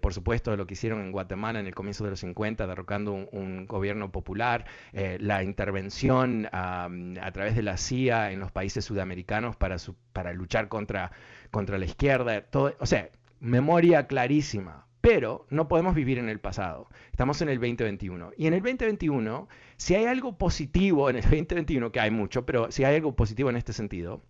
por 0.00 0.12
supuesto, 0.12 0.56
lo 0.56 0.66
que 0.66 0.74
hicieron 0.74 1.00
en 1.00 1.12
Guatemala 1.12 1.60
en 1.60 1.66
el 1.66 1.74
comienzo 1.74 2.04
de 2.04 2.10
los 2.10 2.20
50, 2.20 2.66
derrocando 2.66 3.12
un, 3.12 3.66
gobierno 3.66 4.10
popular, 4.10 4.64
la 4.92 5.44
intervención 5.44 6.48
a 6.52 7.30
través 7.32 7.54
de 7.54 7.62
la 7.62 7.76
CIA 7.76 8.32
en 8.32 8.40
los 8.40 8.50
países 8.50 8.84
sudamericanos 8.84 9.56
para, 9.56 9.76
para 10.12 10.32
luchar 10.32 10.68
contra, 10.68 11.12
contra 11.50 11.78
la 11.78 11.84
izquierda. 11.84 12.40
Todo, 12.42 12.74
o 12.80 12.86
sea, 12.86 13.10
memoria 13.40 14.06
clarísima. 14.06 14.87
Pero 15.00 15.46
no 15.50 15.68
podemos 15.68 15.94
vivir 15.94 16.18
en 16.18 16.28
el 16.28 16.40
pasado. 16.40 16.88
Estamos 17.10 17.40
en 17.42 17.48
el 17.48 17.56
2021. 17.58 18.32
Y 18.36 18.46
en 18.46 18.54
el 18.54 18.60
2021, 18.60 19.48
si 19.76 19.94
hay 19.94 20.06
algo 20.06 20.36
positivo 20.36 21.08
en 21.10 21.16
el 21.16 21.22
2021, 21.30 21.92
que 21.92 22.00
hay 22.00 22.10
mucho, 22.10 22.44
pero 22.44 22.70
si 22.70 22.84
hay 22.84 22.96
algo 22.96 23.14
positivo 23.14 23.50
en 23.50 23.56
este 23.56 23.72
sentido, 23.72 24.22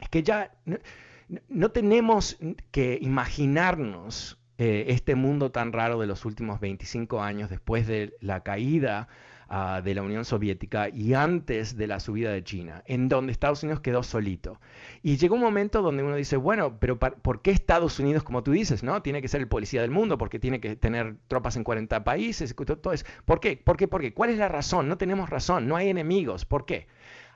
es 0.00 0.08
que 0.08 0.22
ya 0.22 0.52
no, 1.48 1.70
tenemos 1.70 2.38
que 2.70 2.98
imaginarnos 3.00 4.38
eh, 4.58 4.86
este 4.88 5.14
mundo 5.14 5.50
tan 5.50 5.72
raro 5.72 6.00
de 6.00 6.06
los 6.06 6.24
últimos 6.24 6.60
25 6.60 7.22
años 7.22 7.50
después 7.50 7.86
de 7.86 8.16
la 8.20 8.42
caída 8.42 9.08
Ah, 9.50 9.80
de 9.82 9.94
la 9.94 10.02
Unión 10.02 10.26
Soviética 10.26 10.90
y 10.90 11.14
antes 11.14 11.74
de 11.74 11.86
la 11.86 12.00
subida 12.00 12.30
de 12.30 12.44
China, 12.44 12.82
en 12.84 13.08
donde 13.08 13.32
Estados 13.32 13.62
Unidos 13.62 13.80
quedó 13.80 14.02
solito. 14.02 14.60
Y 15.02 15.16
llegó 15.16 15.36
un 15.36 15.40
momento 15.40 15.80
donde 15.80 16.02
uno 16.02 16.16
dice, 16.16 16.36
bueno, 16.36 16.78
pero 16.78 16.98
¿por 16.98 17.40
qué 17.40 17.52
Estados 17.52 17.98
Unidos, 17.98 18.24
como 18.24 18.42
tú 18.42 18.52
dices, 18.52 18.82
no? 18.82 19.00
Tiene 19.00 19.22
que 19.22 19.28
ser 19.28 19.40
el 19.40 19.48
policía 19.48 19.80
del 19.80 19.90
mundo, 19.90 20.18
porque 20.18 20.38
tiene 20.38 20.60
que 20.60 20.76
tener 20.76 21.16
tropas 21.28 21.56
en 21.56 21.64
40 21.64 22.04
países, 22.04 22.54
todo 22.54 22.92
eso. 22.92 23.06
¿Por 23.24 23.40
qué? 23.40 23.56
¿Por 23.56 23.78
qué? 23.78 23.88
¿Por 23.88 24.02
qué? 24.02 24.12
¿Cuál 24.12 24.28
es 24.28 24.36
la 24.36 24.48
razón? 24.48 24.86
No 24.86 24.98
tenemos 24.98 25.30
razón, 25.30 25.66
no 25.66 25.76
hay 25.76 25.88
enemigos. 25.88 26.44
¿Por 26.44 26.66
qué? 26.66 26.86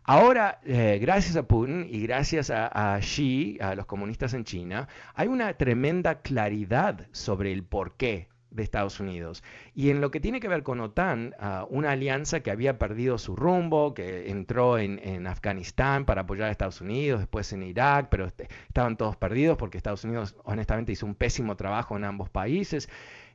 Ahora, 0.05 0.61
eh, 0.67 0.99
gracias 1.01 1.37
a 1.37 1.45
Putin 1.49 1.87
y 1.89 2.03
gracias 2.03 2.51
a, 2.51 2.95
a, 2.95 2.99
Xi, 3.01 3.57
a 3.63 3.75
los 3.75 3.87
comunistas 3.87 4.35
en 4.35 4.45
China, 4.45 4.87
hay 5.15 5.29
una 5.29 5.55
tremenda 5.55 6.21
claridad 6.21 7.07
sobre 7.13 7.55
el 7.55 7.63
por 7.63 7.97
qué 7.97 8.32
de 8.53 8.63
Estados 8.63 9.01
Unidos. 9.01 9.43
Y 9.75 9.91
en 9.91 10.01
lo 10.01 10.11
que 10.11 10.21
tiene 10.21 10.41
que 10.41 10.49
ver 10.49 10.63
con 10.63 10.81
OTAN, 10.81 11.35
ah, 11.39 11.67
una 11.71 11.93
alianza 11.93 12.41
que 12.41 12.51
había 12.51 12.79
perdido 12.79 13.19
su 13.19 13.37
rumbo, 13.37 13.95
que 13.95 14.31
entró 14.31 14.79
en, 14.79 14.93
Afganistán 15.27 16.05
para 16.05 16.23
apoyar 16.23 16.49
a 16.49 16.51
Estados 16.51 16.81
Unidos, 16.81 17.21
después 17.21 17.53
en 17.53 17.63
Irak, 17.63 18.09
pero 18.11 18.27
este, 18.27 18.49
estaban 18.67 18.97
todos 18.97 19.17
perdidos 19.17 19.57
porque 19.57 19.77
Estados 19.77 20.05
Unidos 20.05 20.37
honestamente 20.45 20.93
hizo 20.93 21.07
un 21.07 21.15
pésimo 21.15 21.57
trabajo 21.57 21.97
en 21.97 22.05
ambos 22.05 22.29
países. 22.31 22.89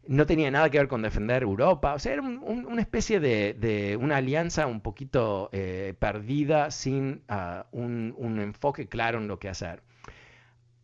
No 0.08 0.26
tenía 0.26 0.50
nada 0.52 0.70
que 0.70 0.78
ver 0.78 0.88
con 0.88 1.02
defender 1.02 1.44
Europa, 1.44 1.94
o 1.94 2.00
sea, 2.00 2.14
era 2.14 2.22
una 2.22 2.82
especie 2.82 3.20
de, 3.20 3.98
una 4.00 4.18
alianza 4.18 4.68
un 4.68 4.82
poquito 4.82 5.50
eh, 5.52 5.96
perdida 6.00 6.72
sin 6.72 7.24
ah, 7.28 7.66
un, 7.72 8.14
un 8.18 8.40
enfoque 8.40 8.88
claro 8.88 9.18
en 9.18 9.28
lo 9.28 9.40
que 9.40 9.50
hacer. 9.50 9.82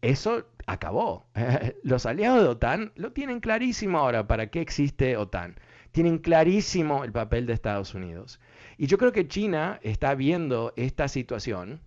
Eso 0.04 0.46
acabó. 0.68 1.26
Los 1.84 2.06
aliados 2.06 2.44
de 2.44 2.50
OTAN 2.50 2.92
lo 2.96 3.14
tienen 3.14 3.40
clarísimo 3.40 4.00
ahora 4.00 4.28
para 4.28 4.48
qué 4.48 4.60
existe 4.60 5.16
OTAN. 5.16 5.56
Tienen 5.94 6.18
clarísimo 6.18 7.06
el 7.06 7.14
papel 7.14 7.46
de 7.46 7.54
Estados 7.54 7.96
Unidos. 7.96 8.42
Y 8.78 8.88
yo 8.88 8.98
creo 8.98 9.14
que 9.14 9.30
China 9.30 9.80
está 9.82 10.14
viendo 10.14 10.74
esta 10.76 11.08
situación 11.08 11.80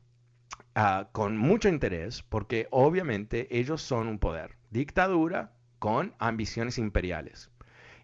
ah, 0.75 1.11
con 1.13 1.37
mucho 1.37 1.69
interés 1.69 2.23
porque 2.23 2.69
obviamente 2.71 3.49
ellos 3.51 3.83
son 3.83 4.09
un 4.09 4.19
poder. 4.19 4.57
Dictadura 4.71 5.53
con 5.79 6.15
ambiciones 6.19 6.79
imperiales. 6.79 7.51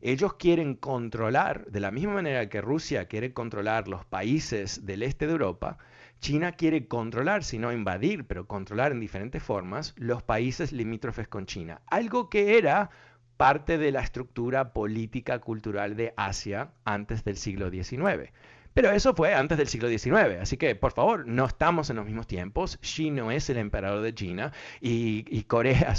Ellos 0.02 0.34
quieren 0.34 0.74
controlar, 0.74 1.64
de 1.70 1.80
la 1.80 1.90
misma 1.90 2.14
manera 2.14 2.50
que 2.50 2.60
Rusia 2.60 3.06
quiere 3.06 3.32
controlar 3.32 3.88
los 3.88 4.04
países 4.04 4.84
del 4.84 5.04
este 5.04 5.26
de 5.26 5.32
Europa, 5.32 5.78
China 6.22 6.52
quiere 6.52 6.86
controlar, 6.86 7.42
si 7.42 7.58
no 7.58 7.72
invadir, 7.72 8.24
pero 8.28 8.46
controlar 8.46 8.92
en 8.92 9.00
diferentes 9.00 9.42
formas, 9.42 9.92
los 9.96 10.22
países 10.22 10.70
limítrofes 10.70 11.26
con 11.26 11.46
China. 11.46 11.82
Algo 11.88 12.30
que 12.30 12.56
era 12.56 12.90
parte 13.36 13.76
de 13.76 13.90
la 13.90 14.02
estructura 14.02 14.72
política 14.72 15.40
cultural 15.40 15.96
de 15.96 16.14
Asia 16.16 16.70
antes 16.84 17.24
del 17.24 17.36
siglo 17.36 17.70
XIX. 17.70 18.30
Pero 18.74 18.90
eso 18.90 19.14
fue 19.14 19.34
antes 19.34 19.58
del 19.58 19.68
siglo 19.68 19.88
XIX, 19.88 20.40
así 20.40 20.56
que 20.56 20.74
por 20.74 20.92
favor, 20.92 21.26
no 21.26 21.44
estamos 21.44 21.90
en 21.90 21.96
los 21.96 22.06
mismos 22.06 22.26
tiempos. 22.26 22.78
Xi 22.80 23.10
no 23.10 23.30
es 23.30 23.50
el 23.50 23.58
emperador 23.58 24.02
de 24.02 24.14
China 24.14 24.52
y, 24.80 25.42
Corea, 25.44 25.94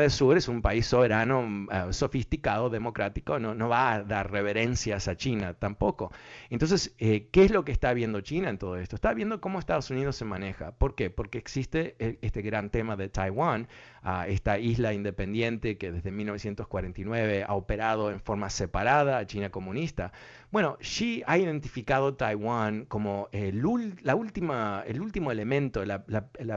del 0.00 0.10
Sur 0.10 0.36
es 0.36 0.48
un 0.48 0.62
país 0.62 0.86
soberano, 0.86 1.66
eh, 1.72 1.92
sofisticado, 1.92 2.68
democrático, 2.68 3.38
no, 3.38 3.54
no 3.54 3.68
va 3.68 3.94
a 3.94 4.02
dar 4.02 4.30
reverencias 4.30 5.08
a 5.08 5.16
China 5.16 5.54
tampoco. 5.54 6.12
Entonces, 6.50 6.94
eh, 6.98 7.28
¿qué 7.32 7.44
es 7.44 7.50
lo 7.50 7.64
que 7.64 7.72
está 7.72 7.94
viendo 7.94 8.20
China 8.20 8.50
en 8.50 8.58
todo 8.58 8.76
esto? 8.76 8.96
Está 8.96 9.14
viendo 9.14 9.40
cómo 9.40 9.58
Estados 9.58 9.90
Unidos 9.90 10.16
se 10.16 10.24
maneja. 10.24 10.72
¿Por 10.72 10.94
qué? 10.94 11.10
Porque 11.10 11.38
existe 11.38 11.96
este 11.98 12.42
gran 12.42 12.70
tema 12.70 12.96
de 12.96 13.08
Taiwán, 13.08 13.68
ah, 14.02 14.26
esta 14.28 14.58
isla 14.58 14.92
independiente 14.92 15.78
que 15.78 15.92
desde 15.92 16.10
1949 16.10 17.44
ha 17.46 17.54
operado 17.54 18.10
en 18.10 18.20
forma 18.20 18.50
separada 18.50 19.18
a 19.18 19.26
China 19.26 19.50
comunista. 19.50 20.12
Bueno, 20.50 20.76
Xi 20.80 21.22
ha 21.26 21.38
identificado 21.38 21.85
Taiwán 21.86 22.84
como 22.86 23.28
el, 23.32 23.62
la 24.02 24.14
última, 24.14 24.82
el 24.86 25.00
último 25.00 25.30
elemento, 25.30 25.84
la, 25.84 26.04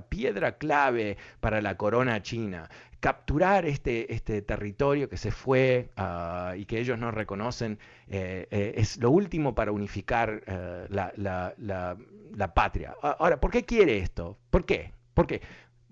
piedra 0.10 0.58
clave 0.58 1.18
para 1.40 1.62
la 1.62 1.78
corona 1.78 2.22
china. 2.22 2.70
Capturar 3.00 3.66
este, 3.66 4.14
este 4.14 4.42
territorio 4.42 5.08
que 5.08 5.16
se 5.16 5.32
fue 5.32 5.90
ah, 5.96 6.54
y 6.58 6.66
que 6.66 6.80
ellos 6.80 7.00
no 7.00 7.12
reconocen 7.12 7.80
eh, 8.08 8.48
eh, 8.52 8.74
es 8.76 8.98
lo 8.98 9.12
último 9.12 9.56
para 9.56 9.72
unificar 9.72 10.42
eh, 10.46 10.88
la, 10.90 12.54
patria. 12.54 12.96
Ahora, 13.02 13.40
¿por 13.40 13.52
qué 13.52 13.64
quiere 13.64 14.00
esto? 14.00 14.38
¿Por 14.50 14.66
qué? 14.66 14.92
Porque 15.14 15.42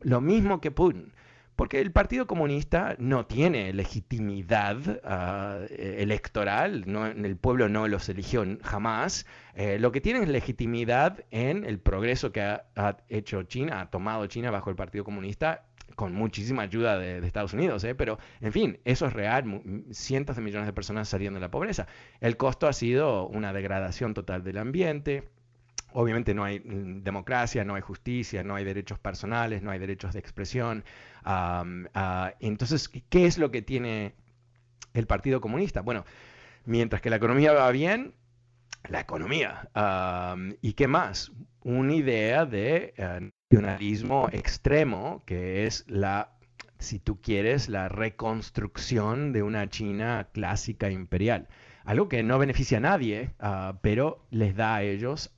lo 0.01 0.19
mismo 0.19 0.59
que 0.59 0.71
Putin 0.71 1.13
porque 1.57 1.81
el 1.81 1.91
Partido 1.91 2.27
Comunista 2.27 2.95
no 2.99 3.25
tiene 3.25 3.73
legitimidad 3.73 5.01
ah, 5.03 5.57
eh, 5.69 5.97
electoral, 5.99 6.83
no, 6.85 7.07
el 7.07 7.35
pueblo 7.35 7.67
no 7.67 7.87
los 7.87 8.07
eligió 8.09 8.45
jamás. 8.61 9.25
Eh, 9.55 9.79
lo 9.79 9.91
que 9.91 9.99
tiene 9.99 10.21
es 10.21 10.29
legitimidad 10.29 11.25
en 11.31 11.65
el 11.65 11.79
progreso 11.79 12.31
que 12.31 12.41
ha, 12.41 12.97
hecho 13.09 13.41
China, 13.43 13.81
ha 13.81 13.89
tomado 13.89 14.27
China 14.27 14.51
bajo 14.51 14.69
el 14.69 14.75
Partido 14.75 15.03
Comunista 15.03 15.65
con 15.95 16.13
muchísima 16.13 16.61
ayuda 16.61 16.99
de, 16.99 17.25
Estados 17.25 17.53
Unidos, 17.53 17.83
¿eh? 17.85 17.95
pero 17.95 18.19
en 18.39 18.53
fin, 18.53 18.79
eso 18.85 19.07
es 19.07 19.13
real, 19.13 19.63
cientos 19.89 20.35
de 20.35 20.43
millones 20.43 20.67
de 20.67 20.73
personas 20.73 21.09
saliendo 21.09 21.39
de 21.39 21.41
la 21.41 21.49
pobreza. 21.49 21.87
El 22.21 22.37
costo 22.37 22.67
ha 22.67 22.73
sido 22.73 23.27
una 23.27 23.51
degradación 23.51 24.13
total 24.13 24.43
del 24.43 24.59
ambiente, 24.59 25.27
Obviamente 25.93 26.33
no 26.33 26.43
hay 26.43 26.59
mm, 26.59 27.03
democracia, 27.03 27.63
no 27.63 27.75
hay 27.75 27.81
justicia, 27.81 28.43
no 28.43 28.55
hay 28.55 28.63
derechos 28.63 28.99
personales, 28.99 29.61
no 29.61 29.71
hay 29.71 29.79
derechos 29.79 30.13
de 30.13 30.19
expresión. 30.19 30.83
Ah, 31.23 32.33
entonces, 32.39 32.89
¿qué 32.89 33.25
es 33.25 33.37
lo 33.37 33.51
que 33.51 33.61
tiene 33.61 34.13
el 34.93 35.07
Partido 35.07 35.41
Comunista? 35.41 35.81
Bueno, 35.81 36.05
mientras 36.65 37.01
que 37.01 37.09
la 37.09 37.17
economía 37.17 37.51
va 37.53 37.71
bien, 37.71 38.13
la 38.89 39.01
economía. 39.01 39.69
¿Y 40.61 40.73
qué 40.73 40.87
más? 40.87 41.31
Una 41.61 41.93
idea 41.93 42.45
de 42.45 42.93
eh, 42.95 43.31
nacionalismo 43.49 44.29
extremo, 44.31 45.23
que 45.25 45.65
es 45.65 45.83
la, 45.87 46.37
si 46.79 46.99
tú 46.99 47.19
quieres, 47.21 47.67
la 47.69 47.89
reconstrucción 47.89 49.33
de 49.33 49.43
una 49.43 49.69
China 49.69 50.29
clásica 50.31 50.89
imperial. 50.89 51.47
Algo 51.83 52.07
que 52.07 52.23
no 52.23 52.37
beneficia 52.39 52.77
a 52.77 52.81
nadie, 52.81 53.33
ah, 53.39 53.79
pero 53.81 54.25
les 54.29 54.55
da 54.55 54.75
a 54.75 54.83
ellos 54.83 55.36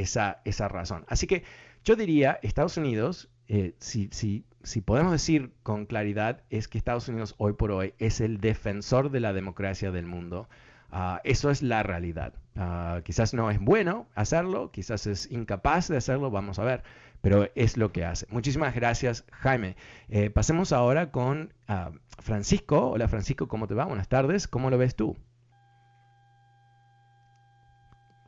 esa, 0.00 0.40
esa 0.44 0.68
razón. 0.68 1.04
Así 1.08 1.26
que 1.26 1.44
yo 1.84 1.96
diría, 1.96 2.38
Estados 2.42 2.76
Unidos, 2.76 3.28
eh, 3.48 3.74
si, 3.78 4.08
si, 4.12 4.44
si, 4.62 4.80
podemos 4.80 5.12
decir 5.12 5.52
con 5.62 5.86
claridad, 5.86 6.42
es 6.50 6.68
que 6.68 6.78
Estados 6.78 7.08
Unidos 7.08 7.34
hoy 7.38 7.54
por 7.54 7.72
hoy 7.72 7.94
es 7.98 8.20
el 8.20 8.40
defensor 8.40 9.10
de 9.10 9.20
la 9.20 9.32
democracia 9.32 9.90
del 9.90 10.06
mundo. 10.06 10.48
Ah, 10.92 11.20
eso 11.24 11.50
es 11.50 11.62
la 11.62 11.82
realidad. 11.82 12.34
Ah, 12.56 13.00
quizás 13.04 13.32
no 13.32 13.50
es 13.50 13.60
bueno 13.60 14.06
hacerlo, 14.14 14.70
quizás 14.72 15.06
es 15.06 15.30
incapaz 15.30 15.88
de 15.88 15.96
hacerlo, 15.96 16.30
vamos 16.30 16.58
a 16.58 16.64
ver, 16.64 16.82
pero 17.22 17.48
es 17.54 17.76
lo 17.76 17.92
que 17.92 18.04
hace. 18.04 18.26
Muchísimas 18.30 18.74
gracias, 18.74 19.24
Jaime. 19.30 19.76
Eh, 20.08 20.30
pasemos 20.30 20.72
ahora 20.72 21.10
con 21.10 21.52
ah, 21.68 21.92
Francisco. 22.18 22.90
Hola 22.90 23.08
Francisco, 23.08 23.48
¿cómo 23.48 23.66
te 23.68 23.74
va? 23.74 23.84
Buenas 23.84 24.08
tardes, 24.08 24.48
¿cómo 24.48 24.70
lo 24.70 24.78
ves 24.78 24.96
tú? 24.96 25.16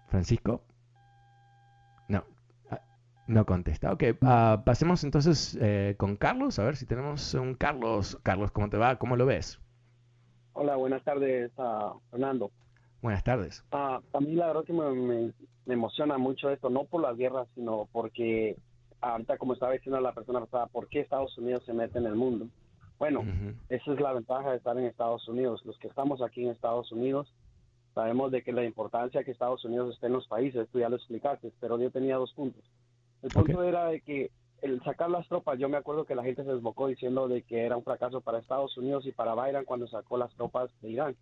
Francisco. 0.08 0.62
No 3.26 3.46
contesta. 3.46 3.92
Ok, 3.92 4.04
ah, 4.22 4.62
pasemos 4.64 5.04
entonces 5.04 5.56
eh, 5.60 5.94
con 5.96 6.16
Carlos, 6.16 6.58
a 6.58 6.64
ver 6.64 6.76
si 6.76 6.86
tenemos 6.86 7.34
un 7.34 7.54
Carlos. 7.54 8.18
Carlos, 8.22 8.50
¿cómo 8.50 8.68
te 8.68 8.76
va? 8.76 8.96
¿Cómo 8.96 9.16
lo 9.16 9.26
ves? 9.26 9.60
Hola, 10.54 10.76
buenas 10.76 11.02
tardes, 11.04 11.50
Fernando. 12.10 12.50
Buenas 13.00 13.24
tardes. 13.24 13.64
a 13.70 14.00
mí 14.20 14.34
la 14.34 14.48
verdad 14.48 14.64
que 14.64 14.72
me, 14.72 15.32
emociona 15.66 16.18
mucho 16.18 16.50
esto, 16.50 16.70
no 16.70 16.84
por 16.84 17.02
las 17.02 17.16
guerras, 17.16 17.48
sino 17.54 17.88
porque 17.90 18.56
ahorita 19.00 19.38
como 19.38 19.54
estaba 19.54 19.72
diciendo 19.72 20.00
la 20.00 20.12
persona 20.12 20.40
pasada, 20.40 20.66
¿por 20.66 20.88
qué 20.88 21.00
Estados 21.00 21.36
Unidos 21.38 21.64
se 21.64 21.72
mete 21.72 21.98
en 21.98 22.06
el 22.06 22.14
mundo? 22.14 22.46
Bueno, 22.98 23.24
esa 23.68 23.92
es 23.92 24.00
la 24.00 24.12
ventaja 24.12 24.50
de 24.50 24.58
estar 24.58 24.78
en 24.78 24.84
Estados 24.84 25.26
Unidos. 25.26 25.64
Los 25.64 25.76
que 25.78 25.88
estamos 25.88 26.22
aquí 26.22 26.44
en 26.44 26.50
Estados 26.50 26.92
Unidos 26.92 27.32
sabemos 27.94 28.30
de 28.30 28.42
que 28.42 28.52
la 28.52 28.64
importancia 28.64 29.24
que 29.24 29.32
Estados 29.32 29.64
Unidos 29.64 29.94
esté 29.94 30.06
en 30.06 30.12
los 30.12 30.28
países, 30.28 30.68
tú 30.70 30.78
ya 30.78 30.88
lo 30.88 30.96
explicaste, 30.96 31.52
pero 31.60 31.78
yo 31.80 31.90
tenía 31.90 32.16
dos 32.16 32.32
puntos. 32.34 32.62
El 33.22 33.30
punto 33.30 33.62
era 33.62 33.86
de 33.86 34.00
que 34.00 34.30
el 34.62 34.82
sacar 34.82 35.10
las 35.10 35.26
tropas, 35.28 35.58
yo 35.58 35.68
me 35.68 35.76
acuerdo 35.76 36.04
que 36.04 36.14
la 36.14 36.24
gente 36.24 36.44
se 36.44 36.52
desbocó 36.52 36.88
diciendo 36.88 37.28
de 37.28 37.42
que 37.42 37.64
era 37.64 37.76
un 37.76 37.84
fracaso 37.84 38.20
para 38.20 38.38
Estados 38.38 38.76
Unidos 38.76 39.06
y 39.06 39.12
para 39.12 39.34
Biden 39.34 39.64
cuando 39.64 39.86
sacó 39.86 40.18
las 40.18 40.32
tropas 40.34 40.70
de 40.80 40.90
Irán. 40.90 41.16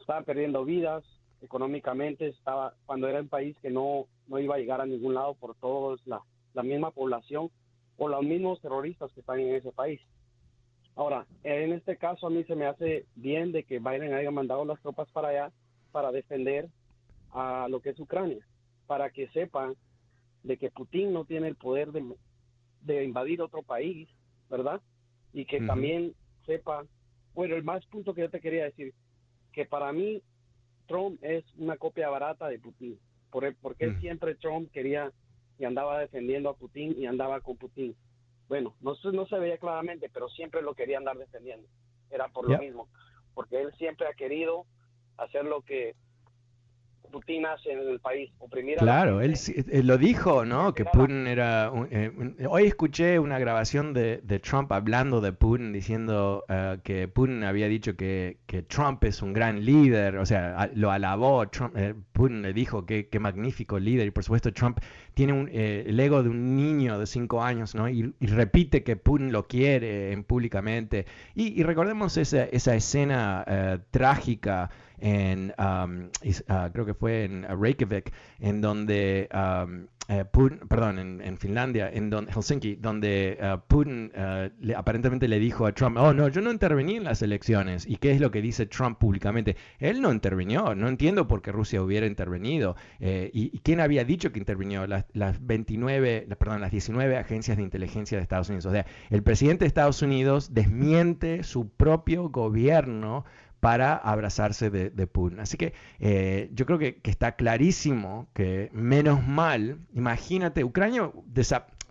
Estaban 0.00 0.24
perdiendo 0.24 0.64
vidas 0.64 1.04
económicamente, 1.42 2.28
estaba 2.28 2.74
cuando 2.86 3.08
era 3.08 3.20
un 3.20 3.28
país 3.28 3.56
que 3.60 3.70
no, 3.70 4.06
no 4.26 4.38
iba 4.38 4.54
a 4.54 4.58
llegar 4.58 4.80
a 4.80 4.86
ningún 4.86 5.14
lado 5.14 5.34
por 5.34 5.54
todos 5.54 6.00
la, 6.06 6.20
la 6.54 6.62
misma 6.62 6.90
población 6.90 7.50
o 7.98 8.08
los 8.08 8.22
mismos 8.22 8.60
terroristas 8.60 9.12
que 9.12 9.20
están 9.20 9.40
en 9.40 9.54
ese 9.54 9.72
país. 9.72 10.00
Ahora, 10.96 11.26
en 11.44 11.72
este 11.72 11.96
caso 11.96 12.26
a 12.26 12.30
mí 12.30 12.42
se 12.44 12.56
me 12.56 12.66
hace 12.66 13.06
bien 13.14 13.52
de 13.52 13.64
que 13.64 13.78
Biden 13.78 14.14
haya 14.14 14.30
mandado 14.30 14.64
las 14.64 14.80
tropas 14.80 15.08
para 15.10 15.28
allá 15.28 15.52
para 15.92 16.10
defender 16.10 16.68
a 17.32 17.66
lo 17.68 17.80
que 17.80 17.90
es 17.90 18.00
Ucrania, 18.00 18.44
para 18.86 19.10
que 19.10 19.28
sepan 19.28 19.76
de 20.48 20.56
que 20.56 20.70
Putin 20.70 21.12
no 21.12 21.26
tiene 21.26 21.46
el 21.46 21.56
poder 21.56 21.90
de, 21.92 23.04
invadir 23.04 23.42
otro 23.42 23.62
país, 23.62 24.08
¿verdad? 24.48 24.80
Y 25.34 25.44
que 25.44 25.60
también 25.60 26.14
sepa, 26.46 26.86
bueno, 27.34 27.54
el 27.54 27.62
más 27.62 27.84
punto 27.86 28.14
que 28.14 28.22
yo 28.22 28.30
te 28.30 28.40
quería 28.40 28.64
decir, 28.64 28.94
que 29.52 29.66
para 29.66 29.92
mí 29.92 30.22
Trump 30.86 31.22
es 31.22 31.44
una 31.56 31.76
copia 31.76 32.08
barata 32.08 32.48
de 32.48 32.58
Putin, 32.58 32.98
por, 33.30 33.54
porque 33.56 33.94
siempre 34.00 34.36
Trump 34.36 34.70
quería 34.72 35.12
y 35.58 35.64
andaba 35.66 36.00
defendiendo 36.00 36.48
a 36.48 36.56
Putin 36.56 36.94
y 36.96 37.04
andaba 37.04 37.42
con 37.42 37.58
Putin. 37.58 37.94
Bueno, 38.48 38.74
no, 38.80 38.94
no 39.12 39.26
se 39.26 39.38
veía 39.38 39.58
claramente, 39.58 40.08
pero 40.08 40.30
siempre 40.30 40.62
lo 40.62 40.74
quería 40.74 40.96
andar 40.96 41.18
defendiendo. 41.18 41.68
Era 42.10 42.28
por 42.28 42.48
lo 42.48 42.58
mismo, 42.58 42.88
porque 43.34 43.60
él 43.60 43.70
siempre 43.76 44.06
ha 44.06 44.14
querido 44.14 44.64
hacer 45.18 45.44
lo 45.44 45.60
que 45.60 45.94
Putin 47.10 47.46
hace 47.46 47.72
en 47.72 47.80
el 47.80 48.00
país, 48.00 48.30
oprimir 48.38 48.78
Claro, 48.78 49.20
él, 49.20 49.34
lo 49.84 49.98
dijo, 49.98 50.44
¿no? 50.44 50.74
Que 50.74 50.84
Putin 50.84 51.26
era... 51.26 51.72
Eh, 51.90 52.12
hoy 52.48 52.64
escuché 52.64 53.18
una 53.18 53.38
grabación 53.38 53.92
de, 53.92 54.40
Trump 54.42 54.70
hablando 54.72 55.20
de 55.20 55.32
Putin, 55.32 55.72
diciendo 55.72 56.44
eh, 56.48 56.78
que 56.84 57.08
Putin 57.08 57.44
había 57.44 57.68
dicho 57.68 57.96
que, 57.96 58.38
que, 58.46 58.62
Trump 58.62 59.02
es 59.04 59.22
un 59.22 59.32
gran 59.32 59.64
líder, 59.64 60.18
o 60.18 60.26
sea, 60.26 60.70
lo 60.74 60.90
alabó, 60.90 61.48
Trump, 61.48 61.76
eh, 61.76 61.94
Putin 62.12 62.42
le 62.42 62.52
dijo 62.52 62.84
que, 62.84 63.08
qué 63.08 63.18
magnífico 63.18 63.78
líder, 63.78 64.06
y 64.06 64.10
por 64.10 64.24
supuesto 64.24 64.52
Trump 64.52 64.78
tiene 65.14 65.32
un, 65.32 65.48
el 65.48 65.98
ego 65.98 66.22
de 66.22 66.28
un 66.28 66.56
niño 66.56 66.98
de 66.98 67.06
cinco 67.06 67.42
años, 67.42 67.74
¿no? 67.74 67.88
Y, 67.88 68.14
repite 68.20 68.82
que 68.82 68.96
Putin 68.96 69.32
lo 69.32 69.46
quiere 69.46 70.16
públicamente. 70.26 71.06
Y, 71.34 71.62
recordemos 71.62 72.16
esa, 72.16 72.44
esa 72.44 72.74
escena 72.74 73.82
trágica 73.90 74.70
en, 75.00 75.54
um, 75.58 76.10
ah, 76.48 76.70
creo 76.72 76.86
que 76.86 76.94
fue 76.94 77.24
en 77.24 77.44
Reykjavik, 77.44 78.12
en 78.40 78.60
donde 78.60 79.28
um, 79.32 79.86
eh, 80.10 80.24
Putin, 80.24 80.60
perdón, 80.66 81.20
en, 81.20 81.36
Finlandia, 81.36 81.90
en 81.92 82.10
Helsinki, 82.10 82.76
donde 82.76 83.38
uh, 83.42 83.60
Putin 83.68 84.10
uh, 84.16 84.72
aparentemente 84.74 85.28
le 85.28 85.38
dijo 85.38 85.66
a 85.66 85.72
Trump, 85.72 85.98
oh 85.98 86.14
no, 86.14 86.28
yo 86.28 86.40
no 86.40 86.50
intervení 86.50 86.96
en 86.96 87.04
las 87.04 87.20
elecciones. 87.20 87.86
¿Y 87.86 87.96
qué 87.96 88.12
es 88.12 88.20
lo 88.20 88.30
que 88.30 88.40
dice 88.40 88.64
Trump 88.64 88.98
públicamente? 88.98 89.56
Él 89.78 90.00
no 90.00 90.10
intervinió, 90.10 90.74
no 90.74 90.88
entiendo 90.88 91.28
por 91.28 91.42
qué 91.42 91.52
Rusia 91.52 91.82
hubiera 91.82 92.06
intervenido. 92.06 92.74
Eh, 93.00 93.30
y, 93.34 93.58
quién 93.58 93.80
había 93.80 94.02
dicho 94.02 94.32
que 94.32 94.38
intervinió? 94.38 94.86
Las, 94.86 95.04
las 95.12 95.44
29, 95.46 96.26
perdón, 96.38 96.62
las 96.62 96.70
19 96.70 97.18
agencias 97.18 97.58
de 97.58 97.62
inteligencia 97.62 98.16
de 98.16 98.22
Estados 98.22 98.48
Unidos. 98.48 98.64
O 98.64 98.72
sea, 98.72 98.86
el 99.10 99.22
presidente 99.22 99.64
de 99.64 99.68
Estados 99.68 100.00
Unidos 100.00 100.54
desmiente 100.54 101.42
su 101.42 101.68
propio 101.68 102.30
gobierno 102.30 103.26
para 103.60 103.96
abrazarse 103.96 104.70
de, 104.70 105.06
Putin. 105.06 105.40
Así 105.40 105.56
que 105.56 105.72
eh, 105.98 106.50
yo 106.52 106.66
creo 106.66 106.78
que, 106.78 107.00
está 107.04 107.32
clarísimo 107.32 108.28
que 108.34 108.70
menos 108.72 109.26
mal, 109.26 109.78
imagínate, 109.94 110.64
Ucrania, 110.64 111.10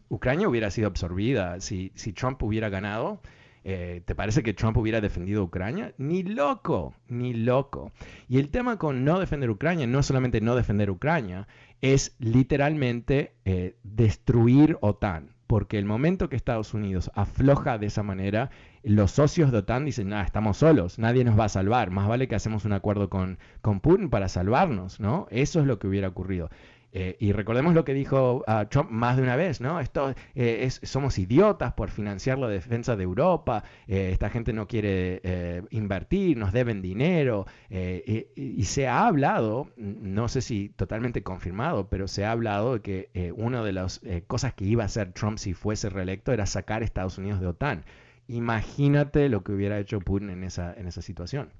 Ucrania 0.09 0.47
hubiera 0.47 0.71
sido 0.71 0.87
absorbida 0.87 1.59
si, 1.59 1.89
Trump 2.15 2.41
hubiera 2.43 2.69
ganado. 2.69 3.21
Eh, 3.69 4.01
¿Te 4.05 4.15
parece 4.15 4.43
que 4.43 4.53
Trump 4.53 4.77
hubiera 4.77 5.01
defendido 5.01 5.43
Ucrania? 5.43 5.93
Ni 5.97 6.23
loco, 6.23 6.93
ni 7.09 7.33
loco. 7.33 7.91
Y 8.29 8.39
el 8.39 8.49
tema 8.49 8.77
con 8.77 9.03
no 9.03 9.19
defender 9.19 9.49
Ucrania 9.49 9.85
no 9.87 10.03
solamente 10.03 10.39
no 10.39 10.55
defender 10.55 10.89
Ucrania, 10.89 11.49
es 11.81 12.15
literalmente 12.19 13.33
eh, 13.43 13.75
destruir 13.83 14.77
OTAN 14.79 15.35
porque 15.47 15.79
el 15.79 15.85
momento 15.85 16.29
que 16.29 16.35
Estados 16.35 16.73
Unidos 16.73 17.09
afloja 17.15 17.77
de 17.77 17.87
esa 17.87 18.03
manera, 18.03 18.51
los 18.87 19.11
socios 19.11 19.51
de 19.51 19.59
OTAN 19.59 19.85
dicen, 19.85 20.13
ah, 20.13 20.23
estamos 20.23 20.57
solos, 20.57 20.99
nadie 20.99 21.23
nos 21.23 21.37
va 21.37 21.45
a 21.45 21.49
salvar, 21.49 21.91
más 21.91 22.07
vale 22.07 22.27
que 22.27 22.35
hacemos 22.35 22.65
un 22.65 22.73
acuerdo 22.73 23.09
con, 23.09 23.37
con 23.61 23.79
Putin 23.79 24.09
para 24.09 24.29
salvarnos, 24.29 24.99
¿no? 24.99 25.27
Eso 25.29 25.59
es 25.59 25.65
lo 25.65 25.79
que 25.79 25.87
hubiera 25.87 26.07
ocurrido. 26.07 26.49
Eh, 26.93 27.17
y 27.19 27.31
recordemos 27.33 27.75
lo 27.75 27.83
que 27.83 27.93
dijo 27.93 28.43
ah, 28.47 28.65
Trump 28.69 28.89
más 28.89 29.17
de 29.17 29.23
una 29.23 29.35
vez, 29.35 29.59
¿no? 29.59 29.79
Esto, 29.79 30.15
eh, 30.35 30.59
es, 30.63 30.79
somos 30.83 31.19
idiotas 31.19 31.73
por 31.73 31.89
financiar 31.89 32.39
la 32.39 32.47
defensa 32.47 32.95
de 32.95 33.03
Europa, 33.03 33.63
eh, 33.87 34.09
esta 34.11 34.29
gente 34.29 34.53
no 34.53 34.67
quiere 34.67 35.21
invertir, 35.69 36.37
nos 36.37 36.53
deben 36.53 36.81
dinero, 36.81 37.45
y, 37.69 38.27
y, 38.35 38.63
se 38.63 38.87
ha 38.87 39.05
hablado, 39.07 39.69
no 39.77 40.27
sé 40.27 40.41
si 40.41 40.69
totalmente 40.69 41.23
confirmado, 41.23 41.87
pero 41.89 42.07
se 42.07 42.25
ha 42.25 42.31
hablado 42.31 42.73
de 42.73 42.81
que 42.81 43.33
una 43.35 43.63
de 43.63 43.73
las 43.73 44.01
cosas 44.27 44.53
que 44.53 44.65
iba 44.65 44.83
a 44.83 44.85
hacer 44.87 45.11
Trump 45.13 45.37
si 45.37 45.53
fuese 45.53 45.89
reelecto 45.89 46.31
era 46.31 46.45
sacar 46.45 46.81
a 46.81 46.85
Estados 46.85 47.17
Unidos 47.17 47.39
de 47.39 47.47
OTAN. 47.47 47.83
Imagínate 48.27 49.29
lo 49.29 49.43
que 49.43 49.53
hubiera 49.53 49.79
hecho 49.79 49.99
Putin 49.99 50.29
en 50.29 50.43
esa, 50.43 50.73
en 50.73 50.87
esa 50.87 51.01
situación. 51.01 51.51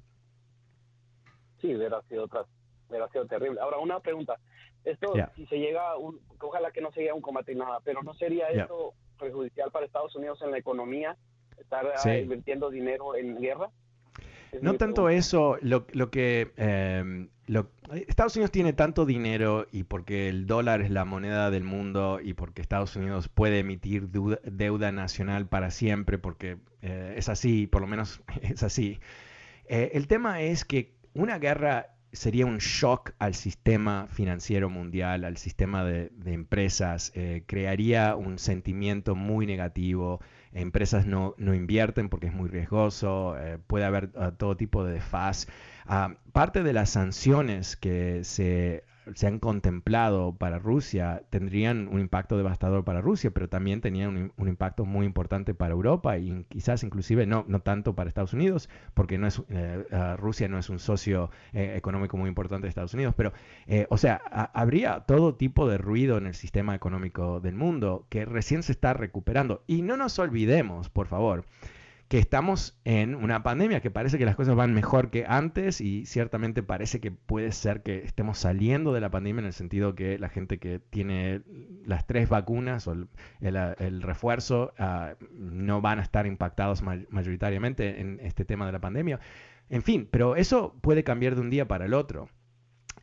Sí, 1.60 1.74
hubiera 1.74 2.02
sido, 2.02 2.28
hubiera 2.88 3.08
sido 3.08 3.26
terrible. 3.26 3.60
Ahora, 3.60 3.78
una 3.78 4.00
pregunta. 4.00 4.38
Esto, 4.84 5.12
si 5.34 5.46
se 5.46 5.58
llega, 5.58 5.96
un, 5.96 6.20
ojalá 6.40 6.70
que 6.70 6.80
no 6.80 6.92
se 6.92 7.00
llegue 7.00 7.10
a 7.10 7.14
un 7.14 7.22
combate 7.22 7.54
nada, 7.54 7.80
pero 7.84 8.02
¿no 8.02 8.14
sería 8.14 8.48
esto 8.48 8.94
perjudicial 9.18 9.70
para 9.70 9.86
Estados 9.86 10.14
Unidos 10.14 10.40
en 10.42 10.50
la 10.50 10.58
economía, 10.58 11.16
estar 11.58 11.86
ah, 11.86 12.16
invirtiendo 12.16 12.70
dinero 12.70 13.16
en 13.16 13.40
guerra? 13.40 13.70
No 14.62 14.74
tanto 14.74 15.08
eso, 15.08 15.58
lo, 15.62 15.86
lo 15.92 16.10
que 16.10 16.52
em, 16.56 17.28
lo, 17.46 17.70
Estados 18.06 18.36
Unidos 18.36 18.50
tiene 18.50 18.72
tanto 18.72 19.06
dinero 19.06 19.66
y 19.72 19.84
porque 19.84 20.28
el 20.28 20.46
dólar 20.46 20.82
es 20.82 20.90
la 20.90 21.04
moneda 21.04 21.50
del 21.50 21.64
mundo 21.64 22.20
y 22.22 22.34
porque 22.34 22.60
Estados 22.60 22.94
Unidos 22.96 23.28
puede 23.28 23.60
emitir 23.60 24.08
deuda, 24.10 24.92
nacional 24.92 25.46
para 25.46 25.70
siempre, 25.70 26.18
porque 26.18 26.58
eh, 26.82 27.14
es 27.16 27.28
así, 27.28 27.66
por 27.66 27.80
lo 27.80 27.86
menos 27.86 28.20
es 28.42 28.62
así. 28.62 29.00
Eh, 29.66 29.92
el 29.94 30.06
tema 30.06 30.42
es 30.42 30.64
que 30.64 30.94
una 31.14 31.38
guerra 31.38 31.94
sería 32.12 32.46
un 32.46 32.58
shock 32.58 33.12
al 33.18 33.34
sistema 33.34 34.06
financiero 34.10 34.70
mundial, 34.70 35.24
al 35.24 35.36
sistema 35.36 35.84
de, 35.84 36.10
empresas, 36.26 37.12
eh, 37.14 37.42
crearía 37.46 38.16
un 38.16 38.38
sentimiento 38.38 39.14
muy 39.14 39.46
negativo, 39.46 40.20
empresas 40.52 41.06
no, 41.06 41.34
invierten 41.38 42.08
porque 42.08 42.28
es 42.28 42.32
muy 42.32 42.48
riesgoso, 42.48 43.36
eh, 43.38 43.58
puede 43.66 43.84
haber 43.84 44.10
ah, 44.16 44.32
todo 44.32 44.56
tipo 44.56 44.84
de 44.84 44.94
desfaz. 44.94 45.46
Ah, 45.86 46.14
parte 46.32 46.62
de 46.62 46.72
las 46.72 46.90
sanciones 46.90 47.76
que 47.76 48.24
se 48.24 48.84
se 49.14 49.26
han 49.26 49.38
contemplado 49.38 50.34
para 50.36 50.58
Rusia 50.58 51.22
tendrían 51.30 51.88
un 51.88 52.00
impacto 52.00 52.36
devastador 52.36 52.84
para 52.84 53.00
Rusia, 53.00 53.30
pero 53.30 53.48
también 53.48 53.80
tenían 53.80 54.32
un, 54.36 54.48
impacto 54.48 54.84
muy 54.84 55.06
importante 55.06 55.54
para 55.54 55.72
Europa 55.72 56.18
y 56.18 56.44
quizás 56.48 56.82
inclusive 56.82 57.26
no, 57.26 57.44
no 57.48 57.60
tanto 57.60 57.94
para 57.94 58.08
Estados 58.08 58.32
Unidos, 58.32 58.68
porque 58.94 59.18
no 59.18 59.26
es, 59.26 59.42
eh, 59.48 59.84
Rusia 60.16 60.48
no 60.48 60.58
es 60.58 60.68
un 60.70 60.78
socio 60.78 61.30
eh, 61.52 61.74
económico 61.76 62.16
muy 62.16 62.28
importante 62.28 62.66
de 62.66 62.70
Estados 62.70 62.94
Unidos, 62.94 63.14
pero, 63.16 63.32
eh, 63.66 63.86
o 63.90 63.98
sea, 63.98 64.16
habría 64.54 65.00
todo 65.00 65.34
tipo 65.34 65.68
de 65.68 65.78
ruido 65.78 66.18
en 66.18 66.26
el 66.26 66.34
sistema 66.34 66.74
económico 66.74 67.40
del 67.40 67.54
mundo 67.54 68.06
que 68.08 68.24
recién 68.24 68.62
se 68.62 68.72
está 68.72 68.94
recuperando. 68.94 69.62
Y 69.66 69.82
no 69.82 69.96
nos 69.96 70.18
olvidemos, 70.18 70.88
por 70.88 71.06
favor, 71.06 71.44
que 72.08 72.18
estamos 72.18 72.78
en 72.84 73.14
una 73.14 73.42
pandemia, 73.42 73.80
que 73.80 73.90
parece 73.90 74.16
que 74.16 74.24
las 74.24 74.34
cosas 74.34 74.56
van 74.56 74.72
mejor 74.72 75.10
que 75.10 75.26
antes 75.28 75.82
y 75.82 76.06
ciertamente 76.06 76.62
parece 76.62 77.00
que 77.00 77.10
puede 77.10 77.52
ser 77.52 77.82
que 77.82 77.98
estemos 77.98 78.38
saliendo 78.38 78.94
de 78.94 79.00
la 79.02 79.10
pandemia 79.10 79.40
en 79.40 79.46
el 79.46 79.52
sentido 79.52 79.94
que 79.94 80.18
la 80.18 80.30
gente 80.30 80.58
que 80.58 80.78
tiene 80.78 81.42
las 81.84 82.06
tres 82.06 82.30
vacunas 82.30 82.86
o 82.88 82.96
el, 83.40 84.02
refuerzo 84.02 84.72
ah, 84.78 85.16
no 85.32 85.82
van 85.82 85.98
a 85.98 86.02
estar 86.02 86.26
impactados 86.26 86.82
mayoritariamente 86.82 88.00
en 88.00 88.20
este 88.22 88.46
tema 88.46 88.64
de 88.64 88.72
la 88.72 88.80
pandemia. 88.80 89.20
En 89.68 89.82
fin, 89.82 90.08
pero 90.10 90.34
eso 90.34 90.74
puede 90.80 91.04
cambiar 91.04 91.34
de 91.34 91.42
un 91.42 91.50
día 91.50 91.68
para 91.68 91.84
el 91.84 91.92
otro. 91.92 92.30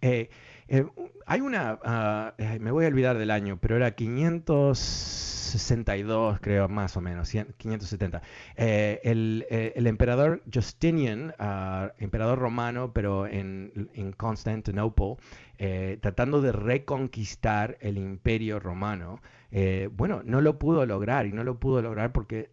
Eh, 0.01 0.29
eh, 0.68 0.86
hay 1.26 1.41
una, 1.41 1.80
ah, 1.84 2.34
me 2.59 2.72
voy 2.72 2.86
a 2.86 2.88
olvidar 2.88 3.18
del 3.18 3.32
año, 3.32 3.57
pero 3.59 3.76
era 3.76 3.91
500 3.91 5.26
562, 5.55 6.39
creo, 6.41 6.68
más 6.68 6.97
o 6.97 7.01
menos, 7.01 7.30
570. 7.30 8.22
Eh, 8.57 8.99
eh, 9.03 9.74
el, 9.76 9.88
emperador 9.88 10.41
Justinian, 10.53 11.34
ah, 11.39 11.91
emperador 11.97 12.39
romano, 12.39 12.91
pero 12.93 13.26
en, 13.28 13.89
en 13.93 14.11
Constantinopla, 14.11 15.16
tratando 16.01 16.41
de 16.41 16.51
reconquistar 16.51 17.78
el 17.80 17.97
imperio 17.97 18.59
romano, 18.59 19.22
bueno, 19.91 20.22
no 20.26 20.41
lo 20.41 20.59
pudo 20.59 20.86
lograr 20.86 21.26
y 21.26 21.32
no 21.32 21.43
lo 21.43 21.59
pudo 21.59 21.82
lograr 21.82 22.11
porque 22.11 22.49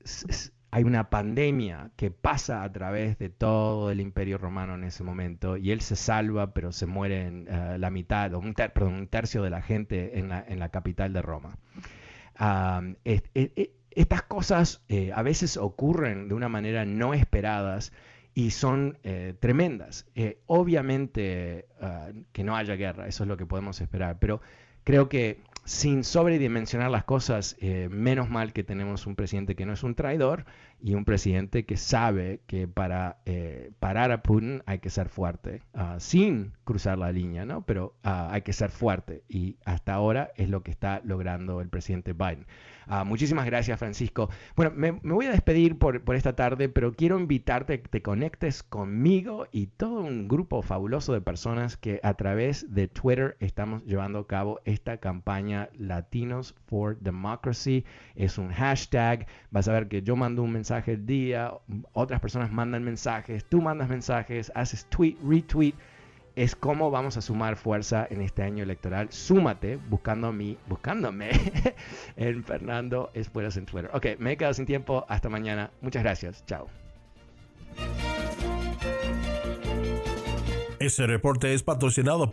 hay 0.75 0.85
una 0.85 1.11
pandemia 1.11 1.91
que 1.97 2.11
pasa 2.11 2.63
a 2.63 2.73
través 2.73 3.19
de 3.19 3.29
todo 3.29 3.91
el 3.91 4.01
imperio 4.01 4.39
romano 4.39 4.75
en 4.75 4.85
ese 4.85 5.05
momento 5.05 5.59
y 5.59 5.71
él 5.71 5.83
se 5.83 5.97
salva 5.97 6.55
pero 6.55 6.73
se 6.73 6.87
muere 6.87 7.27
en 7.27 7.47
eh, 7.47 7.77
la 7.79 7.91
mitad, 7.91 8.33
o 8.33 8.39
un, 8.39 8.55
perdón, 8.55 8.95
un, 8.95 9.07
tercio 9.07 9.43
de 9.43 9.51
la 9.51 9.61
gente 9.61 10.19
en 10.19 10.31
la, 10.31 10.69
capital 10.71 11.13
de 11.13 11.21
Roma. 11.21 11.59
estas 13.91 14.23
cosas 14.23 14.83
eh, 14.89 15.13
a 15.15 15.23
veces 15.23 15.59
ocurren 15.59 16.29
de 16.29 16.35
una 16.35 16.49
manera 16.49 16.87
no 16.87 17.13
esperadas 17.13 17.93
y 18.33 18.53
son 18.53 18.99
eh, 19.03 19.35
tremendas. 19.39 20.07
obviamente 20.47 21.67
que 22.33 22.45
no 22.45 22.57
haya 22.57 22.77
guerra, 22.77 23.09
eso 23.09 23.25
es 23.25 23.29
lo 23.29 23.37
que 23.37 23.45
podemos 23.45 23.79
esperar, 23.83 24.19
pero 24.19 24.41
creo 24.85 25.11
que 25.11 25.43
sin 25.65 26.05
sobredimensionar 26.05 26.91
las 26.91 27.05
cosas, 27.05 27.57
eh, 27.61 27.89
menos 27.91 28.29
mal 28.29 28.53
que 28.53 28.65
tenemos 28.65 29.07
un 29.07 29.15
presidente 29.15 29.55
que 29.55 29.67
no 29.67 29.73
es 29.73 29.83
un 29.83 29.95
traidor 29.95 30.45
y 30.83 30.95
un 30.95 31.05
presidente 31.05 31.65
que 31.65 31.77
sabe 31.77 32.41
que 32.49 32.67
para 32.67 33.19
eh, 33.25 33.71
parar 33.79 34.11
a 34.11 34.23
Putin 34.23 34.63
hay 34.67 34.81
que 34.81 34.91
ser 34.91 35.09
fuerte, 35.09 35.63
ah, 35.75 35.97
sin 36.01 36.53
cruzar 36.65 36.99
la 36.99 37.13
línea, 37.13 37.47
¿no? 37.47 37.65
Pero 37.65 37.95
ah, 38.03 38.31
hay 38.33 38.43
que 38.43 38.53
ser 38.53 38.71
fuerte 38.71 39.23
y 39.29 39.57
hasta 39.65 39.95
ahora 39.95 40.33
es 40.37 40.51
lo 40.51 40.65
que 40.65 40.73
está 40.73 41.01
logrando 41.05 41.61
el 41.61 41.69
presidente 41.69 42.15
Biden. 42.15 42.47
Ah, 42.89 43.05
muchísimas 43.05 43.47
gracias, 43.47 43.79
Francisco. 43.79 44.29
Bueno, 44.57 44.73
me, 44.75 44.91
voy 44.91 45.27
a 45.27 45.31
despedir 45.31 45.79
por, 45.79 46.03
esta 46.17 46.35
tarde, 46.35 46.69
pero 46.69 46.93
quiero 46.93 47.19
invitarte 47.19 47.75
a 47.75 47.79
que 47.81 47.89
te 47.89 48.03
conectes 48.03 48.65
conmigo 48.65 49.47
y 49.53 49.69
todo 49.69 50.01
un 50.01 50.27
grupo 50.27 50.63
fabuloso 50.63 51.13
de 51.13 51.21
personas 51.21 51.77
que 51.77 52.01
a 52.03 52.15
través 52.15 52.75
de 52.75 52.89
Twitter 52.89 53.37
estamos 53.39 53.85
llevando 53.85 54.19
a 54.19 54.27
cabo 54.27 54.61
esta 54.65 54.97
campaña 54.97 55.69
Latinos 55.79 56.57
for 56.67 56.99
Democracy. 56.99 57.85
Es 58.17 58.37
un 58.37 58.51
hashtag. 58.51 59.27
Vas 59.53 59.69
a 59.69 59.73
ver 59.73 59.87
que 59.87 60.03
yo 60.03 60.17
mando 60.17 60.43
un 60.43 60.53
mensaje 60.53 60.72
al 60.73 61.07
día, 61.07 61.53
otras 61.93 62.21
personas 62.21 62.51
mandan 62.53 62.85
mensajes, 62.85 63.45
tú 63.45 63.61
mandas 63.61 63.89
mensajes, 63.89 64.51
haces 64.55 64.87
tweet, 64.87 65.17
retweet 65.23 65.75
es 66.35 66.57
cómo 66.57 66.91
vamos 66.91 67.17
a 67.17 67.21
sumar 67.21 67.57
fuerza 67.57 68.07
en 68.09 68.23
este 68.23 68.43
año 68.43 68.63
electoral. 68.63 69.09
Súmate 69.11 69.77
buscando 69.77 70.29
a 70.29 70.33
mí, 70.33 70.57
buscándome 70.67 71.31
en 72.17 72.43
Fernando 72.45 73.11
Espuelas 73.15 73.57
en 73.57 73.67
Twitter. 73.67 73.91
Ok, 73.93 74.07
me 74.19 74.33
he 74.33 74.37
quedado 74.37 74.55
sin 74.55 74.67
tiempo. 74.67 75.05
Hasta 75.09 75.29
mañana. 75.29 75.71
Muchas 75.81 76.03
gracias. 76.03 76.45
Chao. 76.47 76.69
Este 80.79 81.07
reporte 81.07 81.55
es 81.55 81.63
patrocinado 81.63 82.33